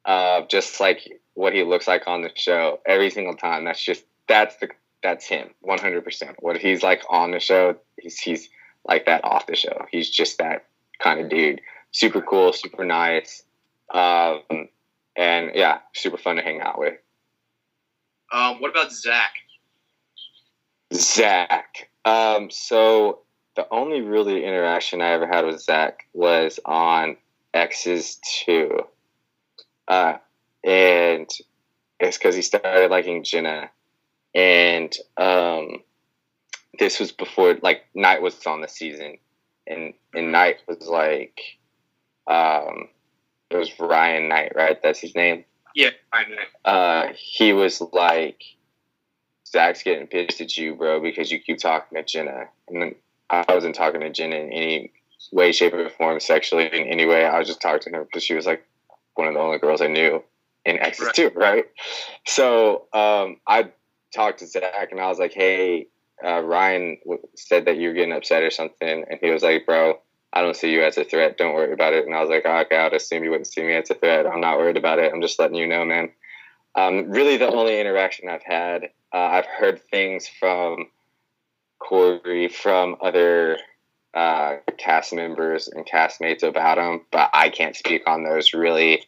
uh, 0.07 0.41
just 0.47 0.79
like 0.79 1.07
what 1.35 1.53
he 1.53 1.63
looks 1.63 1.87
like 1.87 2.07
on 2.07 2.21
the 2.23 2.31
show 2.33 2.79
every 2.87 3.11
single 3.11 3.35
time. 3.35 3.65
That's 3.65 3.83
just 3.83 4.03
that's 4.27 4.55
the 4.57 4.69
that's 5.03 5.25
him 5.25 5.49
100%. 5.65 6.35
What 6.39 6.57
he's 6.57 6.81
like 6.81 7.03
on 7.09 7.31
the 7.31 7.39
show, 7.39 7.75
he's 7.99 8.17
he's 8.19 8.49
like 8.87 9.05
that 9.05 9.23
off 9.23 9.45
the 9.45 9.55
show. 9.55 9.85
He's 9.91 10.09
just 10.09 10.39
that 10.39 10.65
kind 10.99 11.19
of 11.19 11.29
dude. 11.29 11.61
Super 11.91 12.21
cool, 12.21 12.53
super 12.53 12.85
nice. 12.85 13.43
Um, 13.93 14.41
and 15.15 15.51
yeah, 15.53 15.79
super 15.93 16.17
fun 16.17 16.37
to 16.37 16.41
hang 16.41 16.61
out 16.61 16.79
with. 16.79 16.95
Um, 18.31 18.59
what 18.61 18.71
about 18.71 18.91
Zach? 18.91 19.33
Zach. 20.93 21.89
Um, 22.05 22.49
so 22.49 23.19
the 23.55 23.67
only 23.71 24.01
really 24.01 24.45
interaction 24.45 25.01
I 25.01 25.11
ever 25.11 25.27
had 25.27 25.45
with 25.45 25.61
Zach 25.61 26.07
was 26.13 26.59
on 26.65 27.17
X's 27.53 28.19
2. 28.45 28.85
Uh, 29.87 30.17
and 30.63 31.29
it's 31.99 32.17
because 32.17 32.35
he 32.35 32.41
started 32.41 32.91
liking 32.91 33.23
Jenna. 33.23 33.69
And 34.35 34.95
um, 35.17 35.79
this 36.79 36.99
was 36.99 37.11
before, 37.11 37.57
like, 37.61 37.85
Knight 37.95 38.21
was 38.21 38.45
on 38.45 38.61
the 38.61 38.67
season. 38.67 39.17
And, 39.65 39.93
and 40.13 40.31
Knight 40.31 40.57
was 40.67 40.87
like, 40.87 41.39
um, 42.27 42.89
it 43.49 43.57
was 43.57 43.79
Ryan 43.79 44.29
Knight, 44.29 44.53
right? 44.55 44.81
That's 44.81 44.99
his 44.99 45.15
name? 45.15 45.45
Yeah, 45.73 45.91
Ryan 46.13 46.31
Knight. 46.31 46.47
Uh, 46.65 47.13
he 47.15 47.53
was 47.53 47.81
like, 47.93 48.43
Zach's 49.47 49.83
getting 49.83 50.07
pissed 50.07 50.41
at 50.41 50.57
you, 50.57 50.75
bro, 50.75 50.99
because 50.99 51.31
you 51.31 51.39
keep 51.39 51.59
talking 51.59 51.97
to 51.97 52.03
Jenna. 52.03 52.49
And 52.67 52.95
I 53.29 53.45
wasn't 53.47 53.75
talking 53.75 54.01
to 54.01 54.09
Jenna 54.09 54.35
in 54.35 54.51
any 54.51 54.91
way, 55.31 55.51
shape, 55.51 55.73
or 55.73 55.89
form 55.89 56.19
sexually 56.19 56.65
in 56.65 56.87
any 56.87 57.05
way. 57.05 57.25
I 57.25 57.39
was 57.39 57.47
just 57.47 57.61
talking 57.61 57.93
to 57.93 57.99
her 57.99 58.05
because 58.05 58.23
she 58.23 58.33
was 58.33 58.45
like 58.45 58.65
one 59.17 59.27
of 59.27 59.33
the 59.33 59.39
only 59.39 59.59
girls 59.59 59.81
I 59.81 59.87
knew 59.87 60.23
in 60.65 60.79
Exes 60.79 61.05
right. 61.05 61.15
too, 61.15 61.31
right? 61.35 61.65
So 62.25 62.87
um, 62.93 63.37
I 63.47 63.71
talked 64.13 64.39
to 64.39 64.47
Zach 64.47 64.91
and 64.91 64.99
I 64.99 65.07
was 65.07 65.19
like, 65.19 65.33
"Hey, 65.33 65.87
uh, 66.23 66.41
Ryan 66.41 66.97
said 67.35 67.65
that 67.65 67.77
you're 67.77 67.93
getting 67.93 68.13
upset 68.13 68.43
or 68.43 68.51
something," 68.51 69.05
and 69.09 69.19
he 69.21 69.29
was 69.29 69.43
like, 69.43 69.65
"Bro, 69.65 69.99
I 70.33 70.41
don't 70.41 70.55
see 70.55 70.71
you 70.71 70.83
as 70.83 70.97
a 70.97 71.03
threat. 71.03 71.37
Don't 71.37 71.53
worry 71.53 71.73
about 71.73 71.93
it." 71.93 72.05
And 72.05 72.15
I 72.15 72.21
was 72.21 72.29
like, 72.29 72.43
oh, 72.45 72.57
"Okay, 72.59 72.77
I'd 72.77 72.93
assume 72.93 73.23
you 73.23 73.31
wouldn't 73.31 73.47
see 73.47 73.63
me 73.63 73.75
as 73.75 73.89
a 73.89 73.95
threat. 73.95 74.27
I'm 74.27 74.41
not 74.41 74.57
worried 74.57 74.77
about 74.77 74.99
it. 74.99 75.11
I'm 75.13 75.21
just 75.21 75.39
letting 75.39 75.57
you 75.57 75.67
know, 75.67 75.85
man." 75.85 76.11
Um, 76.75 77.09
really, 77.09 77.37
the 77.37 77.47
only 77.47 77.79
interaction 77.79 78.29
I've 78.29 78.43
had, 78.43 78.91
uh, 79.11 79.17
I've 79.17 79.47
heard 79.47 79.81
things 79.89 80.27
from 80.27 80.89
Cory, 81.79 82.49
from 82.49 82.97
other 83.01 83.57
uh, 84.13 84.57
cast 84.77 85.13
members 85.13 85.67
and 85.67 85.85
castmates 85.85 86.43
about 86.43 86.77
him, 86.77 87.01
but 87.11 87.29
I 87.33 87.49
can't 87.49 87.75
speak 87.75 88.03
on 88.07 88.23
those 88.23 88.53
really 88.53 89.03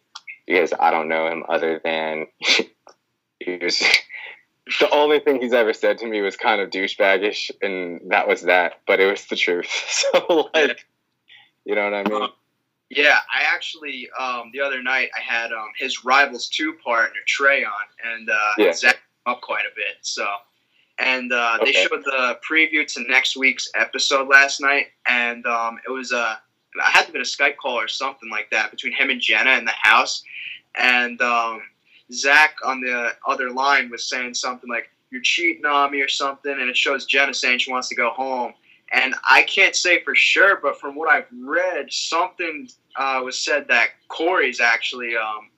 because 0.45 0.73
I 0.77 0.91
don't 0.91 1.09
know 1.09 1.27
him 1.27 1.43
other 1.47 1.79
than 1.83 2.27
he 2.39 3.59
was 3.61 3.81
the 4.79 4.89
only 4.91 5.19
thing 5.19 5.41
he's 5.41 5.53
ever 5.53 5.73
said 5.73 5.97
to 5.99 6.07
me 6.07 6.21
was 6.21 6.35
kind 6.35 6.61
of 6.61 6.69
douchebaggish, 6.69 7.51
and 7.61 8.11
that 8.11 8.27
was 8.27 8.43
that. 8.43 8.81
But 8.85 8.99
it 8.99 9.09
was 9.09 9.25
the 9.25 9.35
truth. 9.35 9.69
So 9.89 10.49
like, 10.53 10.85
you 11.65 11.75
know 11.75 11.83
what 11.83 11.93
I 11.93 12.03
mean? 12.03 12.29
yeah, 12.89 13.19
I 13.33 13.53
actually 13.53 14.09
um, 14.19 14.51
the 14.53 14.61
other 14.61 14.81
night 14.81 15.09
I 15.17 15.21
had 15.21 15.51
um, 15.51 15.69
his 15.77 16.03
rivals 16.03 16.49
two 16.49 16.73
partner 16.83 17.19
Trey 17.27 17.63
on, 17.63 17.71
and 18.03 18.29
uh, 18.29 18.53
yeah. 18.57 18.73
Zach 18.73 18.99
up 19.25 19.41
quite 19.41 19.65
a 19.65 19.75
bit. 19.75 19.97
So 20.01 20.25
and 20.99 21.31
uh, 21.31 21.57
okay. 21.61 21.71
they 21.71 21.83
showed 21.83 22.03
the 22.03 22.37
preview 22.47 22.85
to 22.93 23.03
next 23.09 23.37
week's 23.37 23.71
episode 23.75 24.27
last 24.27 24.59
night, 24.59 24.87
and 25.07 25.45
um, 25.45 25.79
it 25.87 25.91
was 25.91 26.11
a 26.11 26.17
uh, 26.17 26.35
I 26.81 26.91
had 26.91 27.07
to 27.07 27.11
be 27.11 27.19
a 27.19 27.23
Skype 27.23 27.57
call 27.57 27.79
or 27.79 27.87
something 27.87 28.29
like 28.29 28.51
that 28.51 28.69
between 28.69 28.93
him 28.93 29.09
and 29.09 29.19
Jenna 29.19 29.57
in 29.57 29.65
the 29.65 29.71
house, 29.71 30.23
and 30.75 31.19
um, 31.21 31.61
Zach 32.11 32.55
on 32.63 32.81
the 32.81 33.13
other 33.25 33.49
line 33.49 33.89
was 33.89 34.07
saying 34.07 34.33
something 34.35 34.69
like 34.69 34.89
"You're 35.09 35.21
cheating 35.21 35.65
on 35.65 35.91
me" 35.91 36.01
or 36.01 36.09
something, 36.09 36.51
and 36.51 36.69
it 36.69 36.77
shows 36.77 37.05
Jenna 37.05 37.33
saying 37.33 37.59
she 37.59 37.71
wants 37.71 37.89
to 37.89 37.95
go 37.95 38.11
home. 38.11 38.53
And 38.91 39.15
I 39.29 39.43
can't 39.43 39.75
say 39.75 40.03
for 40.03 40.15
sure, 40.15 40.59
but 40.61 40.79
from 40.79 40.95
what 40.95 41.09
I've 41.09 41.27
read, 41.39 41.93
something 41.93 42.67
uh, 42.95 43.21
was 43.23 43.37
said 43.37 43.67
that 43.67 43.89
Cory's 44.07 44.59
actually 44.59 45.15
um, 45.15 45.49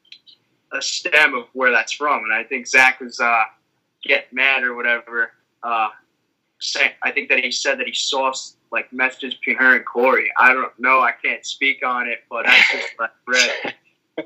a 0.73 0.81
stem 0.81 1.33
of 1.33 1.45
where 1.53 1.71
that's 1.71 1.93
from, 1.93 2.25
and 2.25 2.33
I 2.33 2.43
think 2.43 2.67
Zach 2.67 3.01
was. 3.01 3.19
Uh, 3.19 3.43
get 4.03 4.31
mad 4.33 4.63
or 4.63 4.75
whatever. 4.75 5.31
Uh, 5.63 5.89
say, 6.59 6.93
I 7.03 7.11
think 7.11 7.29
that 7.29 7.43
he 7.43 7.51
said 7.51 7.79
that 7.79 7.87
he 7.87 7.93
saw 7.93 8.31
like 8.71 8.91
messages 8.93 9.35
between 9.35 9.57
her 9.57 9.75
and 9.75 9.85
Cory. 9.85 10.31
I 10.39 10.53
don't 10.53 10.77
know. 10.79 11.01
I 11.01 11.11
can't 11.11 11.45
speak 11.45 11.85
on 11.85 12.07
it, 12.07 12.19
but 12.29 12.45
that's 12.45 12.71
just 12.71 12.93
what 12.97 13.13
I 13.27 13.73
read. 14.17 14.25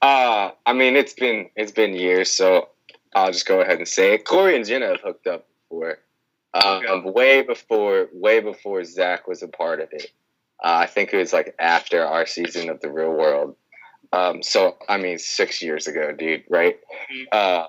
Uh, 0.00 0.50
I 0.66 0.72
mean, 0.72 0.96
it's 0.96 1.12
been 1.12 1.48
it's 1.54 1.72
been 1.72 1.94
years, 1.94 2.30
so 2.30 2.70
I'll 3.14 3.30
just 3.30 3.46
go 3.46 3.60
ahead 3.60 3.78
and 3.78 3.86
say 3.86 4.14
it. 4.14 4.24
Cory 4.24 4.56
and 4.56 4.66
Jenna 4.66 4.88
have 4.88 5.00
hooked 5.00 5.26
up 5.26 5.46
before, 5.68 5.98
um, 6.54 6.84
okay. 6.86 7.10
way 7.10 7.42
before, 7.42 8.08
way 8.12 8.40
before 8.40 8.82
Zach 8.84 9.28
was 9.28 9.42
a 9.42 9.48
part 9.48 9.80
of 9.80 9.88
it. 9.92 10.10
Uh, 10.62 10.78
I 10.82 10.86
think 10.86 11.12
it 11.12 11.18
was 11.18 11.32
like 11.32 11.54
after 11.58 12.04
our 12.04 12.26
season 12.26 12.68
of 12.68 12.80
the 12.80 12.90
Real 12.90 13.12
World. 13.12 13.54
Um, 14.12 14.42
so 14.42 14.76
I 14.88 14.98
mean, 14.98 15.18
six 15.18 15.62
years 15.62 15.86
ago, 15.86 16.12
dude. 16.12 16.44
Right? 16.48 16.80
Mm-hmm. 17.12 17.24
Uh, 17.30 17.66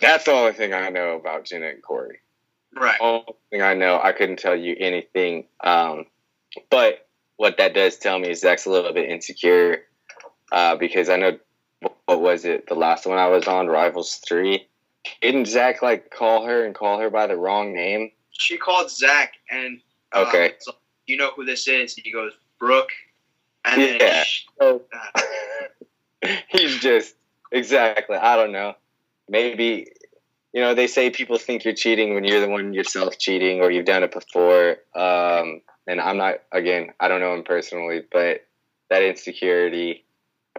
that's 0.00 0.24
the 0.24 0.32
only 0.32 0.52
thing 0.52 0.74
I 0.74 0.88
know 0.88 1.16
about 1.16 1.44
Jenna 1.44 1.68
and 1.68 1.82
Cory. 1.82 2.18
Right. 2.74 2.98
Only 3.00 3.24
thing 3.50 3.62
I 3.62 3.74
know, 3.74 4.00
I 4.02 4.12
couldn't 4.12 4.38
tell 4.38 4.56
you 4.56 4.76
anything. 4.78 5.46
Um, 5.60 6.06
but 6.70 7.08
what 7.36 7.56
that 7.58 7.74
does 7.74 7.96
tell 7.96 8.18
me 8.18 8.30
is 8.30 8.40
Zach's 8.40 8.66
a 8.66 8.70
little 8.70 8.92
bit 8.92 9.08
insecure 9.08 9.82
uh, 10.52 10.76
because 10.76 11.08
I 11.08 11.16
know 11.16 11.38
what 12.06 12.20
was 12.20 12.44
it 12.44 12.66
the 12.66 12.74
last 12.74 13.06
one 13.06 13.18
I 13.18 13.28
was 13.28 13.46
on 13.46 13.68
Rivals 13.68 14.20
Three. 14.26 14.66
Didn't 15.22 15.46
Zach 15.46 15.80
like 15.80 16.10
call 16.10 16.44
her 16.44 16.64
and 16.64 16.74
call 16.74 16.98
her 16.98 17.10
by 17.10 17.26
the 17.26 17.36
wrong 17.36 17.72
name? 17.72 18.10
She 18.30 18.56
called 18.56 18.90
Zach 18.90 19.34
and 19.50 19.80
uh, 20.12 20.24
okay, 20.26 20.54
so 20.58 20.72
you 21.06 21.16
know 21.16 21.30
who 21.36 21.44
this 21.44 21.68
is? 21.68 21.94
He 21.94 22.10
goes 22.12 22.32
Brooke, 22.58 22.90
and 23.64 23.80
yeah. 23.80 24.24
She, 24.24 24.46
uh, 24.60 24.78
he's 26.48 26.78
just 26.80 27.14
exactly. 27.52 28.16
I 28.16 28.36
don't 28.36 28.52
know. 28.52 28.74
Maybe 29.28 29.88
you 30.52 30.62
know 30.62 30.74
they 30.74 30.86
say 30.86 31.10
people 31.10 31.38
think 31.38 31.64
you're 31.64 31.74
cheating 31.74 32.14
when 32.14 32.24
you're 32.24 32.40
the 32.40 32.48
one 32.48 32.72
yourself 32.72 33.18
cheating 33.18 33.60
or 33.60 33.70
you've 33.70 33.86
done 33.86 34.02
it 34.02 34.12
before. 34.12 34.78
Um, 34.94 35.60
and 35.86 36.00
I'm 36.00 36.16
not. 36.16 36.36
Again, 36.52 36.92
I 37.00 37.08
don't 37.08 37.20
know 37.20 37.34
him 37.34 37.44
personally, 37.44 38.02
but 38.10 38.46
that 38.90 39.02
insecurity 39.02 40.04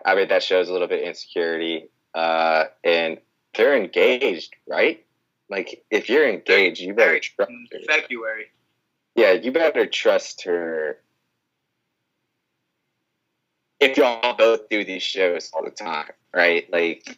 I 0.05 0.15
mean, 0.15 0.27
that 0.29 0.43
shows 0.43 0.69
a 0.69 0.73
little 0.73 0.87
bit 0.87 1.03
insecurity. 1.03 1.89
Uh, 2.13 2.65
and 2.83 3.19
they're 3.55 3.75
engaged, 3.75 4.55
right? 4.67 5.05
Like, 5.49 5.83
if 5.89 6.09
you're 6.09 6.27
engaged, 6.27 6.81
you 6.81 6.93
better 6.93 7.19
trust 7.19 7.51
her. 7.71 7.79
February. 7.87 8.47
Yeah, 9.15 9.33
you 9.33 9.51
better 9.51 9.85
trust 9.85 10.43
her. 10.43 10.97
If 13.79 13.97
y'all 13.97 14.35
both 14.35 14.69
do 14.69 14.83
these 14.83 15.03
shows 15.03 15.51
all 15.53 15.63
the 15.63 15.71
time, 15.71 16.11
right? 16.33 16.71
Like, 16.71 17.17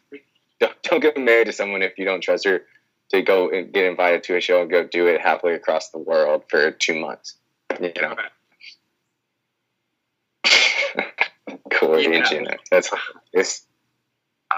don't, 0.62 0.82
don't 0.82 1.00
get 1.00 1.16
married 1.16 1.46
to 1.46 1.52
someone 1.52 1.82
if 1.82 1.98
you 1.98 2.04
don't 2.04 2.20
trust 2.20 2.44
her 2.46 2.62
to 3.10 3.20
go 3.20 3.50
and 3.50 3.72
get 3.72 3.84
invited 3.84 4.22
to 4.24 4.36
a 4.36 4.40
show 4.40 4.62
and 4.62 4.70
go 4.70 4.84
do 4.84 5.06
it 5.06 5.20
halfway 5.20 5.54
across 5.54 5.90
the 5.90 5.98
world 5.98 6.44
for 6.48 6.70
two 6.70 6.98
months. 6.98 7.34
You 7.80 7.92
know. 8.00 8.16
Cory 11.70 12.04
yeah. 12.04 12.32
and 12.32 12.56
That's 12.70 12.90
it's. 13.32 13.66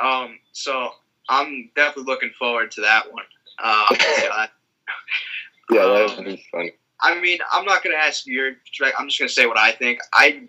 Um. 0.01 0.39
So 0.53 0.91
I'm 1.29 1.71
definitely 1.75 2.13
looking 2.13 2.33
forward 2.39 2.71
to 2.73 2.81
that 2.83 3.13
one. 3.13 3.25
Uh, 3.63 3.87
yeah, 3.91 4.47
that 5.71 6.09
would 6.09 6.19
um, 6.19 6.25
be 6.25 6.45
fun. 6.51 6.71
I 7.01 7.21
mean, 7.21 7.39
I'm 7.53 7.65
not 7.65 7.83
gonna 7.83 7.97
ask 7.97 8.27
your. 8.27 8.53
I'm 8.99 9.09
just 9.09 9.19
gonna 9.19 9.29
say 9.29 9.47
what 9.47 9.59
I 9.59 9.73
think. 9.73 10.01
I 10.13 10.43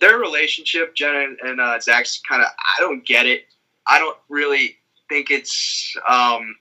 their 0.00 0.18
relationship, 0.18 0.94
Jenna 0.94 1.34
and 1.44 1.60
uh, 1.60 1.80
Zach's 1.80 2.20
kind 2.28 2.42
of. 2.42 2.48
I 2.58 2.80
don't 2.80 3.06
get 3.06 3.26
it. 3.26 3.46
I 3.86 3.98
don't 3.98 4.16
really 4.28 4.76
think 5.12 5.30
it's 5.30 5.94
um, 6.08 6.56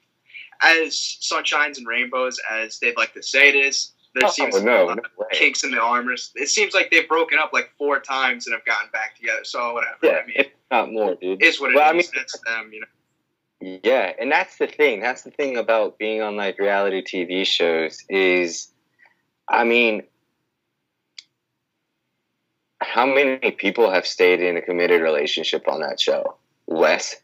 as 0.61 1.17
sunshines 1.21 1.77
and 1.77 1.87
rainbows 1.87 2.39
as 2.49 2.79
they'd 2.79 2.97
like 2.97 3.13
to 3.13 3.23
say 3.23 3.49
it 3.49 3.55
is. 3.55 3.93
There 4.13 4.27
oh, 4.27 4.31
seems 4.31 4.61
no, 4.61 4.93
no 4.93 5.01
kinks 5.31 5.63
in 5.63 5.71
the 5.71 5.79
armor. 5.79 6.13
It 6.35 6.49
seems 6.49 6.73
like 6.73 6.91
they've 6.91 7.07
broken 7.07 7.39
up 7.39 7.53
like 7.53 7.71
four 7.77 8.01
times 8.01 8.45
and 8.45 8.53
have 8.53 8.65
gotten 8.65 8.89
back 8.91 9.15
together. 9.15 9.45
So 9.45 9.73
whatever. 9.73 9.95
Yeah, 10.03 10.19
I 10.21 10.25
mean, 10.25 10.35
it's 10.35 10.49
not 10.69 10.91
more, 10.91 11.15
dude. 11.15 11.41
It's 11.41 11.61
what 11.61 11.71
it 11.71 11.75
well, 11.75 11.85
is. 11.97 12.11
I 12.13 12.17
mean, 12.17 12.23
it's 12.23 12.39
them, 12.45 12.71
you 12.73 12.81
know. 12.81 13.79
Yeah, 13.83 14.11
and 14.19 14.29
that's 14.29 14.57
the 14.57 14.67
thing. 14.67 14.99
That's 14.99 15.21
the 15.21 15.31
thing 15.31 15.55
about 15.55 15.97
being 15.97 16.21
on 16.21 16.35
like 16.35 16.59
reality 16.59 17.03
TV 17.03 17.45
shows 17.45 18.03
is, 18.09 18.67
I 19.47 19.63
mean, 19.63 20.03
how 22.81 23.05
many 23.05 23.51
people 23.51 23.91
have 23.91 24.05
stayed 24.05 24.41
in 24.41 24.57
a 24.57 24.61
committed 24.61 25.01
relationship 25.01 25.69
on 25.69 25.81
that 25.81 26.01
show? 26.01 26.35
Wes. 26.65 27.15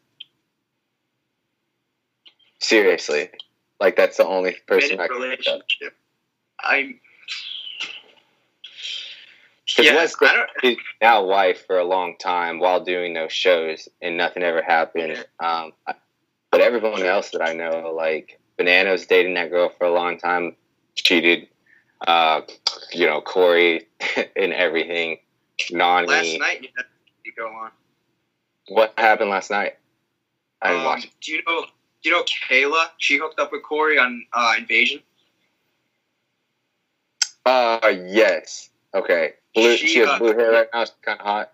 Seriously, 2.60 3.30
like 3.80 3.96
that's 3.96 4.16
the 4.16 4.26
only 4.26 4.56
person 4.66 5.00
I 5.00 5.06
can 5.06 5.16
relationship. 5.16 5.94
I'm. 6.60 7.00
Yeah, 9.78 9.94
Wes 9.94 10.16
his 10.62 10.76
now 11.00 11.24
wife 11.24 11.66
for 11.66 11.78
a 11.78 11.84
long 11.84 12.16
time 12.18 12.58
while 12.58 12.82
doing 12.82 13.14
those 13.14 13.32
shows, 13.32 13.88
and 14.02 14.16
nothing 14.16 14.42
ever 14.42 14.62
happened. 14.62 15.24
Um, 15.38 15.72
but 16.50 16.60
everyone 16.60 17.02
else 17.02 17.30
that 17.30 17.42
I 17.42 17.52
know, 17.52 17.92
like 17.94 18.40
Bananas, 18.56 19.06
dating 19.06 19.34
that 19.34 19.50
girl 19.50 19.70
for 19.78 19.84
a 19.86 19.92
long 19.92 20.18
time, 20.18 20.56
cheated. 20.94 21.48
Uh, 22.06 22.42
you 22.92 23.06
know, 23.06 23.20
Cory 23.20 23.86
and 24.36 24.52
everything. 24.52 25.18
Nany. 25.70 26.06
Last 26.06 26.38
night 26.38 26.62
you 26.62 26.68
had 26.76 26.84
to 27.24 27.32
go 27.36 27.48
on. 27.48 27.70
What 28.68 28.94
happened 28.96 29.30
last 29.30 29.50
night? 29.50 29.76
I 30.62 30.68
didn't 30.68 30.80
um, 30.80 30.86
watch. 30.86 31.04
It. 31.04 31.10
Do 31.20 31.32
you 31.32 31.42
know? 31.46 31.64
Do 32.02 32.10
you 32.10 32.16
know 32.16 32.24
Kayla? 32.50 32.88
She 32.98 33.18
hooked 33.18 33.40
up 33.40 33.52
with 33.52 33.62
Cory 33.62 33.98
on 33.98 34.24
uh, 34.32 34.54
Invasion. 34.58 35.00
Uh, 37.44 37.92
yes. 38.06 38.70
Okay. 38.94 39.34
Blue, 39.54 39.76
she, 39.76 39.88
she 39.88 39.98
has 40.00 40.08
uh, 40.08 40.18
blue 40.18 40.36
hair 40.36 40.52
right 40.52 40.68
now. 40.72 40.84
She's 40.84 40.94
kind 41.02 41.18
of 41.18 41.26
hot 41.26 41.52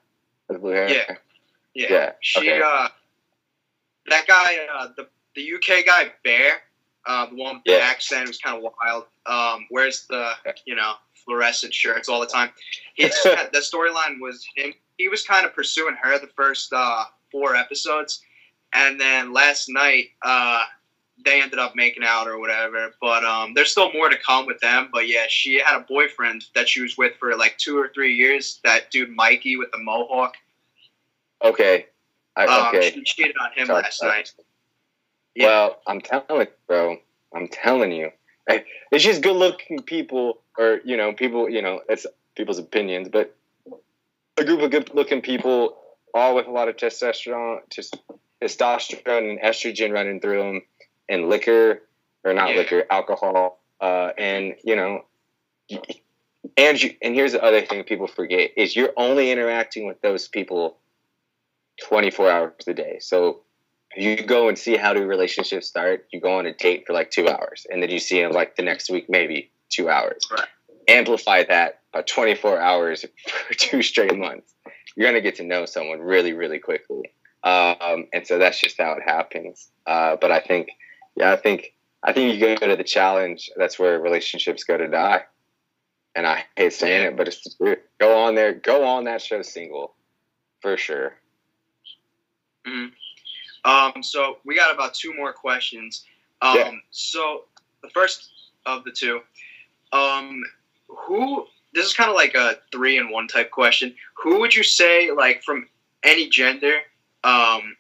with 0.49 0.61
blue 0.61 0.73
hair. 0.73 0.89
Yeah. 0.89 1.17
Yeah. 1.75 1.87
yeah. 1.91 2.13
She, 2.21 2.41
okay. 2.41 2.61
uh, 2.61 2.89
that 4.09 4.27
guy, 4.27 4.57
uh, 4.75 4.89
the, 4.97 5.09
the 5.35 5.55
UK 5.55 5.87
guy, 5.87 6.13
Bear, 6.23 6.63
uh, 7.07 7.27
the 7.27 7.37
one 7.37 7.57
with 7.57 7.63
yeah. 7.67 7.77
the 7.77 7.83
accent 7.83 8.29
was 8.29 8.39
kind 8.39 8.57
of 8.57 8.73
wild. 8.83 9.05
Um, 9.27 9.67
wears 9.71 10.07
the, 10.09 10.33
you 10.67 10.75
know, 10.75 10.95
fluorescent 11.25 11.73
shirts 11.73 12.09
all 12.09 12.21
the 12.21 12.27
time. 12.27 12.51
He's, 12.95 13.15
the 13.23 13.63
storyline 13.63 14.21
was 14.21 14.47
him. 14.55 14.75
He 14.99 15.09
was 15.09 15.25
kind 15.25 15.47
of 15.47 15.55
pursuing 15.55 15.97
her 16.01 16.19
the 16.19 16.29
first 16.29 16.73
uh, 16.73 17.05
four 17.33 17.57
episodes. 17.57 18.23
And 18.75 19.01
then 19.01 19.33
last 19.33 19.69
night, 19.69 20.11
uh, 20.23 20.65
they 21.25 21.41
ended 21.41 21.59
up 21.59 21.77
making 21.77 22.03
out 22.05 22.27
or 22.27 22.39
whatever. 22.39 22.93
But 23.01 23.25
um, 23.25 23.55
there's 23.55 23.71
still 23.71 23.93
more 23.93 24.09
to 24.09 24.17
come 24.19 24.47
with 24.47 24.59
them. 24.61 24.89
But 24.93 25.09
yeah, 25.09 25.27
she 25.29 25.61
had 25.61 25.77
a 25.77 25.85
boyfriend 25.89 26.45
that 26.55 26.69
she 26.69 26.83
was 26.83 26.99
with 26.99 27.15
for 27.19 27.37
like 27.37 27.57
two 27.57 27.79
or 27.79 27.89
three 27.95 28.15
years. 28.15 28.61
That 28.65 28.91
dude 28.91 29.11
Mikey 29.11 29.57
with 29.57 29.71
the 29.71 29.79
mohawk. 29.79 30.35
Okay. 31.43 31.87
I, 32.37 32.47
um, 32.47 32.75
okay. 32.75 32.91
She 32.91 33.03
cheated 33.05 33.37
on 33.41 33.53
him 33.53 33.67
Sorry, 33.67 33.83
last 33.83 34.03
night. 34.03 34.33
Yeah. 35.35 35.47
Well, 35.47 35.81
I'm 35.87 36.01
telling 36.01 36.41
you, 36.41 36.47
bro. 36.67 36.99
I'm 37.35 37.49
telling 37.49 37.93
you. 37.93 38.11
It's 38.47 39.03
just 39.03 39.23
good-looking 39.23 39.81
people, 39.85 40.43
or 40.59 40.81
you 40.85 40.97
know, 40.97 41.13
people. 41.13 41.49
You 41.49 41.63
know, 41.63 41.81
it's 41.89 42.07
people's 42.37 42.59
opinions, 42.59 43.09
but 43.09 43.35
a 44.37 44.45
group 44.45 44.61
of 44.61 44.71
good-looking 44.71 45.23
people, 45.23 45.77
all 46.13 46.35
with 46.35 46.47
a 46.47 46.51
lot 46.51 46.69
of 46.69 46.77
testosterone, 46.77 47.61
just 47.71 47.97
testosterone 48.45 49.31
and 49.31 49.41
estrogen 49.41 49.93
running 49.93 50.21
through 50.21 50.43
them 50.43 50.63
and 51.09 51.29
liquor 51.29 51.83
or 52.25 52.35
not 52.35 52.51
yeah. 52.51 52.57
liquor, 52.57 52.85
alcohol, 52.91 53.61
uh, 53.81 54.11
and 54.17 54.55
you 54.65 54.77
know, 54.77 55.05
and 56.57 56.83
you, 56.83 56.95
and 57.03 57.15
here's 57.15 57.33
the 57.33 57.43
other 57.43 57.63
thing 57.63 57.85
people 57.85 58.07
forget 58.07 58.51
is 58.57 58.77
you're 58.77 58.93
only 58.97 59.31
interacting 59.31 59.87
with 59.87 60.01
those 60.01 60.29
people 60.29 60.79
24 61.83 62.31
hours 62.31 62.53
a 62.67 62.75
day. 62.75 62.99
So 63.01 63.41
you 63.97 64.23
go 64.23 64.49
and 64.49 64.59
see 64.59 64.77
how 64.77 64.93
do 64.93 65.05
relationships 65.05 65.67
start. 65.67 66.07
You 66.13 66.21
go 66.21 66.39
on 66.39 66.47
a 66.47 66.55
date 66.55 66.85
for 66.87 66.93
like 66.93 67.11
two 67.11 67.29
hours, 67.29 67.67
and 67.71 67.83
then 67.83 67.91
you 67.91 67.99
see 67.99 68.21
them 68.21 68.33
like 68.33 68.57
the 68.57 68.63
next 68.63 68.91
week, 68.91 69.07
maybe 69.09 69.51
two 69.69 69.89
hours. 69.89 70.27
Right. 70.31 70.49
Amplify 70.89 71.45
that 71.45 71.81
by 71.93 72.03
24 72.03 72.61
hours 72.61 73.05
for 73.27 73.55
two 73.55 73.83
straight 73.83 74.17
months. 74.17 74.55
You're 74.97 75.09
gonna 75.09 75.21
get 75.21 75.37
to 75.37 75.45
know 75.45 75.67
someone 75.67 76.01
really, 76.01 76.33
really 76.33 76.59
quickly. 76.59 77.13
Um, 77.45 78.07
and 78.13 78.27
so 78.27 78.39
that's 78.39 78.59
just 78.59 78.79
how 78.79 78.95
it 78.95 79.03
happens. 79.05 79.69
Uh, 79.87 80.17
but 80.17 80.33
I 80.33 80.41
think 80.41 80.71
yeah, 81.15 81.33
I 81.33 81.37
think 81.37 81.75
I 82.03 82.13
think 82.13 82.35
you 82.35 82.57
go 82.57 82.67
to 82.67 82.77
the 82.77 82.85
challenge. 82.85 83.51
That's 83.57 83.79
where 83.79 84.01
relationships 84.01 84.65
go 84.65 84.77
to 84.77 84.89
die. 84.89 85.23
And 86.17 86.27
I 86.27 86.45
hate 86.57 86.73
saying 86.73 87.07
it, 87.07 87.17
but 87.17 87.29
it's 87.29 87.43
the. 87.43 87.79
Go 87.99 88.19
on 88.19 88.35
there, 88.35 88.55
go 88.55 88.85
on 88.85 89.05
that 89.05 89.21
show 89.21 89.43
single, 89.43 89.95
for 90.61 90.77
sure. 90.77 91.15
Mm-hmm. 92.67 93.71
Um, 93.71 94.03
so 94.03 94.39
we 94.45 94.55
got 94.55 94.75
about 94.75 94.95
two 94.95 95.15
more 95.15 95.33
questions. 95.33 96.05
Um, 96.41 96.57
yeah. 96.57 96.71
So 96.91 97.45
the 97.83 97.91
first 97.91 98.31
of 98.65 98.85
the 98.85 98.91
two, 98.91 99.21
um, 99.93 100.43
who? 100.89 101.47
This 101.73 101.87
is 101.87 101.95
kind 101.95 102.09
of 102.09 102.15
like 102.15 102.35
a 102.37 102.59
three 102.71 102.99
in 102.99 103.11
one 103.11 103.27
type 103.27 103.51
question. 103.51 103.95
Who 104.23 104.39
would 104.41 104.55
you 104.55 104.63
say, 104.63 105.11
like 105.11 105.43
from 105.43 105.69
any 106.05 106.29
gender, 106.29 106.81
um, 107.25 107.77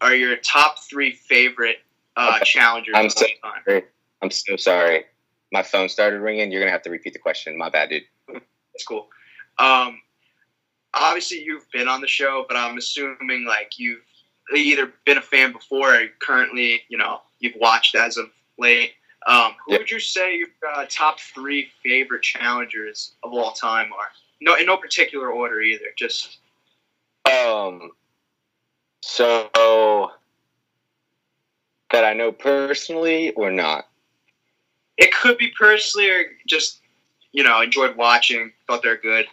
are 0.00 0.14
your 0.14 0.36
top 0.36 0.78
three 0.80 1.12
favorite 1.12 1.78
uh, 2.16 2.40
challengers. 2.40 2.94
I'm 2.96 3.08
so 3.08 3.26
Sorry. 3.64 3.84
I'm 4.20 4.30
so 4.30 4.56
sorry. 4.56 5.04
My 5.52 5.62
phone 5.62 5.88
started 5.88 6.20
ringing. 6.20 6.52
You're 6.52 6.60
gonna 6.60 6.72
have 6.72 6.82
to 6.82 6.90
repeat 6.90 7.14
the 7.14 7.18
question. 7.18 7.56
My 7.56 7.70
bad, 7.70 7.88
dude. 7.90 8.02
It's 8.74 8.84
cool. 8.84 9.08
Um, 9.58 10.00
obviously 10.94 11.42
you've 11.42 11.70
been 11.70 11.88
on 11.88 12.00
the 12.00 12.06
show, 12.06 12.44
but 12.48 12.56
I'm 12.56 12.76
assuming 12.76 13.44
like 13.46 13.78
you've 13.78 14.02
either 14.54 14.92
been 15.04 15.18
a 15.18 15.22
fan 15.22 15.52
before 15.52 15.94
or 15.94 16.08
currently, 16.20 16.82
you 16.88 16.98
know, 16.98 17.20
you've 17.38 17.56
watched 17.56 17.94
as 17.94 18.16
of 18.16 18.30
late. 18.58 18.92
Um, 19.26 19.52
who 19.66 19.72
would 19.72 19.90
you 19.90 20.00
say 20.00 20.36
your 20.38 20.48
uh, 20.74 20.86
top 20.88 21.20
three 21.20 21.68
favorite 21.82 22.22
challengers 22.22 23.14
of 23.22 23.32
all 23.32 23.52
time 23.52 23.92
are? 23.92 24.08
No, 24.40 24.56
in 24.56 24.66
no 24.66 24.76
particular 24.76 25.30
order 25.30 25.60
either. 25.60 25.86
Just 25.96 26.38
Um, 27.26 27.92
so 29.02 30.10
that 31.90 32.04
I 32.04 32.12
know 32.14 32.32
personally 32.32 33.30
or 33.32 33.50
not. 33.50 33.86
it 34.98 35.12
could 35.14 35.38
be 35.38 35.52
personally 35.58 36.10
or 36.10 36.24
just 36.46 36.80
you 37.32 37.42
know 37.42 37.60
enjoyed 37.62 37.96
watching, 37.96 38.52
thought 38.66 38.82
they're 38.82 38.96
good. 38.96 39.26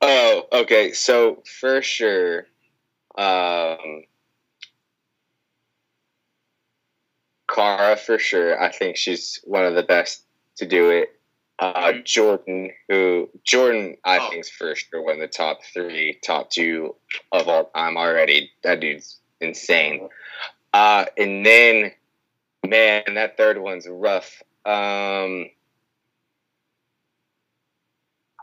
Oh, 0.00 0.46
okay. 0.52 0.92
So 0.92 1.42
for 1.60 1.82
sure, 1.82 2.46
um, 3.16 4.04
Cara 7.48 7.96
for 7.96 8.18
sure. 8.18 8.60
I 8.60 8.70
think 8.70 8.96
she's 8.96 9.40
one 9.44 9.64
of 9.64 9.74
the 9.74 9.82
best 9.82 10.24
to 10.56 10.66
do 10.66 10.90
it. 10.90 11.19
Uh. 11.60 11.92
Jordan, 12.04 12.70
who 12.88 13.28
Jordan, 13.44 13.96
I 14.04 14.18
Oh. 14.18 14.30
think 14.30 14.40
is 14.40 14.50
for 14.50 14.74
sure 14.74 15.02
one 15.02 15.14
of 15.14 15.20
the 15.20 15.28
top 15.28 15.60
three, 15.72 16.18
top 16.24 16.50
two 16.50 16.96
of 17.32 17.48
all 17.48 17.66
time 17.66 17.96
already. 17.96 18.50
That 18.62 18.80
dude's 18.80 19.18
insane. 19.40 20.08
Uh, 20.72 21.04
and 21.18 21.44
then, 21.44 21.92
man, 22.66 23.02
that 23.14 23.36
third 23.36 23.58
one's 23.58 23.86
rough. 23.88 24.42
Um, 24.64 25.50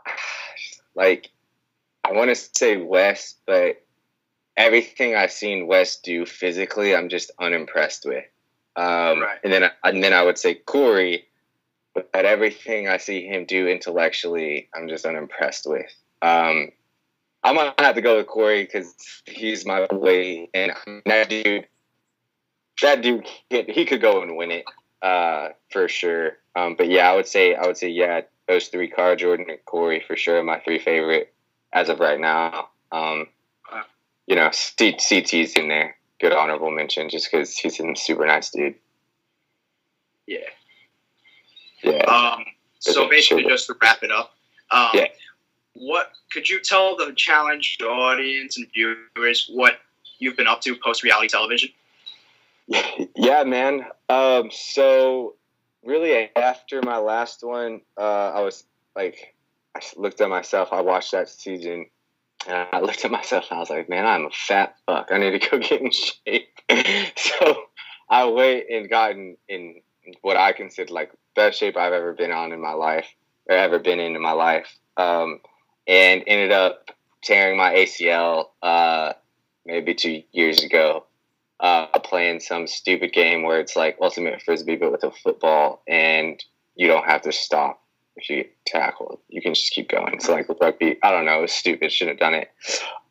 like, 0.94 1.30
I 2.04 2.12
want 2.12 2.30
to 2.30 2.36
say 2.36 2.76
Wes, 2.76 3.34
but 3.46 3.82
everything 4.56 5.14
I've 5.14 5.32
seen 5.32 5.66
Wes 5.66 5.96
do 6.00 6.24
physically, 6.26 6.94
I'm 6.94 7.08
just 7.08 7.30
unimpressed 7.40 8.06
with. 8.06 8.24
Um, 8.76 9.20
Right. 9.20 9.38
And 9.42 9.52
then, 9.52 9.70
and 9.84 10.02
then 10.04 10.12
I 10.12 10.22
would 10.22 10.38
say 10.38 10.54
Cory, 10.54 11.27
but 11.94 12.08
everything 12.14 12.88
I 12.88 12.98
see 12.98 13.26
him 13.26 13.44
do 13.44 13.68
intellectually, 13.68 14.68
I'm 14.74 14.88
just 14.88 15.04
unimpressed 15.04 15.66
with. 15.66 15.92
Um, 16.22 16.70
I'm 17.42 17.54
gonna 17.54 17.74
have 17.78 17.94
to 17.94 18.02
go 18.02 18.16
with 18.16 18.26
Cory 18.26 18.64
because 18.64 18.94
he's 19.24 19.64
my 19.64 19.86
boy, 19.86 20.48
and 20.52 20.72
that 21.06 21.28
dude, 21.28 21.66
that 22.82 23.02
dude, 23.02 23.26
he 23.50 23.84
could 23.84 24.00
go 24.00 24.22
and 24.22 24.36
win 24.36 24.50
it 24.50 24.64
uh, 25.02 25.50
for 25.70 25.88
sure. 25.88 26.38
Um, 26.56 26.74
but 26.76 26.88
yeah, 26.88 27.10
I 27.10 27.16
would 27.16 27.28
say, 27.28 27.54
I 27.54 27.66
would 27.66 27.76
say, 27.76 27.88
yeah, 27.88 28.22
those 28.48 28.68
three, 28.68 28.88
Cara, 28.88 29.16
Jordan, 29.16 29.46
and 29.48 29.64
Cory, 29.64 30.02
for 30.06 30.16
sure, 30.16 30.42
my 30.42 30.58
three 30.60 30.78
favorite 30.78 31.32
as 31.72 31.88
of 31.88 32.00
right 32.00 32.18
now. 32.18 32.70
Um, 32.90 33.26
you 34.26 34.36
know, 34.36 34.50
C- 34.52 34.96
CT's 34.98 35.54
in 35.54 35.68
there. 35.68 35.96
Good 36.20 36.32
honorable 36.32 36.70
mention, 36.70 37.08
just 37.08 37.30
because 37.30 37.56
he's 37.56 37.78
a 37.78 37.94
super 37.94 38.26
nice 38.26 38.50
dude. 38.50 38.74
Yeah. 40.26 40.40
Yeah. 41.82 42.04
Um, 42.04 42.44
so 42.78 43.08
basically, 43.08 43.44
just 43.44 43.66
to 43.66 43.76
wrap 43.80 44.02
it 44.02 44.10
up, 44.10 44.34
um, 44.70 44.90
Yeah. 44.94 45.06
what 45.74 46.12
could 46.32 46.48
you 46.48 46.60
tell 46.60 46.96
the 46.96 47.12
challenge 47.14 47.78
audience 47.82 48.56
and 48.56 48.66
viewers 48.72 49.48
what 49.52 49.78
you've 50.18 50.36
been 50.36 50.46
up 50.46 50.60
to 50.62 50.76
post 50.76 51.02
reality 51.02 51.28
television? 51.28 51.70
yeah, 53.16 53.44
man. 53.44 53.86
Um, 54.08 54.50
so 54.50 55.34
really, 55.84 56.30
after 56.36 56.82
my 56.82 56.98
last 56.98 57.42
one, 57.42 57.80
uh, 57.96 58.30
I 58.34 58.40
was 58.40 58.64
like, 58.94 59.34
I 59.74 59.80
looked 59.96 60.20
at 60.20 60.28
myself. 60.28 60.68
I 60.72 60.80
watched 60.80 61.12
that 61.12 61.28
season, 61.28 61.86
and 62.46 62.68
I 62.72 62.80
looked 62.80 63.04
at 63.04 63.10
myself, 63.10 63.46
and 63.50 63.56
I 63.56 63.60
was 63.60 63.70
like, 63.70 63.88
man, 63.88 64.06
I'm 64.06 64.26
a 64.26 64.30
fat 64.30 64.76
fuck. 64.86 65.08
I 65.10 65.18
need 65.18 65.40
to 65.40 65.50
go 65.50 65.58
get 65.68 65.80
in 65.80 65.90
shape. 65.90 66.48
so 67.16 67.64
I 68.10 68.24
went 68.24 68.64
and 68.70 68.88
got 68.88 69.12
in, 69.12 69.36
in 69.48 69.80
what 70.22 70.36
I 70.36 70.52
consider 70.52 70.92
like 70.92 71.12
best 71.38 71.58
shape 71.58 71.76
I've 71.76 71.92
ever 71.92 72.12
been 72.12 72.32
on 72.32 72.52
in 72.52 72.60
my 72.60 72.72
life, 72.72 73.06
or 73.48 73.56
ever 73.56 73.78
been 73.78 74.00
in 74.00 74.16
in 74.16 74.20
my 74.20 74.32
life, 74.32 74.76
um, 74.96 75.40
and 75.86 76.24
ended 76.26 76.50
up 76.50 76.90
tearing 77.22 77.56
my 77.56 77.74
ACL 77.74 78.46
uh, 78.62 79.12
maybe 79.64 79.94
two 79.94 80.22
years 80.32 80.64
ago 80.64 81.04
uh, 81.60 81.86
playing 82.00 82.40
some 82.40 82.66
stupid 82.66 83.12
game 83.12 83.42
where 83.42 83.60
it's 83.60 83.76
like 83.76 83.96
ultimate 84.00 84.42
frisbee 84.42 84.76
but 84.76 84.92
with 84.92 85.02
a 85.04 85.10
football 85.10 85.82
and 85.88 86.44
you 86.76 86.86
don't 86.86 87.04
have 87.04 87.22
to 87.22 87.32
stop 87.32 87.82
if 88.14 88.30
you 88.30 88.36
get 88.36 88.52
tackled 88.66 89.18
you 89.28 89.42
can 89.42 89.54
just 89.54 89.72
keep 89.72 89.88
going. 89.88 90.20
So 90.20 90.32
like 90.32 90.48
rugby. 90.60 90.98
I 91.02 91.10
don't 91.10 91.24
know. 91.24 91.38
It 91.38 91.42
was 91.42 91.52
stupid. 91.52 91.92
Shouldn't 91.92 92.20
have 92.20 92.32
done 92.32 92.40
it. 92.40 92.50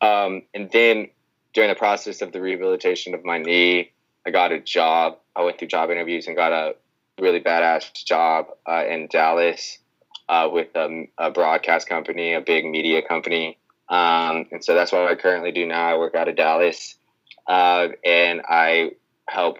Um, 0.00 0.42
and 0.54 0.70
then 0.70 1.08
during 1.54 1.70
the 1.70 1.76
process 1.76 2.22
of 2.22 2.32
the 2.32 2.40
rehabilitation 2.40 3.14
of 3.14 3.24
my 3.24 3.38
knee 3.38 3.90
i 4.26 4.30
got 4.30 4.52
a 4.52 4.60
job. 4.60 5.16
I 5.34 5.42
went 5.42 5.58
through 5.58 5.68
job 5.68 5.90
interviews 5.90 6.26
and 6.26 6.36
got 6.36 6.52
a 6.52 6.74
really 7.18 7.40
badass 7.40 7.92
job 8.04 8.46
uh, 8.66 8.84
in 8.88 9.06
dallas 9.08 9.78
uh, 10.28 10.48
with 10.50 10.68
a, 10.74 11.08
a 11.18 11.30
broadcast 11.30 11.88
company 11.88 12.34
a 12.34 12.40
big 12.40 12.64
media 12.64 13.02
company 13.02 13.58
um, 13.88 14.46
and 14.52 14.64
so 14.64 14.74
that's 14.74 14.92
what 14.92 15.02
i 15.02 15.14
currently 15.14 15.52
do 15.52 15.66
now 15.66 15.88
i 15.88 15.96
work 15.96 16.14
out 16.14 16.28
of 16.28 16.36
dallas 16.36 16.98
uh, 17.48 17.88
and 18.04 18.42
I 18.46 18.92
help. 19.26 19.58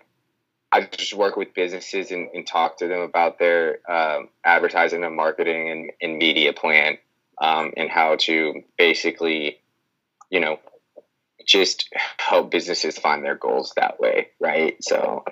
I 0.70 0.82
just 0.82 1.14
work 1.14 1.36
with 1.36 1.54
businesses 1.54 2.10
and, 2.10 2.28
and 2.34 2.46
talk 2.46 2.76
to 2.78 2.88
them 2.88 3.00
about 3.00 3.38
their 3.38 3.78
um, 3.90 4.28
advertising 4.44 5.02
and 5.02 5.16
marketing 5.16 5.70
and, 5.70 5.90
and 6.02 6.18
media 6.18 6.52
plan, 6.52 6.98
um, 7.40 7.72
and 7.78 7.88
how 7.88 8.16
to 8.16 8.62
basically, 8.76 9.60
you 10.28 10.40
know, 10.40 10.58
just 11.46 11.88
help 12.18 12.50
businesses 12.50 12.98
find 12.98 13.24
their 13.24 13.34
goals 13.34 13.72
that 13.76 13.98
way, 13.98 14.28
right? 14.38 14.76
So, 14.84 15.24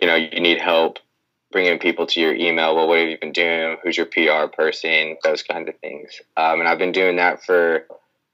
you 0.00 0.06
know, 0.06 0.14
you 0.14 0.40
need 0.40 0.58
help 0.58 0.98
bringing 1.52 1.78
people 1.78 2.06
to 2.06 2.20
your 2.20 2.34
email. 2.34 2.76
Well, 2.76 2.88
what 2.88 2.98
have 2.98 3.08
you 3.08 3.18
been 3.18 3.32
doing? 3.32 3.76
Who's 3.82 3.96
your 3.96 4.06
PR 4.06 4.46
person? 4.54 5.16
Those 5.24 5.42
kinds 5.42 5.68
of 5.68 5.78
things. 5.78 6.20
Um, 6.36 6.60
and 6.60 6.68
I've 6.68 6.78
been 6.78 6.92
doing 6.92 7.16
that 7.16 7.44
for 7.44 7.86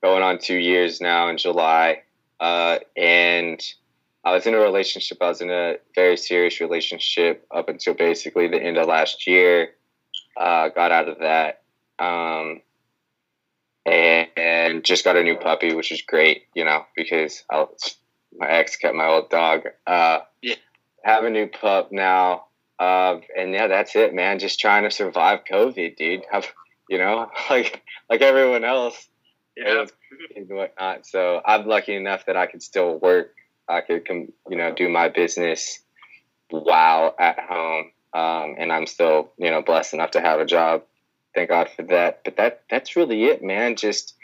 going 0.03 0.23
on 0.23 0.39
two 0.39 0.57
years 0.57 1.01
now 1.01 1.29
in 1.29 1.39
July 1.39 2.03
uh, 2.41 2.79
and 2.97 3.63
I 4.25 4.33
was 4.33 4.47
in 4.47 4.55
a 4.55 4.59
relationship. 4.59 5.19
I 5.21 5.29
was 5.29 5.41
in 5.41 5.51
a 5.51 5.77
very 5.95 6.17
serious 6.17 6.61
relationship 6.61 7.47
up 7.55 7.69
until 7.69 7.95
basically 7.95 8.49
the 8.49 8.61
end 8.61 8.77
of 8.77 8.89
last 8.89 9.27
year. 9.27 9.71
Uh, 10.37 10.69
got 10.69 10.93
out 10.93 11.09
of 11.09 11.21
that, 11.21 11.63
um, 11.99 12.61
and, 13.87 14.29
and 14.37 14.85
just 14.85 15.03
got 15.03 15.17
a 15.17 15.23
new 15.23 15.37
puppy, 15.37 15.75
which 15.75 15.91
is 15.91 16.03
great, 16.03 16.43
you 16.55 16.63
know, 16.63 16.85
because 16.95 17.43
I, 17.51 17.65
my 18.37 18.47
ex 18.47 18.77
kept 18.77 18.95
my 18.95 19.07
old 19.07 19.31
dog. 19.31 19.63
Uh, 19.87 20.19
Yeah. 20.43 20.57
Have 21.05 21.25
a 21.25 21.31
new 21.31 21.47
pup 21.47 21.91
now, 21.91 22.47
uh, 22.79 23.19
and 23.37 23.53
yeah, 23.53 23.69
that's 23.69 23.97
it, 23.97 24.15
man. 24.15 24.39
Just 24.39 24.61
trying 24.61 24.85
to 24.85 24.91
survive 24.91 25.41
COVID, 25.51 25.97
dude. 25.97 26.25
Have 26.31 26.47
you 26.89 26.99
know, 26.99 27.31
like 27.51 27.83
like 28.09 28.23
everyone 28.23 28.65
else 28.65 29.09
Yeah. 29.57 29.87
and 30.37 30.49
whatnot. 30.49 31.07
So 31.07 31.41
I'm 31.45 31.67
lucky 31.67 31.95
enough 31.95 32.27
that 32.27 32.37
I 32.37 32.47
could 32.47 32.63
still 32.63 32.99
work. 32.99 33.35
I 33.69 33.81
could, 33.81 34.07
com- 34.07 34.33
you 34.49 34.57
know, 34.57 34.73
do 34.73 34.89
my 34.89 35.09
business 35.09 35.81
while 36.51 37.15
at 37.19 37.41
home, 37.41 37.91
um, 38.15 38.55
and 38.59 38.73
I'm 38.73 38.87
still, 38.87 39.33
you 39.39 39.51
know, 39.51 39.63
blessed 39.63 39.95
enough 39.95 40.13
to 40.13 40.21
have 40.21 40.39
a 40.41 40.47
job. 40.47 40.83
Thank 41.35 41.49
God 41.51 41.69
for 41.75 41.83
that. 41.85 42.21
But 42.25 42.37
that 42.37 42.63
that's 42.71 42.95
really 42.97 43.25
it, 43.25 43.43
man. 43.43 43.77
Just 43.77 44.15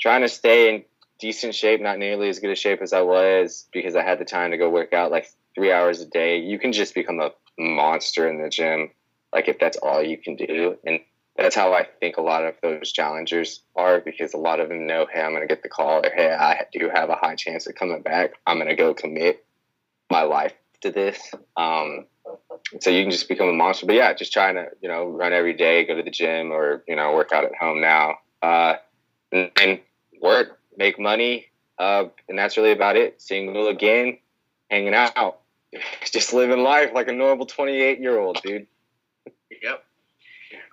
trying 0.00 0.22
to 0.22 0.28
stay 0.28 0.74
in 0.74 0.84
decent 1.20 1.54
shape, 1.54 1.80
not 1.80 1.98
nearly 1.98 2.28
as 2.28 2.38
good 2.40 2.50
a 2.50 2.56
shape 2.56 2.82
as 2.82 2.92
I 2.92 3.02
was 3.02 3.68
because 3.72 3.94
I 3.94 4.02
had 4.02 4.18
the 4.18 4.24
time 4.24 4.50
to 4.50 4.56
go 4.56 4.68
work 4.70 4.92
out 4.92 5.10
like 5.10 5.30
three 5.54 5.70
hours 5.70 6.00
a 6.00 6.06
day. 6.06 6.38
You 6.38 6.58
can 6.58 6.72
just 6.72 6.94
become 6.94 7.20
a 7.20 7.30
monster 7.60 8.28
in 8.28 8.42
the 8.42 8.48
gym, 8.48 8.90
like 9.32 9.48
if 9.48 9.58
that's 9.58 9.76
all 9.76 10.02
you 10.02 10.18
can 10.18 10.36
do, 10.36 10.76
and 10.84 11.00
that's 11.36 11.54
how 11.54 11.72
I 11.72 11.86
think 12.00 12.16
a 12.16 12.22
lot 12.22 12.44
of 12.44 12.54
those 12.62 12.92
challengers 12.92 13.60
are 13.76 14.00
because 14.00 14.34
a 14.34 14.38
lot 14.38 14.60
of 14.60 14.68
them 14.68 14.86
know, 14.86 15.06
hey, 15.10 15.22
I'm 15.22 15.30
going 15.30 15.46
to 15.46 15.46
get 15.46 15.62
the 15.62 15.68
call, 15.68 16.04
or 16.04 16.10
hey, 16.14 16.32
I 16.32 16.66
do 16.72 16.90
have 16.92 17.08
a 17.08 17.14
high 17.14 17.34
chance 17.34 17.66
of 17.66 17.74
coming 17.74 18.02
back. 18.02 18.32
I'm 18.46 18.58
going 18.58 18.68
to 18.68 18.76
go 18.76 18.92
commit 18.92 19.44
my 20.10 20.22
life 20.22 20.52
to 20.82 20.90
this. 20.90 21.32
Um, 21.56 22.06
so 22.80 22.90
you 22.90 23.02
can 23.02 23.10
just 23.10 23.28
become 23.28 23.48
a 23.48 23.52
monster. 23.52 23.86
But 23.86 23.94
yeah, 23.94 24.12
just 24.12 24.32
trying 24.32 24.56
to, 24.56 24.66
you 24.82 24.88
know, 24.88 25.06
run 25.06 25.32
every 25.32 25.54
day, 25.54 25.84
go 25.84 25.96
to 25.96 26.02
the 26.02 26.10
gym, 26.10 26.52
or, 26.52 26.84
you 26.86 26.96
know, 26.96 27.14
work 27.14 27.32
out 27.32 27.44
at 27.44 27.54
home 27.54 27.80
now, 27.80 28.16
uh, 28.42 28.74
and, 29.32 29.50
and 29.60 29.80
work, 30.20 30.58
make 30.76 30.98
money. 30.98 31.46
Uh, 31.78 32.04
and 32.28 32.38
that's 32.38 32.56
really 32.56 32.72
about 32.72 32.96
it. 32.96 33.22
Single 33.22 33.68
again, 33.68 34.18
hanging 34.70 34.94
out, 34.94 35.40
just 36.10 36.32
living 36.32 36.60
life 36.62 36.90
like 36.94 37.08
a 37.08 37.12
normal 37.12 37.46
28 37.46 38.00
year 38.00 38.18
old, 38.18 38.40
dude. 38.42 38.66
Yep. 39.62 39.84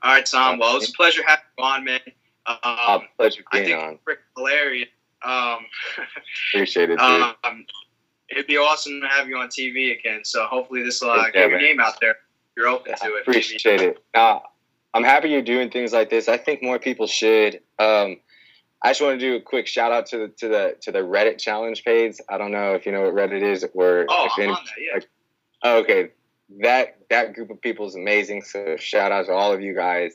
All 0.04 0.12
right, 0.14 0.26
Tom. 0.26 0.60
Well, 0.60 0.72
it 0.76 0.80
was 0.80 0.90
a 0.90 0.94
pleasure 0.94 1.22
having 1.26 1.44
you 1.58 1.64
on, 1.64 1.84
man. 1.84 2.00
Um, 2.64 3.02
pleasure 3.18 3.44
I 3.52 3.64
think 3.64 3.78
on. 3.78 4.00
it's 4.08 4.22
hilarious. 4.36 4.90
Um, 5.24 5.66
Appreciate 6.54 6.90
it, 6.92 7.00
dude. 7.00 7.00
um, 7.00 7.66
it'd 8.30 8.48
be 8.48 8.58
awesome 8.58 9.02
to 9.02 9.08
have 9.08 9.28
you 9.28 9.38
on 9.38 9.48
TV 9.50 9.98
again. 10.00 10.22
So 10.24 10.46
hopefully 10.46 10.84
this 10.84 11.02
will 11.02 11.12
uh, 11.12 11.26
Yeah, 11.26 11.32
get 11.32 11.50
your 11.50 11.60
name 11.60 11.80
out 11.80 12.00
there. 12.00 12.16
you're 12.56 12.68
open 12.68 12.94
to 12.96 13.16
it. 13.16 13.22
Appreciate 13.22 13.82
it. 13.82 14.04
Now, 14.14 14.44
I'm 14.94 15.04
happy 15.04 15.30
you're 15.30 15.42
doing 15.42 15.70
things 15.70 15.92
like 15.94 16.10
this. 16.10 16.28
I 16.30 16.38
think 16.38 16.64
more 16.64 16.80
people 16.80 17.08
should. 17.08 17.62
Um, 17.80 18.18
I 18.82 18.90
just 18.90 19.02
want 19.02 19.20
to 19.20 19.26
do 19.26 19.36
a 19.36 19.42
quick 19.42 19.68
shout 19.68 19.92
out 19.92 20.06
to 20.08 20.18
the 20.18 20.28
to 20.38 20.48
the 20.48 20.76
to 20.82 20.92
the 20.92 21.00
Reddit 21.00 21.40
challenge 21.40 21.84
page. 21.84 22.18
I 22.30 22.38
don't 22.38 22.52
know 22.52 22.74
if 22.76 22.86
you 22.86 22.92
know 22.92 23.02
what 23.02 23.14
Reddit 23.14 23.42
is 23.42 23.66
or 23.74 24.06
oh, 24.08 24.26
if 24.26 24.40
any, 24.40 24.52
that, 24.52 24.62
yeah. 24.78 24.94
like, 24.94 25.10
oh, 25.64 25.78
okay. 25.80 26.12
That 26.62 26.98
that 27.10 27.34
group 27.34 27.50
of 27.50 27.60
people 27.60 27.88
is 27.88 27.96
amazing. 27.96 28.44
So 28.44 28.78
shout 28.78 29.12
out 29.12 29.26
to 29.26 29.34
all 29.34 29.52
of 29.52 29.62
you 29.62 29.74
guys. 29.74 30.14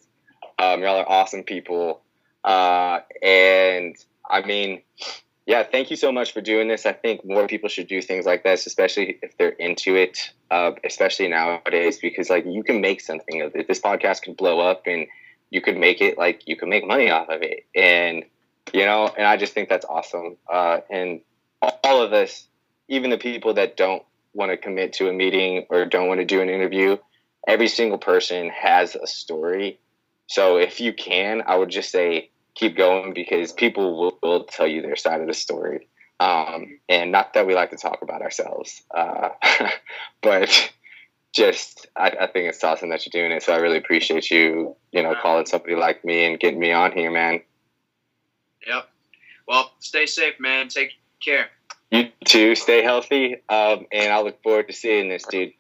Um, 0.59 0.83
y'all 0.83 0.99
are 0.99 1.09
awesome 1.09 1.43
people. 1.43 2.03
Uh, 2.45 3.01
and 3.23 3.97
I 4.31 4.43
mean, 4.43 4.83
yeah, 5.45 5.65
thank 5.65 5.91
you 5.91 5.97
so 5.97 6.13
much 6.13 6.33
for 6.33 6.41
doing 6.41 6.69
this. 6.69 6.87
I 6.87 6.93
think 6.93 7.25
more 7.25 7.49
people 7.49 7.69
should 7.69 7.89
do 7.89 8.01
things 8.01 8.27
like 8.27 8.45
this, 8.45 8.67
especially 8.67 9.19
if 9.23 9.37
they're 9.39 9.51
into 9.51 9.97
it, 9.97 10.31
uh, 10.51 10.73
especially 10.85 11.29
nowadays, 11.29 11.99
because 11.99 12.31
like 12.31 12.45
you 12.47 12.63
can 12.63 12.81
make 12.81 13.01
something 13.01 13.43
of 13.43 13.55
it. 13.57 13.67
This 13.67 13.81
podcast 13.81 14.23
could 14.23 14.37
blow 14.37 14.61
up 14.61 14.83
and 14.87 15.07
you 15.51 15.61
could 15.61 15.77
make 15.77 16.01
it 16.01 16.17
like 16.17 16.43
you 16.47 16.57
can 16.57 16.69
make 16.69 16.87
money 16.87 17.11
off 17.11 17.29
of 17.29 17.43
it. 17.43 17.67
And, 17.75 18.25
you 18.73 18.85
know, 18.85 19.13
and 19.17 19.27
I 19.27 19.37
just 19.37 19.53
think 19.53 19.69
that's 19.69 19.85
awesome. 19.85 20.37
Uh, 20.51 20.81
and 20.91 21.21
all 21.85 22.03
of 22.03 22.13
us, 22.13 22.47
even 22.89 23.11
the 23.11 23.19
people 23.19 23.55
that 23.55 23.77
don't 23.77 24.03
want 24.35 24.51
to 24.51 24.57
commit 24.57 24.95
to 24.95 25.09
a 25.09 25.13
meeting 25.13 25.67
or 25.69 25.85
don't 25.85 26.09
want 26.09 26.21
to 26.21 26.25
do 26.25 26.41
an 26.41 26.49
interview, 26.49 26.97
every 27.47 27.69
single 27.69 27.99
person 27.99 28.49
has 28.51 28.95
a 28.95 29.07
story. 29.07 29.79
So 30.27 30.57
if 30.57 30.81
you 30.81 30.93
can, 30.93 31.43
I 31.47 31.57
would 31.57 31.69
just 31.69 31.91
say, 31.91 32.31
keep 32.55 32.77
going 32.77 33.15
because 33.15 33.53
people 33.53 33.97
will, 33.97 34.19
will 34.23 34.45
tell 34.45 34.67
you 34.67 34.83
their 34.83 34.97
side 34.97 35.21
of 35.21 35.27
the 35.27 35.35
story. 35.35 35.89
Um, 36.21 36.79
and 36.89 37.11
not 37.11 37.35
that 37.35 37.47
we 37.47 37.55
like 37.55 37.71
to 37.71 37.77
talk 37.77 38.03
about 38.03 38.23
ourselves, 38.23 38.83
uh, 38.95 39.31
but 40.23 40.73
just 41.33 41.89
I, 41.97 42.13
I, 42.21 42.27
think 42.29 42.49
it's 42.49 42.63
awesome 42.63 42.91
that 42.91 43.05
you're 43.05 43.23
doing 43.23 43.35
it. 43.35 43.43
So 43.43 43.53
I 43.53 43.57
really 43.57 43.79
appreciate 43.79 44.31
you, 44.31 44.77
you 44.93 45.03
know, 45.03 45.17
calling 45.21 45.47
somebody 45.47 45.75
like 45.75 46.05
me 46.05 46.25
and 46.25 46.39
getting 46.39 46.61
me 46.61 46.71
on 46.71 46.93
here, 46.93 47.11
man. 47.11 47.41
Yep. 48.67 48.89
Well, 49.47 49.73
stay 49.81 50.07
safe, 50.07 50.39
man. 50.39 50.69
Take 50.69 50.93
care. 51.25 51.49
You 51.91 52.09
too. 52.25 52.55
Stay 52.55 52.83
healthy. 52.83 53.37
Um, 53.49 53.87
and 53.93 54.13
I 54.13 54.21
look 54.23 54.43
forward 54.43 54.69
to 54.69 54.73
seeing 54.73 55.09
this, 55.09 55.25
dude. 55.29 55.53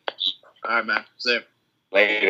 All 0.64 0.76
right, 0.76 0.86
man. 0.86 1.05
See 1.18 1.34
you. 1.34 1.40
Later. 1.92 2.26